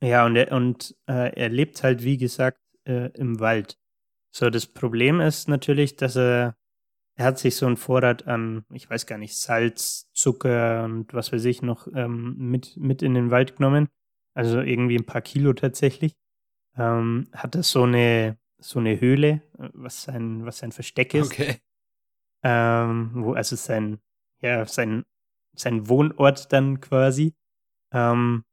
ja, 0.02 0.24
und 0.26 0.36
er, 0.36 0.52
und 0.52 0.96
äh, 1.06 1.34
er 1.34 1.48
lebt 1.48 1.82
halt, 1.82 2.02
wie 2.04 2.16
gesagt, 2.16 2.60
äh, 2.84 3.10
im 3.18 3.40
Wald. 3.40 3.78
So, 4.32 4.50
das 4.50 4.66
Problem 4.66 5.20
ist 5.20 5.48
natürlich, 5.48 5.96
dass 5.96 6.16
er 6.16 6.56
er 7.20 7.26
hat 7.26 7.38
sich 7.38 7.54
so 7.54 7.66
einen 7.66 7.76
Vorrat 7.76 8.26
an, 8.26 8.64
ich 8.72 8.88
weiß 8.88 9.04
gar 9.04 9.18
nicht, 9.18 9.36
Salz, 9.36 10.08
Zucker 10.14 10.84
und 10.84 11.12
was 11.12 11.32
weiß 11.32 11.44
ich 11.44 11.60
noch 11.60 11.86
ähm, 11.94 12.34
mit, 12.38 12.78
mit 12.78 13.02
in 13.02 13.12
den 13.12 13.30
Wald 13.30 13.56
genommen. 13.56 13.88
Also 14.32 14.62
irgendwie 14.62 14.96
ein 14.96 15.04
paar 15.04 15.20
Kilo 15.20 15.52
tatsächlich. 15.52 16.16
Ähm, 16.78 17.28
hat 17.34 17.56
er 17.56 17.62
so 17.62 17.82
eine, 17.82 18.38
so 18.58 18.78
eine 18.78 18.98
Höhle, 19.02 19.42
was 19.52 20.04
sein, 20.04 20.46
was 20.46 20.60
sein 20.60 20.72
Versteck 20.72 21.12
ist. 21.12 21.30
Okay. 21.30 21.56
Ähm, 22.42 23.10
wo 23.12 23.34
also 23.34 23.54
sein, 23.54 23.98
ja, 24.40 24.64
sein, 24.64 25.04
sein 25.54 25.90
Wohnort 25.90 26.50
dann 26.54 26.80
quasi. 26.80 27.34
Ähm, 27.92 28.44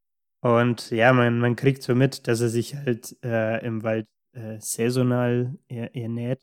und 0.41 0.91
ja, 0.91 1.13
man, 1.13 1.39
man 1.39 1.55
kriegt 1.55 1.83
so 1.83 1.95
mit, 1.95 2.27
dass 2.27 2.41
er 2.41 2.49
sich 2.49 2.75
halt 2.75 3.15
äh, 3.23 3.65
im 3.65 3.83
Wald 3.83 4.09
äh, 4.33 4.59
saisonal 4.59 5.57
ernährt, 5.69 6.41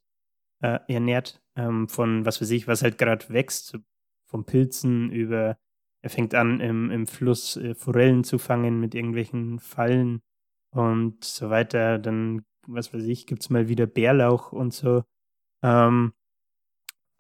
äh, 0.64 0.80
ernährt 0.88 1.42
ähm, 1.56 1.88
von 1.88 2.24
was 2.24 2.40
weiß 2.40 2.50
ich, 2.50 2.66
was 2.66 2.82
halt 2.82 2.96
gerade 2.96 3.28
wächst, 3.28 3.78
von 4.24 4.44
Pilzen 4.44 5.10
über, 5.10 5.58
er 6.02 6.10
fängt 6.10 6.34
an 6.34 6.60
im, 6.60 6.90
im 6.90 7.06
Fluss 7.06 7.56
äh, 7.56 7.74
Forellen 7.74 8.24
zu 8.24 8.38
fangen 8.38 8.80
mit 8.80 8.94
irgendwelchen 8.94 9.58
Fallen 9.58 10.22
und 10.70 11.22
so 11.22 11.50
weiter. 11.50 11.98
Dann, 11.98 12.44
was 12.66 12.94
weiß 12.94 13.04
ich, 13.04 13.26
gibt 13.26 13.42
es 13.42 13.50
mal 13.50 13.68
wieder 13.68 13.86
Bärlauch 13.86 14.52
und 14.52 14.72
so. 14.72 15.04
Ähm, 15.62 16.14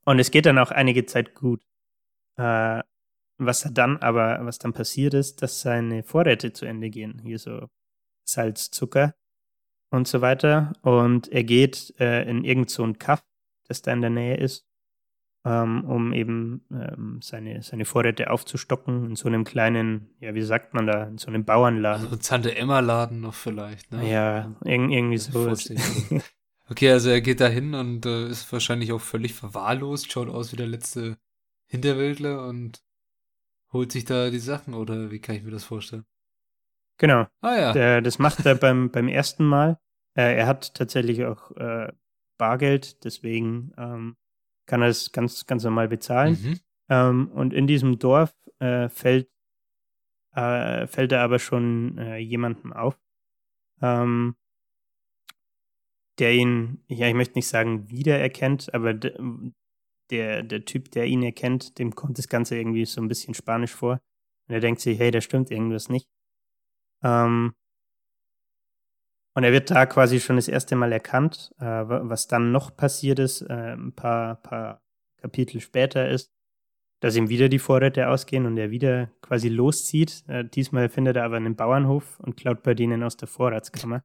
und 0.06 0.18
es 0.18 0.30
geht 0.30 0.46
dann 0.46 0.58
auch 0.58 0.70
einige 0.70 1.04
Zeit 1.04 1.34
gut. 1.34 1.62
Äh, 2.36 2.82
was 3.36 3.68
dann 3.72 3.98
aber, 3.98 4.44
was 4.46 4.58
dann 4.58 4.72
passiert 4.72 5.12
ist, 5.12 5.42
dass 5.42 5.60
seine 5.60 6.02
Vorräte 6.02 6.52
zu 6.52 6.66
Ende 6.66 6.88
gehen. 6.88 7.20
Hier 7.24 7.38
so 7.38 7.68
Salz, 8.24 8.70
Zucker 8.70 9.14
und 9.90 10.08
so 10.08 10.20
weiter. 10.20 10.72
Und 10.82 11.28
er 11.28 11.44
geht 11.44 11.94
äh, 12.00 12.28
in 12.28 12.44
irgend 12.44 12.70
so 12.70 12.90
Kaff 12.94 13.22
das 13.68 13.82
da 13.82 13.92
in 13.92 14.00
der 14.00 14.10
Nähe 14.10 14.36
ist, 14.36 14.66
ähm, 15.44 15.84
um 15.84 16.12
eben 16.12 16.64
ähm, 16.70 17.20
seine, 17.22 17.62
seine 17.62 17.84
Vorräte 17.84 18.30
aufzustocken 18.30 19.10
in 19.10 19.16
so 19.16 19.28
einem 19.28 19.44
kleinen, 19.44 20.14
ja, 20.20 20.34
wie 20.34 20.42
sagt 20.42 20.74
man 20.74 20.86
da, 20.86 21.04
in 21.04 21.18
so 21.18 21.28
einem 21.28 21.44
Bauernladen. 21.44 22.06
Also 22.06 22.16
Tante 22.16 22.56
Emma-Laden 22.56 23.20
noch 23.20 23.34
vielleicht, 23.34 23.92
ne? 23.92 24.10
Ja, 24.10 24.54
irg 24.64 24.90
irgendwie 24.90 25.18
so. 25.18 25.52
okay, 26.70 26.90
also 26.90 27.10
er 27.10 27.20
geht 27.20 27.40
da 27.40 27.48
hin 27.48 27.74
und 27.74 28.06
äh, 28.06 28.28
ist 28.28 28.50
wahrscheinlich 28.52 28.92
auch 28.92 29.00
völlig 29.00 29.34
verwahrlost, 29.34 30.10
schaut 30.10 30.28
aus 30.28 30.52
wie 30.52 30.56
der 30.56 30.66
letzte 30.66 31.18
Hinterwäldler 31.66 32.46
und 32.46 32.82
holt 33.72 33.92
sich 33.92 34.04
da 34.04 34.30
die 34.30 34.38
Sachen, 34.38 34.72
oder 34.72 35.10
wie 35.10 35.18
kann 35.18 35.36
ich 35.36 35.42
mir 35.42 35.50
das 35.50 35.64
vorstellen? 35.64 36.04
Genau. 36.98 37.26
Ah 37.40 37.56
ja. 37.56 37.72
Der, 37.72 38.00
das 38.00 38.18
macht 38.18 38.46
er 38.46 38.54
beim, 38.54 38.90
beim 38.90 39.08
ersten 39.08 39.44
Mal. 39.44 39.78
Äh, 40.16 40.36
er 40.36 40.46
hat 40.46 40.74
tatsächlich 40.74 41.24
auch 41.24 41.50
äh, 41.56 41.92
Bargeld, 42.38 43.04
deswegen 43.04 43.72
ähm, 43.76 44.16
kann 44.66 44.82
er 44.82 44.88
es 44.88 45.12
ganz, 45.12 45.46
ganz 45.46 45.64
normal 45.64 45.88
bezahlen. 45.88 46.38
Mhm. 46.42 46.60
Ähm, 46.88 47.28
und 47.32 47.52
in 47.52 47.66
diesem 47.66 47.98
Dorf 47.98 48.34
äh, 48.58 48.88
fällt, 48.88 49.30
äh, 50.34 50.86
fällt 50.86 51.12
er 51.12 51.22
aber 51.22 51.38
schon 51.38 51.98
äh, 51.98 52.18
jemandem 52.18 52.72
auf, 52.72 52.98
ähm, 53.80 54.36
der 56.18 56.32
ihn, 56.32 56.84
ja, 56.88 57.08
ich 57.08 57.14
möchte 57.14 57.34
nicht 57.34 57.48
sagen 57.48 57.90
wiedererkennt, 57.90 58.72
aber 58.72 58.94
der, 58.94 60.42
der 60.42 60.64
Typ, 60.64 60.90
der 60.92 61.06
ihn 61.06 61.22
erkennt, 61.22 61.78
dem 61.78 61.94
kommt 61.94 62.18
das 62.18 62.28
Ganze 62.28 62.56
irgendwie 62.56 62.84
so 62.84 63.00
ein 63.00 63.08
bisschen 63.08 63.34
spanisch 63.34 63.74
vor. 63.74 64.00
Und 64.46 64.54
er 64.54 64.60
denkt 64.60 64.80
sich, 64.80 64.98
hey, 64.98 65.10
da 65.10 65.20
stimmt 65.20 65.50
irgendwas 65.50 65.88
nicht. 65.88 66.08
Ähm, 67.02 67.54
und 69.34 69.42
er 69.42 69.52
wird 69.52 69.70
da 69.70 69.84
quasi 69.86 70.20
schon 70.20 70.36
das 70.36 70.48
erste 70.48 70.76
Mal 70.76 70.92
erkannt. 70.92 71.52
Äh, 71.58 71.64
was 71.64 72.28
dann 72.28 72.52
noch 72.52 72.76
passiert 72.76 73.18
ist, 73.18 73.42
äh, 73.42 73.74
ein 73.74 73.92
paar, 73.92 74.36
paar 74.36 74.80
Kapitel 75.16 75.60
später 75.60 76.08
ist, 76.08 76.32
dass 77.00 77.16
ihm 77.16 77.28
wieder 77.28 77.48
die 77.48 77.58
Vorräte 77.58 78.08
ausgehen 78.08 78.46
und 78.46 78.56
er 78.56 78.70
wieder 78.70 79.10
quasi 79.22 79.48
loszieht. 79.48 80.24
Äh, 80.28 80.44
diesmal 80.44 80.88
findet 80.88 81.16
er 81.16 81.24
aber 81.24 81.36
einen 81.36 81.56
Bauernhof 81.56 82.20
und 82.20 82.36
klaut 82.36 82.62
bei 82.62 82.74
denen 82.74 83.02
aus 83.02 83.16
der 83.16 83.26
Vorratskammer. 83.26 84.04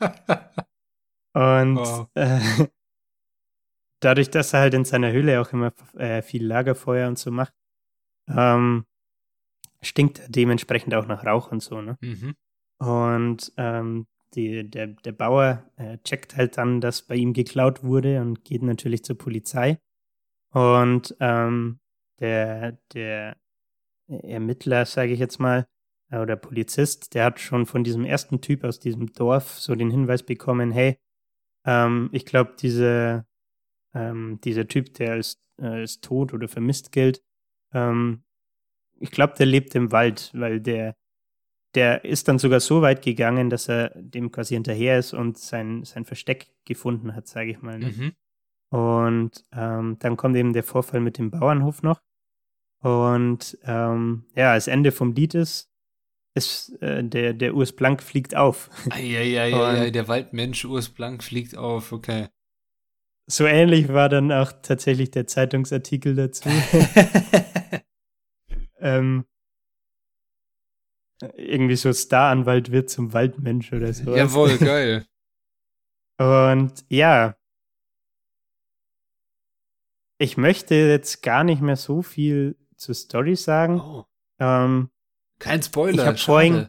und 1.32 1.76
wow. 1.76 2.08
äh, 2.14 2.38
dadurch, 4.00 4.30
dass 4.30 4.52
er 4.52 4.60
halt 4.60 4.74
in 4.74 4.84
seiner 4.84 5.10
Höhle 5.10 5.40
auch 5.40 5.52
immer 5.52 5.72
äh, 5.96 6.20
viel 6.20 6.46
Lagerfeuer 6.46 7.08
und 7.08 7.18
so 7.18 7.30
macht, 7.30 7.54
ähm, 8.28 8.84
stinkt 9.80 10.18
er 10.18 10.28
dementsprechend 10.28 10.94
auch 10.94 11.06
nach 11.06 11.24
Rauch 11.24 11.50
und 11.50 11.62
so. 11.62 11.80
Ne? 11.80 11.96
Mhm. 12.02 12.34
Und 12.78 13.52
ähm, 13.56 14.06
die, 14.36 14.68
der, 14.70 14.88
der 14.88 15.12
Bauer 15.12 15.68
äh, 15.76 15.98
checkt 16.04 16.36
halt 16.36 16.58
dann, 16.58 16.80
dass 16.80 17.02
bei 17.02 17.16
ihm 17.16 17.32
geklaut 17.32 17.82
wurde 17.82 18.20
und 18.20 18.44
geht 18.44 18.62
natürlich 18.62 19.04
zur 19.04 19.18
Polizei. 19.18 19.78
Und 20.52 21.16
ähm, 21.20 21.80
der, 22.20 22.78
der 22.92 23.36
Ermittler, 24.08 24.84
sage 24.86 25.12
ich 25.12 25.18
jetzt 25.18 25.38
mal, 25.38 25.66
äh, 26.10 26.18
oder 26.18 26.36
Polizist, 26.36 27.14
der 27.14 27.24
hat 27.24 27.40
schon 27.40 27.66
von 27.66 27.82
diesem 27.84 28.04
ersten 28.04 28.40
Typ 28.40 28.64
aus 28.64 28.78
diesem 28.78 29.12
Dorf 29.12 29.58
so 29.58 29.74
den 29.74 29.90
Hinweis 29.90 30.22
bekommen, 30.22 30.70
hey, 30.70 30.98
ähm, 31.66 32.10
ich 32.12 32.24
glaube, 32.24 32.54
diese, 32.60 33.26
ähm, 33.94 34.38
dieser 34.44 34.68
Typ, 34.68 34.94
der 34.94 35.12
als, 35.12 35.42
äh, 35.60 35.66
als 35.66 36.00
tot 36.00 36.32
oder 36.32 36.48
vermisst 36.48 36.92
gilt, 36.92 37.22
ähm, 37.72 38.22
ich 38.98 39.10
glaube, 39.10 39.34
der 39.38 39.46
lebt 39.46 39.74
im 39.74 39.92
Wald, 39.92 40.30
weil 40.34 40.60
der, 40.60 40.96
der 41.74 42.04
ist 42.04 42.28
dann 42.28 42.38
sogar 42.38 42.60
so 42.60 42.82
weit 42.82 43.02
gegangen, 43.02 43.50
dass 43.50 43.68
er 43.68 43.90
dem 43.94 44.30
quasi 44.30 44.54
hinterher 44.54 44.98
ist 44.98 45.12
und 45.12 45.38
sein, 45.38 45.84
sein 45.84 46.04
Versteck 46.04 46.48
gefunden 46.64 47.14
hat, 47.14 47.28
sage 47.28 47.50
ich 47.50 47.60
mal. 47.60 47.78
Ne? 47.78 47.88
Mhm. 47.88 48.12
Und 48.70 49.44
ähm, 49.52 49.96
dann 49.98 50.16
kommt 50.16 50.36
eben 50.36 50.52
der 50.52 50.64
Vorfall 50.64 51.00
mit 51.00 51.18
dem 51.18 51.30
Bauernhof 51.30 51.82
noch. 51.82 52.00
Und 52.82 53.58
ähm, 53.64 54.24
ja, 54.34 54.54
das 54.54 54.68
Ende 54.68 54.92
vom 54.92 55.12
Lied 55.12 55.34
ist, 55.34 55.70
ist 56.34 56.80
äh, 56.82 57.02
der, 57.02 57.32
der 57.32 57.54
Urs 57.54 57.72
Blank 57.72 58.02
fliegt 58.02 58.36
auf. 58.36 58.70
Eieieiei, 58.90 59.90
der 59.90 60.08
Waldmensch 60.08 60.64
Urs 60.64 60.88
Blank 60.88 61.24
fliegt 61.24 61.56
auf, 61.56 61.92
okay. 61.92 62.28
So 63.28 63.44
ähnlich 63.44 63.88
war 63.88 64.08
dann 64.08 64.30
auch 64.30 64.52
tatsächlich 64.62 65.10
der 65.10 65.26
Zeitungsartikel 65.26 66.14
dazu. 66.14 66.48
ähm, 68.80 69.24
irgendwie 71.36 71.76
so 71.76 71.92
Staranwalt 71.92 72.70
wird 72.72 72.90
zum 72.90 73.12
Waldmensch 73.12 73.72
oder 73.72 73.92
so. 73.92 74.14
Jawohl, 74.14 74.58
geil. 74.58 75.06
Und 76.18 76.84
ja, 76.88 77.36
ich 80.18 80.36
möchte 80.36 80.74
jetzt 80.74 81.22
gar 81.22 81.44
nicht 81.44 81.60
mehr 81.60 81.76
so 81.76 82.02
viel 82.02 82.56
zur 82.76 82.94
Story 82.94 83.36
sagen. 83.36 83.80
Oh. 83.80 84.04
Ähm, 84.38 84.90
Kein 85.38 85.62
Spoiler. 85.62 86.02
Ich 86.02 86.08
habe 86.08 86.18
vorhin. 86.18 86.68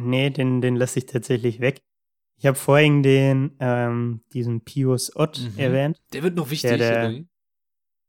Nee, 0.00 0.30
den, 0.30 0.60
den 0.60 0.76
lasse 0.76 1.00
ich 1.00 1.06
tatsächlich 1.06 1.60
weg. 1.60 1.82
Ich 2.36 2.46
habe 2.46 2.56
vorhin 2.56 3.02
den, 3.02 3.56
ähm, 3.58 4.22
diesen 4.32 4.62
Pius 4.62 5.14
Ott 5.16 5.40
mhm. 5.40 5.58
erwähnt. 5.58 6.00
Der 6.12 6.22
wird 6.22 6.36
noch 6.36 6.50
wichtig. 6.50 6.78
Der, 6.78 6.78
der, 6.78 7.24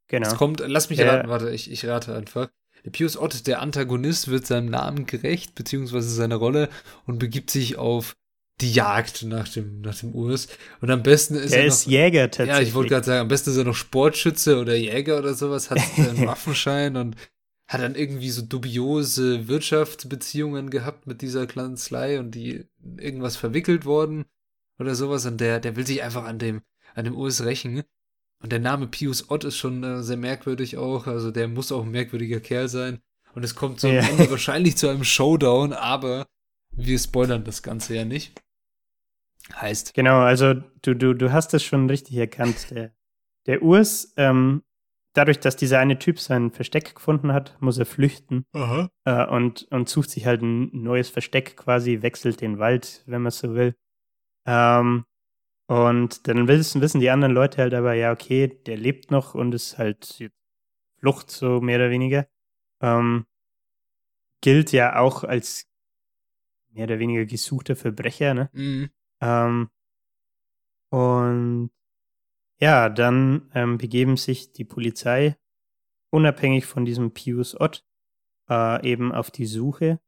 genau. 0.08 0.28
Jetzt 0.28 0.38
kommt, 0.38 0.60
lass 0.60 0.90
mich 0.90 1.00
der, 1.00 1.12
raten, 1.12 1.30
warte, 1.30 1.50
ich, 1.50 1.72
ich 1.72 1.88
rate 1.88 2.16
einfach. 2.16 2.52
Der 2.86 2.92
Pius 2.92 3.18
Ott, 3.18 3.48
der 3.48 3.62
Antagonist, 3.62 4.30
wird 4.30 4.48
seinem 4.48 4.70
Namen 4.70 5.06
gerecht, 5.06 5.56
beziehungsweise 5.56 6.10
seiner 6.10 6.38
Rolle 6.38 6.70
und 7.06 7.20
begibt 7.20 7.52
sich 7.52 7.78
auf 7.78 8.16
die 8.62 8.72
Jagd 8.72 9.24
nach 9.24 9.48
dem, 9.48 9.82
nach 9.82 9.98
dem 9.98 10.14
Urs. 10.14 10.48
Und 10.82 10.92
am 10.92 11.04
besten 11.04 11.36
ist 11.36 11.54
er. 11.54 11.62
Er 11.62 11.68
ist 11.68 11.86
Jäger 11.86 12.30
tatsächlich. 12.30 12.56
Ja, 12.56 12.62
ich 12.62 12.74
wollte 12.74 12.90
gerade 12.90 13.06
sagen, 13.06 13.22
am 13.22 13.28
besten 13.28 13.52
ist 13.52 13.58
er 13.58 13.64
noch 13.64 13.76
Sportschütze 13.76 14.60
oder 14.60 14.76
Jäger 14.76 15.20
oder 15.20 15.34
sowas, 15.34 15.70
hat 15.70 15.80
einen 15.98 16.28
Waffenschein 16.28 16.98
und 16.98 17.16
hat 17.68 17.82
dann 17.82 17.96
irgendwie 17.96 18.32
so 18.32 18.42
dubiose 18.42 19.48
Wirtschaftsbeziehungen 19.48 20.70
gehabt 20.70 21.06
mit 21.08 21.22
dieser 21.22 21.46
Kanzlei 21.46 22.20
und 22.20 22.32
die 22.32 22.66
irgendwas 22.98 23.38
verwickelt 23.38 23.86
worden 23.86 24.26
oder 24.80 24.96
sowas. 24.96 25.26
Und 25.26 25.40
der, 25.40 25.60
der 25.60 25.76
will 25.76 25.86
sich 25.86 26.02
einfach 26.04 26.26
an 26.26 26.40
dem, 26.40 26.62
an 26.96 27.06
dem 27.06 27.16
Urs 27.16 27.46
rächen. 27.46 27.84
Und 28.42 28.52
der 28.52 28.60
Name 28.60 28.88
Pius 28.88 29.30
Ott 29.30 29.44
ist 29.44 29.58
schon 29.58 29.84
äh, 29.84 30.02
sehr 30.02 30.18
merkwürdig 30.18 30.78
auch. 30.78 31.08
Also 31.08 31.32
der 31.32 31.48
muss 31.48 31.72
auch 31.72 31.84
ein 31.84 31.92
merkwürdiger 31.92 32.40
Kerl 32.40 32.70
sein. 32.70 33.00
Und 33.36 33.44
es 33.44 33.56
kommt 33.56 33.80
so 33.80 33.90
am 33.90 33.98
Ende 33.98 34.30
wahrscheinlich 34.32 34.78
zu 34.78 34.88
einem 34.88 35.04
Showdown, 35.04 35.74
aber 35.74 36.26
wir 36.72 36.98
spoilern 36.98 37.44
das 37.44 37.62
Ganze 37.62 37.96
ja 37.96 38.06
nicht. 38.06 38.42
Heißt. 39.54 39.94
Genau, 39.94 40.20
also 40.20 40.54
du, 40.82 40.96
du, 40.96 41.14
du 41.14 41.32
hast 41.32 41.54
es 41.54 41.64
schon 41.64 41.90
richtig 41.90 42.16
erkannt. 42.18 42.72
Der, 42.72 42.92
der 43.46 43.62
Urs, 43.62 44.14
ähm, 44.18 44.64
dadurch, 45.14 45.40
dass 45.40 45.56
dieser 45.56 45.80
eine 45.80 46.00
Typ 46.00 46.20
sein 46.20 46.52
Versteck 46.52 46.96
gefunden 46.96 47.34
hat, 47.34 47.58
muss 47.60 47.78
er 47.78 47.86
flüchten 47.86 48.46
äh, 48.54 49.26
und, 49.26 49.68
und 49.72 49.90
sucht 49.90 50.12
sich 50.12 50.26
halt 50.26 50.42
ein 50.42 50.70
neues 50.84 51.10
Versteck 51.10 51.58
quasi, 51.58 52.02
wechselt 52.02 52.42
den 52.42 52.60
Wald, 52.60 53.04
wenn 53.06 53.22
man 53.22 53.32
so 53.32 53.54
will. 53.56 53.76
Ähm, 54.46 55.06
und 55.70 56.28
dann 56.28 56.48
wissen, 56.48 56.82
wissen 56.82 57.00
die 57.00 57.12
anderen 57.12 57.32
Leute 57.32 57.62
halt 57.62 57.76
aber, 57.76 57.94
ja, 57.94 58.12
okay, 58.12 58.48
der 58.48 58.76
lebt 58.76 59.12
noch 59.12 59.36
und 59.36 59.54
ist 59.54 59.78
halt 59.78 60.32
Flucht, 60.98 61.30
so 61.30 61.62
mehr 61.62 61.78
oder 61.78 61.92
weniger. 61.92 62.28
Ähm, 62.82 63.28
gilt 64.42 64.72
ja 64.72 64.98
auch 64.98 65.24
als 65.24 65.70
mehr 66.70 66.86
oder 66.86 66.98
weniger 66.98 67.24
gesuchter 67.26 67.76
Verbrecher, 67.76 68.34
ne? 68.34 68.50
Mhm. 68.52 68.90
Ähm, 69.22 69.70
und 70.90 71.70
ja, 72.60 72.90
dann 72.90 73.52
ähm, 73.54 73.78
begeben 73.78 74.18
sich 74.18 74.52
die 74.52 74.66
Polizei 74.66 75.38
unabhängig 76.10 76.66
von 76.66 76.84
diesem 76.84 77.14
Pius 77.14 77.60
Ott 77.62 77.86
äh, 78.50 78.84
eben 78.90 79.12
auf 79.12 79.30
die 79.30 79.46
Suche 79.46 80.00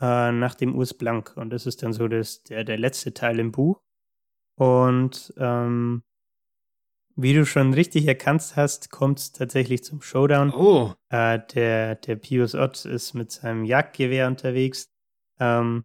äh, 0.00 0.32
nach 0.32 0.54
dem 0.54 0.74
Urs 0.74 0.94
Blank. 0.94 1.36
Und 1.36 1.50
das 1.50 1.66
ist 1.66 1.82
dann 1.82 1.92
so 1.92 2.08
das, 2.08 2.44
der, 2.44 2.64
der 2.64 2.78
letzte 2.78 3.12
Teil 3.12 3.38
im 3.38 3.52
Buch. 3.52 3.82
Und 4.56 5.32
ähm, 5.38 6.02
wie 7.16 7.34
du 7.34 7.44
schon 7.44 7.74
richtig 7.74 8.06
erkannt 8.06 8.52
hast, 8.56 8.90
kommt 8.90 9.18
es 9.18 9.32
tatsächlich 9.32 9.84
zum 9.84 10.00
Showdown. 10.02 10.52
Oh. 10.52 10.94
Äh, 11.10 11.40
der, 11.54 11.96
der 11.96 12.16
Pius 12.16 12.54
Ott 12.54 12.84
ist 12.84 13.14
mit 13.14 13.30
seinem 13.30 13.64
Jagdgewehr 13.64 14.26
unterwegs. 14.26 14.90
Ähm, 15.38 15.84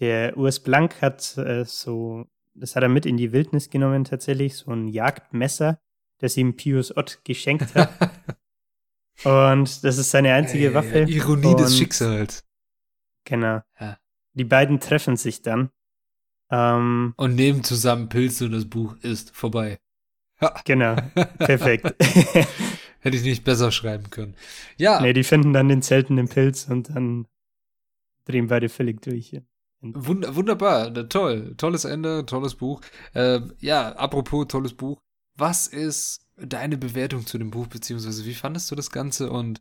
der 0.00 0.36
Urs 0.36 0.60
Blank 0.60 1.00
hat 1.00 1.36
äh, 1.38 1.64
so, 1.64 2.26
das 2.54 2.74
hat 2.74 2.82
er 2.82 2.88
mit 2.88 3.06
in 3.06 3.16
die 3.16 3.32
Wildnis 3.32 3.70
genommen 3.70 4.04
tatsächlich, 4.04 4.56
so 4.56 4.72
ein 4.72 4.88
Jagdmesser, 4.88 5.78
das 6.18 6.36
ihm 6.36 6.56
Pius 6.56 6.96
Ott 6.96 7.20
geschenkt 7.24 7.74
hat. 7.74 7.90
Und 9.24 9.84
das 9.84 9.96
ist 9.98 10.10
seine 10.10 10.32
einzige 10.34 10.68
Ey, 10.68 10.74
Waffe. 10.74 10.98
Ironie 11.02 11.46
Und- 11.46 11.60
des 11.60 11.76
Schicksals. 11.78 12.44
Genau. 13.24 13.60
Ja. 13.80 13.98
Die 14.32 14.44
beiden 14.44 14.80
treffen 14.80 15.16
sich 15.16 15.40
dann. 15.42 15.70
Ähm, 16.54 17.14
Und 17.16 17.34
nehmen 17.34 17.64
zusammen 17.64 18.08
Pilze 18.08 18.44
und 18.44 18.52
das 18.52 18.66
Buch 18.66 18.96
ist 19.02 19.34
vorbei. 19.34 19.78
Ha, 20.40 20.60
genau. 20.64 20.94
Perfekt. 21.38 21.94
hätte 23.00 23.16
ich 23.16 23.22
nicht 23.22 23.44
besser 23.44 23.72
schreiben 23.72 24.10
können. 24.10 24.34
Ja, 24.76 25.00
nee, 25.00 25.12
die 25.12 25.24
finden 25.24 25.52
dann 25.52 25.68
den 25.68 25.82
seltenen 25.82 26.28
Pilz 26.28 26.66
und 26.68 26.90
dann 26.90 27.26
drehen 28.24 28.46
beide 28.46 28.68
völlig 28.68 29.02
durch. 29.02 29.36
Wund 29.80 30.34
wunderbar, 30.34 30.92
toll, 31.08 31.54
tolles 31.56 31.84
Ende, 31.84 32.24
tolles 32.24 32.54
Buch. 32.54 32.80
Äh, 33.12 33.40
ja, 33.58 33.92
apropos 33.96 34.46
tolles 34.48 34.72
Buch, 34.72 34.98
was 35.36 35.66
ist 35.66 36.26
deine 36.36 36.78
Bewertung 36.78 37.26
zu 37.26 37.36
dem 37.36 37.50
Buch, 37.50 37.66
beziehungsweise 37.66 38.24
wie 38.24 38.34
fandest 38.34 38.70
du 38.70 38.74
das 38.74 38.90
Ganze 38.90 39.30
und 39.30 39.60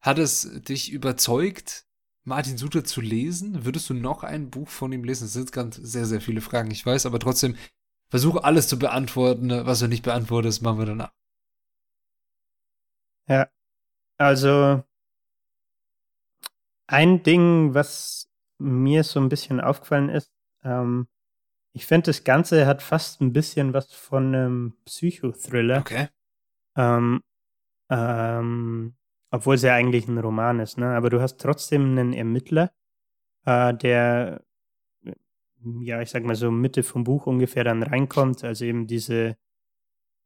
hat 0.00 0.18
es 0.18 0.62
dich 0.62 0.90
überzeugt, 0.90 1.86
Martin 2.24 2.56
Suter 2.56 2.84
zu 2.84 3.00
lesen? 3.00 3.64
Würdest 3.64 3.90
du 3.90 3.94
noch 3.94 4.22
ein 4.22 4.50
Buch 4.50 4.68
von 4.68 4.92
ihm 4.92 5.04
lesen? 5.04 5.24
Das 5.24 5.32
sind 5.32 5.52
ganz 5.52 5.76
sehr, 5.76 6.06
sehr 6.06 6.20
viele 6.20 6.40
Fragen, 6.40 6.70
ich 6.70 6.84
weiß, 6.84 7.06
aber 7.06 7.18
trotzdem 7.18 7.56
versuche 8.10 8.44
alles 8.44 8.68
zu 8.68 8.78
beantworten. 8.78 9.50
Was 9.50 9.80
du 9.80 9.88
nicht 9.88 10.04
beantwortest, 10.04 10.62
machen 10.62 10.78
wir 10.78 10.86
danach. 10.86 11.12
Also 14.18 14.84
ein 16.86 17.22
Ding, 17.24 17.74
was 17.74 18.30
mir 18.58 19.02
so 19.02 19.18
ein 19.18 19.28
bisschen 19.28 19.60
aufgefallen 19.60 20.10
ist, 20.10 20.32
ähm, 20.62 21.08
ich 21.74 21.86
finde, 21.86 22.10
das 22.10 22.22
Ganze 22.22 22.66
hat 22.66 22.82
fast 22.82 23.20
ein 23.20 23.32
bisschen 23.32 23.72
was 23.72 23.92
von 23.92 24.34
einem 24.34 24.76
Psychothriller. 24.84 25.78
Okay. 25.78 26.08
Ähm, 26.76 27.22
ähm, 27.90 28.94
obwohl 29.32 29.54
es 29.56 29.62
ja 29.62 29.74
eigentlich 29.74 30.06
ein 30.06 30.18
Roman 30.18 30.60
ist, 30.60 30.78
ne? 30.78 30.94
Aber 30.94 31.10
du 31.10 31.20
hast 31.20 31.40
trotzdem 31.40 31.98
einen 31.98 32.12
Ermittler, 32.12 32.70
äh, 33.46 33.74
der, 33.74 34.44
ja, 35.80 36.00
ich 36.02 36.10
sag 36.10 36.24
mal 36.24 36.36
so 36.36 36.50
Mitte 36.50 36.82
vom 36.82 37.02
Buch 37.02 37.26
ungefähr 37.26 37.64
dann 37.64 37.82
reinkommt, 37.82 38.44
also 38.44 38.64
eben 38.64 38.86
diese, 38.86 39.36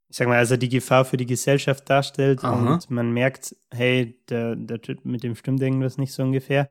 ich 0.09 0.17
sag 0.17 0.27
mal, 0.27 0.39
also 0.39 0.57
die 0.57 0.69
Gefahr 0.69 1.05
für 1.05 1.17
die 1.17 1.27
Gesellschaft 1.27 1.89
darstellt 1.89 2.43
Aha. 2.43 2.75
und 2.75 2.91
man 2.91 3.13
merkt, 3.13 3.57
hey, 3.73 4.21
der, 4.29 4.57
der 4.57 4.83
Typ, 4.83 5.05
mit 5.05 5.23
dem 5.23 5.37
stimmt 5.37 5.63
irgendwas 5.63 5.99
nicht 5.99 6.13
so 6.13 6.23
ungefähr. 6.25 6.71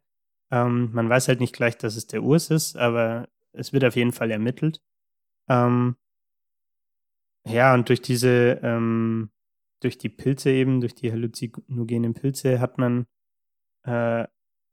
Ähm, 0.51 0.89
man 0.91 1.09
weiß 1.09 1.29
halt 1.29 1.39
nicht 1.39 1.55
gleich, 1.55 1.77
dass 1.77 1.95
es 1.95 2.07
der 2.07 2.21
Urs 2.21 2.49
ist, 2.49 2.75
aber 2.75 3.29
es 3.53 3.71
wird 3.71 3.85
auf 3.85 3.95
jeden 3.95 4.11
Fall 4.11 4.29
ermittelt. 4.29 4.81
Ähm, 5.47 5.95
ja, 7.47 7.73
und 7.73 7.87
durch 7.87 8.01
diese, 8.01 8.59
ähm, 8.61 9.29
durch 9.81 9.97
die 9.97 10.09
Pilze 10.09 10.49
eben, 10.51 10.81
durch 10.81 10.95
die 10.95 11.11
halluzinogenen 11.11 12.13
Pilze 12.13 12.59
hat 12.59 12.77
man, 12.77 13.05
äh, 13.83 14.25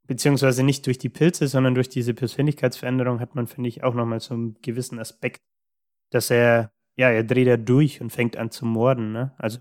beziehungsweise 0.07 0.63
nicht 0.63 0.87
durch 0.87 0.99
die 0.99 1.09
Pilze, 1.09 1.49
sondern 1.49 1.75
durch 1.75 1.89
diese 1.89 2.15
Persönlichkeitsveränderung 2.15 3.21
hat 3.21 3.35
man, 3.35 3.47
finde 3.47 3.69
ich, 3.69 3.85
auch 3.85 3.95
nochmal 3.95 4.21
so 4.21 4.35
einen 4.35 4.55
gewissen 4.63 4.99
Aspekt, 4.99 5.43
dass 6.11 6.31
er, 6.31 6.73
ja, 6.97 7.09
er 7.11 7.25
dreht 7.25 7.47
er 7.49 7.59
durch 7.59 8.01
und 8.01 8.11
fängt 8.11 8.37
an 8.37 8.51
zu 8.51 8.65
morden, 8.67 9.13
ne? 9.13 9.35
Also 9.39 9.59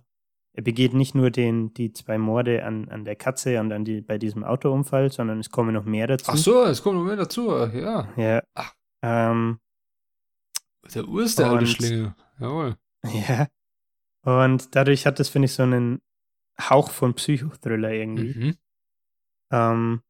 er 0.54 0.64
begeht 0.64 0.94
nicht 0.94 1.16
nur 1.16 1.32
den, 1.32 1.74
die 1.74 1.94
zwei 1.94 2.18
Morde 2.18 2.66
an, 2.66 2.89
an 2.89 3.06
der 3.06 3.16
Katze 3.16 3.58
und 3.62 3.72
an 3.72 3.86
die, 3.86 4.02
bei 4.02 4.18
diesem 4.18 4.44
Autounfall, 4.44 5.10
sondern 5.10 5.39
es 5.39 5.50
kommen 5.50 5.74
noch 5.74 5.86
mehr 5.86 6.08
dazu. 6.08 6.32
Ach 6.32 6.38
so, 6.38 6.64
es 6.66 6.84
kommt 6.84 6.98
noch 7.00 7.06
mehr 7.06 7.16
dazu, 7.16 7.50
ja. 7.52 8.10
Ja. 8.18 8.44
Ach. 8.54 8.74
Ähm, 9.02 9.60
Der 10.94 11.08
Ur 11.08 11.24
ist 11.24 11.39
der 11.39 11.46
alte 11.48 11.60
Und- 11.60 11.68
Schlinge. 11.68 12.16
Jawohl. 12.39 12.76
ja. 13.30 13.48
Und 14.24 14.76
dadurch 14.76 15.06
hat 15.06 15.20
es, 15.20 15.30
finde 15.30 15.48
ich, 15.48 15.54
so 15.54 15.64
einen 15.64 16.02
Hauch 16.60 16.92
von 16.92 17.16
Psychothriller 17.16 17.92
irgendwie. 17.92 18.40
Mhm. 18.40 18.58
Ähm, 19.52 20.02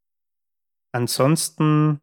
ansonsten, 0.91 1.99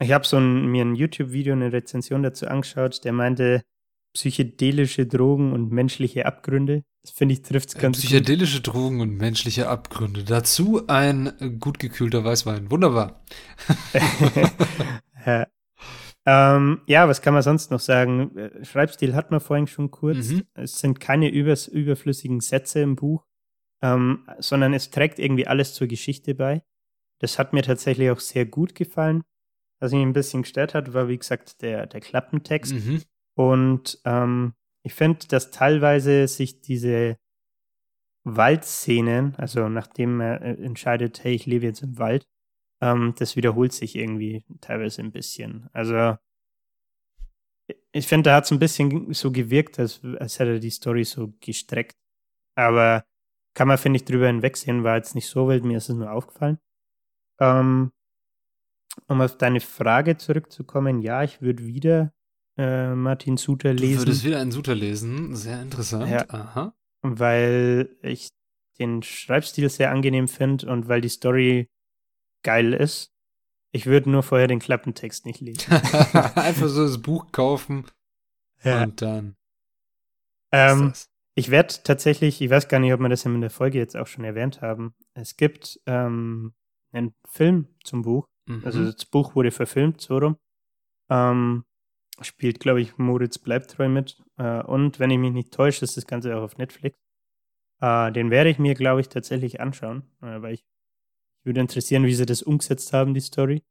ich 0.00 0.12
habe 0.12 0.26
so 0.26 0.38
ein, 0.38 0.66
mir 0.66 0.84
ein 0.84 0.94
YouTube-Video, 0.94 1.52
eine 1.52 1.72
Rezension 1.72 2.22
dazu 2.22 2.46
angeschaut, 2.46 3.04
der 3.04 3.12
meinte, 3.12 3.62
psychedelische 4.12 5.06
Drogen 5.06 5.52
und 5.52 5.70
menschliche 5.70 6.26
Abgründe. 6.26 6.84
Das 7.02 7.12
finde 7.12 7.34
ich 7.34 7.42
trifft 7.42 7.70
es 7.70 7.74
ganz 7.76 7.96
gut. 7.96 8.04
Psychedelische 8.04 8.60
Drogen 8.60 9.00
und 9.00 9.16
menschliche 9.16 9.68
Abgründe. 9.68 10.24
Dazu 10.24 10.86
ein 10.88 11.58
gut 11.60 11.78
gekühlter 11.78 12.24
Weißwein. 12.24 12.70
Wunderbar. 12.70 13.24
ja. 15.26 15.46
Ähm, 16.32 16.82
ja, 16.86 17.08
was 17.08 17.22
kann 17.22 17.34
man 17.34 17.42
sonst 17.42 17.72
noch 17.72 17.80
sagen? 17.80 18.36
Äh, 18.36 18.64
Schreibstil 18.64 19.16
hat 19.16 19.32
man 19.32 19.40
vorhin 19.40 19.66
schon 19.66 19.90
kurz. 19.90 20.28
Mhm. 20.28 20.44
Es 20.54 20.78
sind 20.78 21.00
keine 21.00 21.28
übers, 21.28 21.66
überflüssigen 21.66 22.38
Sätze 22.38 22.80
im 22.80 22.94
Buch, 22.94 23.26
ähm, 23.82 24.28
sondern 24.38 24.72
es 24.72 24.90
trägt 24.90 25.18
irgendwie 25.18 25.48
alles 25.48 25.74
zur 25.74 25.88
Geschichte 25.88 26.36
bei. 26.36 26.62
Das 27.18 27.40
hat 27.40 27.52
mir 27.52 27.62
tatsächlich 27.62 28.10
auch 28.10 28.20
sehr 28.20 28.46
gut 28.46 28.76
gefallen. 28.76 29.24
Was 29.80 29.90
mich 29.90 30.02
ein 30.02 30.12
bisschen 30.12 30.42
gestört 30.42 30.72
hat, 30.74 30.94
war 30.94 31.08
wie 31.08 31.18
gesagt 31.18 31.62
der, 31.62 31.88
der 31.88 32.00
Klappentext. 32.00 32.74
Mhm. 32.74 33.02
Und 33.34 34.00
ähm, 34.04 34.54
ich 34.84 34.94
finde, 34.94 35.26
dass 35.26 35.50
teilweise 35.50 36.28
sich 36.28 36.60
diese 36.60 37.16
Waldszenen, 38.22 39.34
also 39.36 39.68
nachdem 39.68 40.20
er 40.20 40.42
äh, 40.42 40.62
entscheidet, 40.62 41.24
hey, 41.24 41.34
ich 41.34 41.46
lebe 41.46 41.66
jetzt 41.66 41.82
im 41.82 41.98
Wald, 41.98 42.28
ähm, 42.80 43.14
das 43.18 43.36
wiederholt 43.36 43.72
sich 43.72 43.96
irgendwie 43.96 44.44
teilweise 44.60 45.02
ein 45.02 45.12
bisschen. 45.12 45.68
Also 45.72 46.16
ich 47.92 48.06
finde, 48.06 48.30
da 48.30 48.36
hat 48.36 48.44
es 48.44 48.50
ein 48.50 48.58
bisschen 48.58 49.12
so 49.12 49.30
gewirkt, 49.30 49.78
als, 49.78 50.00
als 50.18 50.38
hätte 50.38 50.52
er 50.54 50.58
die 50.58 50.70
Story 50.70 51.04
so 51.04 51.32
gestreckt. 51.40 51.96
Aber 52.56 53.04
kann 53.54 53.68
man, 53.68 53.78
finde 53.78 53.98
ich, 53.98 54.04
drüber 54.04 54.26
hinwegsehen, 54.26 54.84
war 54.84 54.96
jetzt 54.96 55.14
nicht 55.14 55.26
so 55.28 55.48
wild, 55.48 55.64
mir 55.64 55.78
ist 55.78 55.88
es 55.88 55.96
nur 55.96 56.10
aufgefallen. 56.12 56.58
Ähm, 57.40 57.92
um 59.06 59.20
auf 59.20 59.36
deine 59.38 59.60
Frage 59.60 60.16
zurückzukommen, 60.16 61.00
ja, 61.00 61.22
ich 61.22 61.40
würde 61.42 61.64
wieder 61.64 62.12
äh, 62.58 62.94
Martin 62.94 63.36
Suter 63.36 63.74
Du 63.74 63.82
lesen. 63.82 64.00
würdest 64.02 64.24
wieder 64.24 64.40
einen 64.40 64.50
Suter 64.52 64.74
lesen. 64.74 65.34
Sehr 65.36 65.62
interessant. 65.62 66.10
Ja. 66.10 66.28
Aha. 66.28 66.74
weil 67.02 67.96
ich 68.02 68.28
den 68.78 69.02
Schreibstil 69.02 69.68
sehr 69.68 69.90
angenehm 69.90 70.26
finde 70.28 70.70
und 70.70 70.88
weil 70.88 71.00
die 71.00 71.08
Story 71.08 71.68
geil 72.42 72.72
ist. 72.72 73.12
Ich 73.72 73.86
würde 73.86 74.10
nur 74.10 74.22
vorher 74.22 74.48
den 74.48 74.58
Klappentext 74.58 75.26
nicht 75.26 75.40
lesen. 75.40 75.72
Einfach 76.34 76.68
so 76.68 76.82
das 76.84 77.00
Buch 77.00 77.30
kaufen 77.32 77.86
Ja. 78.62 78.82
und 78.82 79.00
dann. 79.02 79.36
Ähm, 80.52 80.92
ich 81.36 81.50
werde 81.50 81.74
tatsächlich, 81.84 82.40
ich 82.42 82.50
weiß 82.50 82.68
gar 82.68 82.80
nicht, 82.80 82.92
ob 82.92 83.00
wir 83.00 83.08
das 83.08 83.24
in 83.24 83.40
der 83.40 83.50
Folge 83.50 83.78
jetzt 83.78 83.96
auch 83.96 84.06
schon 84.06 84.24
erwähnt 84.24 84.60
haben. 84.60 84.94
Es 85.14 85.36
gibt 85.36 85.80
ähm, 85.86 86.54
einen 86.92 87.14
Film 87.28 87.68
zum 87.84 88.02
Buch. 88.02 88.26
Mhm. 88.46 88.62
Also 88.64 88.84
das 88.84 89.04
Buch 89.06 89.34
wurde 89.36 89.52
verfilmt, 89.52 90.00
so 90.00 90.18
rum. 90.18 90.36
Ähm, 91.08 91.64
spielt, 92.20 92.60
glaube 92.60 92.80
ich, 92.80 92.98
Moritz 92.98 93.38
Bleibtreu 93.38 93.88
mit. 93.88 94.20
Äh, 94.36 94.62
und 94.62 94.98
wenn 94.98 95.10
ich 95.10 95.18
mich 95.18 95.32
nicht 95.32 95.52
täusche, 95.54 95.84
ist 95.84 95.96
das 95.96 96.06
Ganze 96.06 96.36
auch 96.36 96.42
auf 96.42 96.58
Netflix. 96.58 96.98
Äh, 97.80 98.10
den 98.12 98.30
werde 98.30 98.50
ich 98.50 98.58
mir, 98.58 98.74
glaube 98.74 99.00
ich, 99.00 99.08
tatsächlich 99.08 99.60
anschauen, 99.60 100.02
äh, 100.20 100.42
weil 100.42 100.54
ich 100.54 100.64
würde 101.44 101.60
interessieren, 101.60 102.04
wie 102.04 102.14
sie 102.14 102.26
das 102.26 102.42
umgesetzt 102.42 102.92
haben, 102.92 103.14
die 103.14 103.20
Story. 103.20 103.62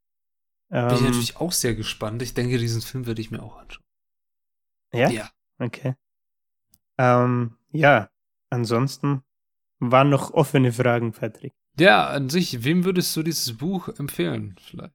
Ähm, 0.71 0.87
Bin 0.87 0.97
ich 0.97 1.03
natürlich 1.03 1.37
auch 1.37 1.51
sehr 1.51 1.75
gespannt. 1.75 2.21
Ich 2.21 2.33
denke, 2.33 2.57
diesen 2.57 2.81
Film 2.81 3.05
werde 3.07 3.21
ich 3.21 3.31
mir 3.31 3.41
auch 3.41 3.57
anschauen. 3.57 3.83
Ja? 4.93 5.09
Ja. 5.09 5.29
Okay. 5.57 5.95
Ähm, 6.97 7.57
ja, 7.71 8.09
ansonsten 8.49 9.23
waren 9.79 10.09
noch 10.09 10.31
offene 10.31 10.71
Fragen, 10.73 11.11
Patrick. 11.11 11.53
Ja, 11.79 12.07
an 12.07 12.29
sich, 12.29 12.63
wem 12.63 12.83
würdest 12.83 13.15
du 13.15 13.23
dieses 13.23 13.57
Buch 13.57 13.87
empfehlen, 13.87 14.55
vielleicht? 14.59 14.93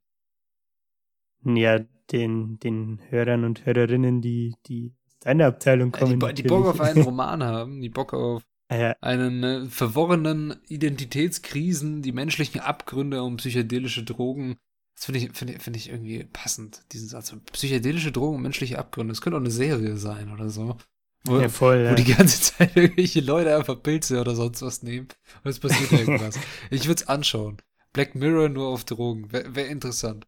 Ja, 1.44 1.78
den, 2.12 2.58
den 2.58 3.00
Hörern 3.08 3.44
und 3.44 3.64
Hörerinnen, 3.64 4.20
die, 4.20 4.54
die 4.66 4.94
aus 5.06 5.18
deiner 5.20 5.46
Abteilung 5.46 5.92
kommen. 5.92 6.20
Ja, 6.20 6.32
die, 6.32 6.42
die 6.42 6.48
Bock 6.48 6.66
auf 6.66 6.80
einen 6.80 7.02
Roman 7.04 7.42
haben, 7.42 7.80
die 7.80 7.88
Bock 7.88 8.12
auf 8.12 8.44
ja. 8.76 8.96
einen 9.00 9.42
äh, 9.44 9.66
verworrenen 9.66 10.56
Identitätskrisen, 10.68 12.02
die 12.02 12.12
menschlichen 12.12 12.60
Abgründe 12.60 13.22
und 13.22 13.36
psychedelische 13.36 14.04
Drogen. 14.04 14.56
Das 14.94 15.06
finde 15.06 15.20
ich, 15.20 15.32
finde 15.32 15.58
find 15.58 15.76
ich 15.76 15.88
irgendwie 15.88 16.24
passend, 16.24 16.82
diesen 16.92 17.08
Satz. 17.08 17.34
Psychedelische 17.52 18.12
Drogen 18.12 18.36
und 18.36 18.42
menschliche 18.42 18.78
Abgründe. 18.78 19.12
Das 19.12 19.20
könnte 19.20 19.36
auch 19.36 19.40
eine 19.40 19.50
Serie 19.50 19.96
sein 19.96 20.32
oder 20.32 20.50
so. 20.50 20.76
Wo, 21.24 21.40
ja, 21.40 21.48
voll, 21.48 21.78
ja. 21.78 21.90
wo 21.90 21.94
die 21.94 22.04
ganze 22.04 22.40
Zeit 22.56 22.76
irgendwelche 22.76 23.20
Leute 23.20 23.56
einfach 23.56 23.82
Pilze 23.82 24.20
oder 24.20 24.34
sonst 24.34 24.62
was 24.62 24.82
nehmen 24.82 25.08
und 25.42 25.50
es 25.50 25.58
passiert 25.58 25.90
irgendwas. 26.00 26.38
ich 26.70 26.86
würde 26.86 27.02
es 27.02 27.08
anschauen. 27.08 27.58
Black 27.92 28.14
Mirror 28.14 28.48
nur 28.50 28.68
auf 28.68 28.84
Drogen. 28.84 29.32
Wäre 29.32 29.54
wär 29.54 29.68
interessant. 29.68 30.26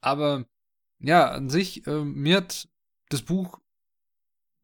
Aber 0.00 0.46
ja, 1.00 1.30
an 1.30 1.50
sich, 1.50 1.86
äh, 1.86 2.04
mir 2.04 2.38
hat 2.38 2.68
das 3.10 3.22
Buch 3.22 3.60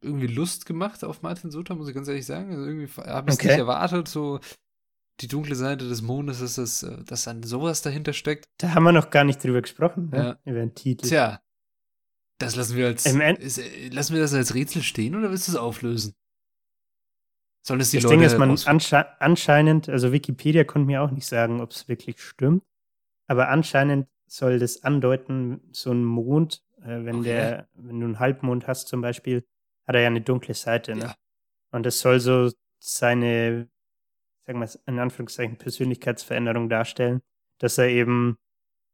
irgendwie 0.00 0.26
Lust 0.26 0.66
gemacht 0.66 1.04
auf 1.04 1.22
Martin 1.22 1.50
Sutter, 1.50 1.74
muss 1.74 1.88
ich 1.88 1.94
ganz 1.94 2.08
ehrlich 2.08 2.26
sagen. 2.26 2.50
Also 2.50 2.64
irgendwie 2.64 2.88
habe 3.02 3.30
ich 3.30 3.34
es 3.34 3.40
okay. 3.40 3.48
nicht 3.48 3.58
erwartet, 3.58 4.08
so 4.08 4.40
die 5.20 5.28
dunkle 5.28 5.56
Seite 5.56 5.88
des 5.88 6.02
Mondes, 6.02 6.40
dass, 6.40 6.54
das, 6.54 6.82
äh, 6.82 7.02
dass 7.04 7.24
dann 7.24 7.42
sowas 7.42 7.82
dahinter 7.82 8.12
steckt. 8.12 8.48
Da 8.58 8.74
haben 8.74 8.84
wir 8.84 8.92
noch 8.92 9.10
gar 9.10 9.24
nicht 9.24 9.42
drüber 9.42 9.62
gesprochen, 9.62 10.10
ne? 10.10 10.16
ja. 10.16 10.50
über 10.50 10.60
den 10.60 10.74
Titel. 10.74 11.08
Tja, 11.08 11.40
das 12.38 12.54
lassen 12.54 12.76
wir 12.76 12.86
als. 12.86 13.04
Ist, 13.04 13.58
äh, 13.58 13.88
lassen 13.88 14.14
wir 14.14 14.20
das 14.20 14.34
als 14.34 14.54
Rätsel 14.54 14.82
stehen 14.82 15.16
oder 15.16 15.30
willst 15.30 15.48
du 15.48 15.52
es 15.52 15.58
auflösen? 15.58 16.14
Sollen 17.66 17.80
es 17.80 17.90
die 17.90 17.96
das 17.96 18.04
Leute 18.04 18.16
Ding 18.16 18.24
ist, 18.24 18.38
man 18.38 18.50
ansche 18.50 19.20
anscheinend, 19.20 19.88
also 19.88 20.12
Wikipedia 20.12 20.64
konnte 20.64 20.86
mir 20.86 21.02
auch 21.02 21.10
nicht 21.10 21.26
sagen, 21.26 21.60
ob 21.60 21.72
es 21.72 21.88
wirklich 21.88 22.22
stimmt, 22.22 22.62
aber 23.26 23.48
anscheinend 23.48 24.08
soll 24.26 24.58
das 24.58 24.84
andeuten, 24.84 25.60
so 25.72 25.90
ein 25.90 26.04
Mond, 26.04 26.64
äh, 26.80 27.04
wenn 27.04 27.16
okay. 27.16 27.28
der, 27.28 27.68
wenn 27.74 28.00
du 28.00 28.06
einen 28.06 28.18
Halbmond 28.20 28.66
hast 28.66 28.88
zum 28.88 29.00
Beispiel, 29.00 29.44
hat 29.88 29.94
er 29.94 30.02
ja 30.02 30.06
eine 30.06 30.20
dunkle 30.20 30.54
Seite, 30.54 30.94
ne? 30.94 31.04
Ja. 31.04 31.14
Und 31.70 31.84
das 31.84 31.98
soll 32.00 32.20
so 32.20 32.50
seine, 32.78 33.68
sagen 34.46 34.60
wir 34.60 34.68
in 34.86 34.98
Anführungszeichen, 34.98 35.56
Persönlichkeitsveränderung 35.56 36.68
darstellen, 36.68 37.22
dass 37.58 37.78
er 37.78 37.88
eben 37.88 38.38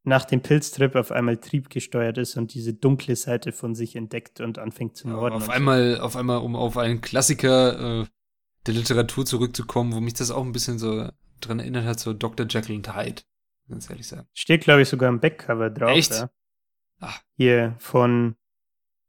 nach 0.03 0.25
dem 0.25 0.41
Pilztrip 0.41 0.95
auf 0.95 1.11
einmal 1.11 1.37
triebgesteuert 1.37 2.17
ist 2.17 2.37
und 2.37 2.53
diese 2.53 2.73
dunkle 2.73 3.15
Seite 3.15 3.51
von 3.51 3.75
sich 3.75 3.95
entdeckt 3.95 4.39
und 4.39 4.57
anfängt 4.59 4.95
zu 4.95 5.07
morden. 5.07 5.37
Ja, 5.37 5.43
auf 5.43 5.49
einmal, 5.49 5.97
so. 5.97 6.01
auf 6.01 6.15
einmal, 6.15 6.37
um 6.37 6.55
auf 6.55 6.77
einen 6.77 7.01
Klassiker 7.01 8.01
äh, 8.01 8.05
der 8.65 8.73
Literatur 8.73 9.25
zurückzukommen, 9.25 9.93
wo 9.93 9.99
mich 9.99 10.13
das 10.13 10.31
auch 10.31 10.43
ein 10.43 10.51
bisschen 10.51 10.79
so 10.79 11.09
dran 11.41 11.59
erinnert 11.59 11.85
hat, 11.85 11.99
so 11.99 12.13
Dr. 12.13 12.45
Jekyll 12.47 12.75
und 12.75 12.95
Hyde, 12.95 13.23
ganz 13.67 13.89
ehrlich 13.89 14.07
sagen. 14.07 14.27
Steht, 14.33 14.63
glaube 14.63 14.83
ich, 14.83 14.89
sogar 14.89 15.09
im 15.09 15.19
Backcover 15.19 15.69
drauf. 15.69 15.97
Echt? 15.97 16.11
Ja. 16.11 16.29
Ach. 16.99 17.21
Hier 17.35 17.75
von. 17.79 18.35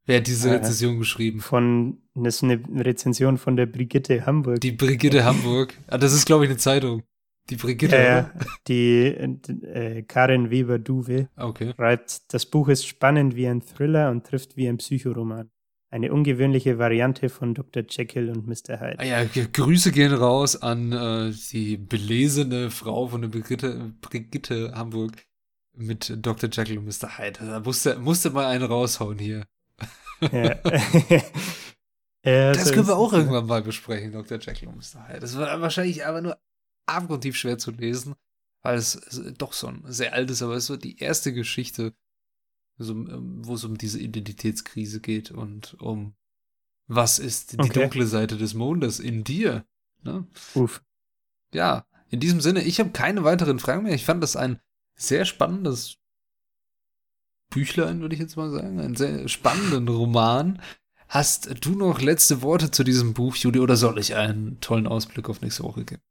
Wer 0.07 0.19
hat 0.19 0.27
diese 0.29 0.51
äh, 0.51 0.53
Rezension 0.55 0.99
geschrieben? 0.99 1.41
Von, 1.41 1.99
das 2.15 2.37
ist 2.37 2.45
eine 2.45 2.61
Rezension 2.85 3.39
von 3.39 3.57
der 3.57 3.67
Brigitte 3.67 4.25
Hamburg. 4.25 4.61
Die 4.61 4.73
Brigitte 4.73 5.25
Hamburg. 5.25 5.75
Ah, 5.89 5.99
das 5.99 6.13
ist, 6.13 6.27
glaube 6.27 6.45
ich, 6.45 6.51
eine 6.51 6.59
Zeitung. 6.59 7.03
Die 7.51 7.57
Brigitte. 7.57 7.97
Ja, 7.97 8.33
die 8.67 9.07
äh, 9.07 10.03
Karin 10.03 10.51
Weber-Duwe 10.51 11.29
okay. 11.37 11.75
schreibt, 11.77 12.33
das 12.33 12.47
Buch 12.47 12.69
ist 12.69 12.87
spannend 12.87 13.37
wie 13.37 13.47
ein 13.47 13.63
Thriller 13.63 14.11
und 14.11 14.27
trifft 14.27 14.57
wie 14.57 14.69
ein 14.69 14.79
Psychoroman. 14.79 15.51
Eine 15.91 16.13
ungewöhnliche 16.13 16.79
Variante 16.79 17.29
von 17.29 17.55
Dr. 17.55 17.85
Jekyll 17.89 18.31
und 18.31 18.49
Mr. 18.49 18.81
Hyde. 18.81 18.99
Ah 18.99 19.05
ja, 19.05 19.25
Grüße 19.25 19.93
gehen 19.93 20.13
raus 20.13 20.61
an 20.61 20.93
äh, 20.93 21.33
die 21.53 21.77
belesene 21.77 22.71
Frau 22.71 23.07
von 23.07 23.23
der 23.23 23.29
Brigitte, 23.29 23.93
Brigitte 24.01 24.73
Hamburg 24.75 25.13
mit 25.77 26.13
Dr. 26.17 26.51
Jekyll 26.53 26.79
und 26.79 26.87
Mr. 26.87 27.19
Hyde. 27.19 27.39
Da 27.41 27.61
musste, 27.61 27.99
musste 27.99 28.31
mal 28.31 28.47
einen 28.47 28.65
raushauen 28.65 29.19
hier. 29.19 29.47
Ja. 30.21 30.31
ja, 32.25 32.53
das 32.53 32.73
können 32.73 32.87
wir 32.87 32.97
auch 32.97 33.13
irgendwann 33.13 33.47
mal 33.47 33.63
besprechen, 33.63 34.13
Dr. 34.13 34.39
Jekyll 34.39 34.69
und 34.69 34.77
Mr. 34.77 35.09
Hyde. 35.09 35.21
Das 35.21 35.37
war 35.37 35.61
wahrscheinlich 35.61 36.07
aber 36.07 36.21
nur 36.21 36.39
abgrundtief 36.87 37.37
schwer 37.37 37.59
zu 37.59 37.71
lesen, 37.71 38.15
weil 38.63 38.79
es, 38.79 39.01
doch 39.39 39.53
so 39.53 39.69
ein 39.69 39.83
sehr 39.87 40.15
altes, 40.15 40.43
aber 40.43 40.55
es 40.55 40.67
so 40.67 40.77
die 40.77 40.99
erste 40.99 41.33
Geschichte, 41.33 41.95
ähm, 42.81 43.43
wo 43.45 43.55
es 43.55 43.65
um 43.65 43.79
diese 43.79 43.99
Identitätskrise 43.99 45.01
geht 45.01 45.31
und 45.31 45.75
um 45.81 46.15
was 46.89 47.19
ist 47.19 47.53
die 47.53 47.59
okay. 47.59 47.81
dunkle 47.81 48.07
Seite 48.07 48.37
des 48.37 48.55
Mondes 48.55 49.01
in 49.01 49.25
dir. 49.25 49.67
Ne? 50.03 50.27
Uff. 50.55 50.85
Ja, 51.53 51.87
in 52.09 52.21
diesem 52.21 52.41
Sinne, 52.41 52.63
ich 52.63 52.79
habe 52.79 52.91
keine 52.91 53.25
weiteren 53.25 53.59
Fragen 53.59 53.83
mehr. 53.83 53.95
Ich 53.95 54.05
fand 54.05 54.23
das 54.23 54.37
ein 54.37 54.61
sehr 54.95 55.25
spannendes 55.25 55.99
Büchlein, 57.51 58.01
würde 58.01 58.15
ich 58.15 58.21
jetzt 58.21 58.37
mal 58.37 58.51
sagen. 58.51 58.81
Einen 58.81 58.97
sehr 58.97 59.29
spannenden 59.29 59.89
Roman. 59.89 60.61
Hast 61.09 61.65
du 61.65 61.71
noch 61.77 62.01
letzte 62.01 62.43
Worte 62.43 62.71
zu 62.71 62.83
diesem 62.83 63.15
Buch, 63.15 63.37
Judy, 63.37 63.61
oder 63.61 63.77
soll 63.77 63.99
ich 63.99 64.17
einen 64.17 64.61
tollen 64.61 64.87
Ausblick 64.87 65.29
auf 65.29 65.41
nächste 65.41 65.63
Woche 65.63 65.85
geben? 65.85 66.03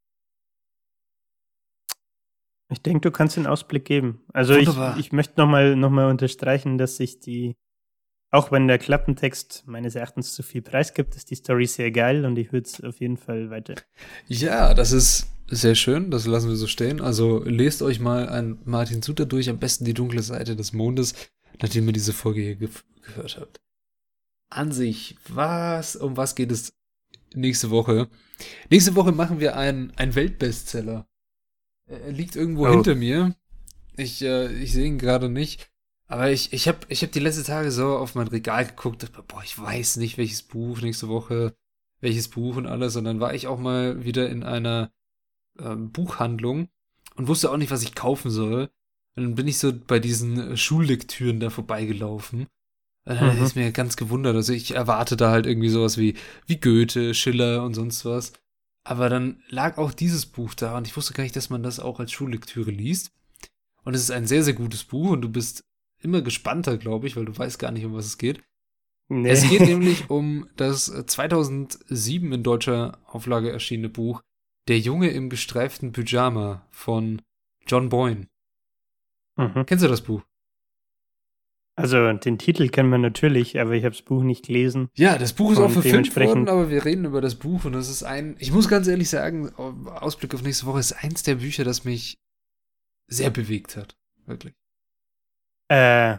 Ich 2.69 2.81
denke, 2.81 3.01
du 3.01 3.11
kannst 3.11 3.37
den 3.37 3.45
Ausblick 3.45 3.85
geben. 3.85 4.23
Also 4.33 4.55
ich, 4.55 4.69
ich 4.97 5.11
möchte 5.11 5.39
nochmal 5.39 5.75
noch 5.75 5.91
mal 5.91 6.09
unterstreichen, 6.09 6.77
dass 6.77 6.97
sich 6.97 7.19
die, 7.19 7.55
auch 8.31 8.51
wenn 8.51 8.67
der 8.67 8.79
Klappentext 8.79 9.67
meines 9.67 9.95
Erachtens 9.95 10.33
zu 10.33 10.41
viel 10.41 10.61
Preis 10.61 10.93
gibt, 10.93 11.15
ist 11.15 11.29
die 11.29 11.35
Story 11.35 11.67
sehr 11.67 11.91
geil 11.91 12.25
und 12.25 12.37
ich 12.37 12.51
würde 12.51 12.67
es 12.67 12.81
auf 12.83 12.99
jeden 12.99 13.17
Fall 13.17 13.51
weiter. 13.51 13.75
Ja, 14.27 14.73
das 14.73 14.93
ist 14.93 15.27
sehr 15.47 15.75
schön, 15.75 16.11
das 16.11 16.25
lassen 16.25 16.49
wir 16.49 16.55
so 16.55 16.67
stehen. 16.67 17.01
Also 17.01 17.43
lest 17.43 17.81
euch 17.81 17.99
mal 17.99 18.29
ein 18.29 18.57
Martin 18.65 19.01
Suter 19.01 19.25
durch, 19.25 19.49
am 19.49 19.59
besten 19.59 19.85
die 19.85 19.93
dunkle 19.93 20.21
Seite 20.21 20.55
des 20.55 20.73
Mondes, 20.73 21.13
nachdem 21.61 21.87
ihr 21.87 21.93
diese 21.93 22.13
Folge 22.13 22.41
hier 22.41 22.55
ge 22.55 22.69
gehört 23.03 23.37
habt. 23.39 23.61
An 24.49 24.71
sich, 24.71 25.17
was, 25.27 25.95
um 25.95 26.17
was 26.17 26.35
geht 26.35 26.51
es 26.51 26.73
nächste 27.35 27.69
Woche? 27.69 28.07
Nächste 28.69 28.95
Woche 28.95 29.11
machen 29.11 29.39
wir 29.39 29.55
einen, 29.55 29.91
einen 29.95 30.15
Weltbestseller. 30.15 31.07
Er 31.87 32.11
liegt 32.11 32.35
irgendwo 32.35 32.67
oh. 32.67 32.71
hinter 32.71 32.95
mir. 32.95 33.35
Ich, 33.97 34.21
äh, 34.23 34.51
ich 34.53 34.73
sehe 34.73 34.85
ihn 34.85 34.97
gerade 34.97 35.29
nicht. 35.29 35.69
Aber 36.07 36.29
ich, 36.29 36.53
ich 36.53 36.67
habe 36.67 36.79
ich 36.89 37.03
hab 37.03 37.11
die 37.11 37.19
letzten 37.19 37.45
Tage 37.45 37.71
so 37.71 37.97
auf 37.97 38.15
mein 38.15 38.27
Regal 38.27 38.65
geguckt, 38.65 39.03
dachte, 39.03 39.23
boah, 39.27 39.43
ich 39.43 39.57
weiß 39.57 39.97
nicht, 39.97 40.17
welches 40.17 40.43
Buch 40.43 40.81
nächste 40.81 41.07
Woche, 41.07 41.55
welches 41.99 42.27
Buch 42.27 42.55
und 42.55 42.67
alles. 42.67 42.95
Und 42.95 43.05
dann 43.05 43.19
war 43.19 43.33
ich 43.33 43.47
auch 43.47 43.59
mal 43.59 44.03
wieder 44.03 44.29
in 44.29 44.43
einer 44.43 44.91
ähm, 45.59 45.91
Buchhandlung 45.91 46.69
und 47.15 47.27
wusste 47.27 47.51
auch 47.51 47.57
nicht, 47.57 47.71
was 47.71 47.83
ich 47.83 47.95
kaufen 47.95 48.29
soll. 48.31 48.69
Und 49.15 49.23
dann 49.23 49.35
bin 49.35 49.47
ich 49.47 49.57
so 49.57 49.73
bei 49.73 49.99
diesen 49.99 50.57
Schullektüren 50.57 51.39
da 51.39 51.49
vorbeigelaufen. 51.49 52.47
Und 53.07 53.21
dann 53.21 53.37
mhm. 53.37 53.43
ist 53.43 53.55
mir 53.55 53.71
ganz 53.71 53.97
gewundert. 53.97 54.35
Also 54.35 54.51
ich 54.51 54.73
erwarte 54.73 55.15
da 55.15 55.29
halt 55.29 55.45
irgendwie 55.45 55.69
sowas 55.69 55.97
wie, 55.97 56.15
wie 56.47 56.59
Goethe, 56.59 57.13
Schiller 57.13 57.63
und 57.63 57.75
sonst 57.75 58.03
was. 58.03 58.33
Aber 58.83 59.09
dann 59.09 59.41
lag 59.49 59.77
auch 59.77 59.91
dieses 59.91 60.25
Buch 60.25 60.53
da 60.53 60.77
und 60.77 60.87
ich 60.87 60.95
wusste 60.95 61.13
gar 61.13 61.23
nicht, 61.23 61.35
dass 61.35 61.49
man 61.49 61.63
das 61.63 61.79
auch 61.79 61.99
als 61.99 62.11
Schullektüre 62.11 62.71
liest. 62.71 63.11
Und 63.83 63.93
es 63.93 64.01
ist 64.01 64.11
ein 64.11 64.27
sehr, 64.27 64.43
sehr 64.43 64.53
gutes 64.53 64.83
Buch 64.83 65.11
und 65.11 65.21
du 65.21 65.29
bist 65.29 65.63
immer 66.01 66.21
gespannter, 66.21 66.77
glaube 66.77 67.07
ich, 67.07 67.15
weil 67.15 67.25
du 67.25 67.37
weißt 67.37 67.59
gar 67.59 67.71
nicht, 67.71 67.85
um 67.85 67.93
was 67.93 68.05
es 68.05 68.17
geht. 68.17 68.43
Nee. 69.07 69.29
Es 69.29 69.47
geht 69.47 69.61
nämlich 69.65 70.09
um 70.09 70.49
das 70.55 70.85
2007 70.85 72.31
in 72.31 72.43
deutscher 72.43 72.99
Auflage 73.05 73.51
erschienene 73.51 73.89
Buch 73.89 74.21
Der 74.67 74.79
Junge 74.79 75.09
im 75.09 75.29
gestreiften 75.29 75.91
Pyjama 75.91 76.65
von 76.71 77.21
John 77.67 77.89
Boyne. 77.89 78.27
Mhm. 79.37 79.65
Kennst 79.65 79.83
du 79.83 79.87
das 79.87 80.01
Buch? 80.01 80.23
Also 81.77 82.13
den 82.13 82.37
Titel 82.37 82.69
kennen 82.69 82.89
wir 82.89 82.97
natürlich, 82.97 83.59
aber 83.59 83.73
ich 83.73 83.83
habe 83.83 83.93
das 83.93 84.01
Buch 84.01 84.23
nicht 84.23 84.45
gelesen. 84.45 84.87
Ja, 84.95 85.17
das 85.17 85.33
Buch 85.33 85.51
ist 85.51 85.57
auch 85.57 85.69
verfilmt 85.69 86.15
worden, 86.15 86.47
aber 86.47 86.69
wir 86.69 86.85
reden 86.85 87.03
über 87.03 87.19
das 87.19 87.35
Buch 87.35 87.65
und 87.65 87.73
das 87.73 87.89
ist 87.89 88.03
ein, 88.03 88.37
ich 88.39 88.53
muss 88.53 88.69
ganz 88.69 88.87
ehrlich 88.87 89.09
sagen, 89.09 89.53
Ausblick 89.55 90.33
auf 90.33 90.41
nächste 90.41 90.67
Woche 90.67 90.79
ist 90.79 90.93
eins 90.93 91.23
der 91.23 91.35
Bücher, 91.35 91.65
das 91.65 91.83
mich 91.83 92.17
sehr 93.07 93.29
bewegt 93.29 93.75
hat. 93.75 93.97
Wirklich. 94.25 94.53
Äh, 95.67 96.17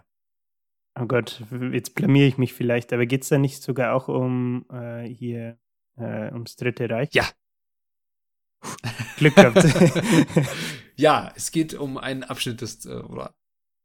oh 1.01 1.07
Gott, 1.07 1.43
jetzt 1.73 1.95
blamier 1.95 2.27
ich 2.27 2.37
mich 2.37 2.53
vielleicht, 2.53 2.93
aber 2.93 3.07
geht 3.07 3.23
es 3.23 3.31
da 3.31 3.39
nicht 3.39 3.63
sogar 3.63 3.95
auch 3.95 4.09
um 4.09 4.67
äh, 4.71 5.09
hier, 5.09 5.59
äh, 5.97 6.31
ums 6.33 6.57
Dritte 6.57 6.91
Reich? 6.91 7.09
Ja. 7.13 7.25
Glück 9.17 9.35
gehabt. 9.35 9.65
ja, 10.97 11.33
es 11.37 11.51
geht 11.51 11.75
um 11.75 11.99
einen 11.99 12.25
Abschnitt 12.25 12.61
des, 12.61 12.85
äh, 12.87 12.95
oder 12.95 13.35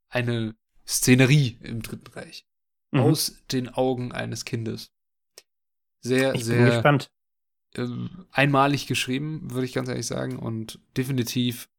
eine 0.09 0.55
Szenerie 0.87 1.57
im 1.61 1.81
Dritten 1.81 2.11
Reich. 2.13 2.45
Mhm. 2.91 2.99
Aus 2.99 3.43
den 3.51 3.69
Augen 3.69 4.11
eines 4.11 4.45
Kindes. 4.45 4.91
Sehr, 6.01 6.35
ich 6.35 6.45
sehr. 6.45 6.65
Gespannt. 6.65 7.11
Ähm, 7.75 8.25
einmalig 8.31 8.87
geschrieben, 8.87 9.51
würde 9.51 9.65
ich 9.65 9.73
ganz 9.73 9.87
ehrlich 9.87 10.07
sagen, 10.07 10.37
und 10.37 10.79
definitiv 10.97 11.69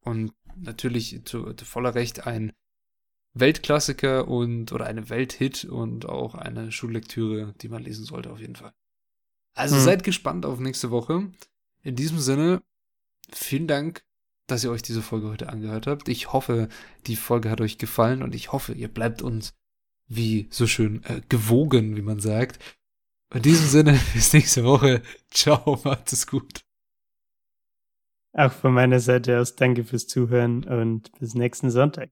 und 0.00 0.32
natürlich 0.56 1.24
zu, 1.24 1.52
zu 1.52 1.64
voller 1.64 1.94
Recht 1.94 2.26
ein 2.26 2.52
Weltklassiker 3.34 4.28
und 4.28 4.72
oder 4.72 4.86
eine 4.86 5.08
Welthit 5.08 5.64
und 5.64 6.06
auch 6.06 6.34
eine 6.34 6.72
Schullektüre, 6.72 7.54
die 7.60 7.68
man 7.68 7.82
lesen 7.82 8.04
sollte 8.04 8.30
auf 8.30 8.40
jeden 8.40 8.56
Fall. 8.56 8.74
Also 9.54 9.76
hm. 9.76 9.82
seid 9.82 10.04
gespannt 10.04 10.44
auf 10.44 10.58
nächste 10.58 10.90
Woche. 10.90 11.30
In 11.82 11.96
diesem 11.96 12.18
Sinne, 12.18 12.62
vielen 13.32 13.66
Dank, 13.66 14.04
dass 14.46 14.64
ihr 14.64 14.70
euch 14.70 14.82
diese 14.82 15.02
Folge 15.02 15.28
heute 15.28 15.48
angehört 15.48 15.86
habt. 15.86 16.08
Ich 16.08 16.32
hoffe, 16.32 16.68
die 17.06 17.16
Folge 17.16 17.50
hat 17.50 17.60
euch 17.60 17.78
gefallen 17.78 18.22
und 18.22 18.34
ich 18.34 18.52
hoffe, 18.52 18.72
ihr 18.72 18.88
bleibt 18.88 19.22
uns 19.22 19.54
wie 20.06 20.48
so 20.50 20.66
schön 20.66 21.02
äh, 21.04 21.22
gewogen, 21.28 21.96
wie 21.96 22.02
man 22.02 22.20
sagt. 22.20 22.58
In 23.34 23.42
diesem 23.42 23.66
Sinne, 23.66 24.00
bis 24.14 24.32
nächste 24.32 24.64
Woche. 24.64 25.02
Ciao, 25.30 25.80
macht 25.84 26.12
es 26.12 26.26
gut. 26.26 26.64
Auch 28.34 28.52
von 28.52 28.72
meiner 28.72 29.00
Seite 29.00 29.40
aus 29.40 29.56
danke 29.56 29.84
fürs 29.84 30.06
Zuhören 30.06 30.64
und 30.64 31.12
bis 31.18 31.34
nächsten 31.34 31.70
Sonntag. 31.70 32.10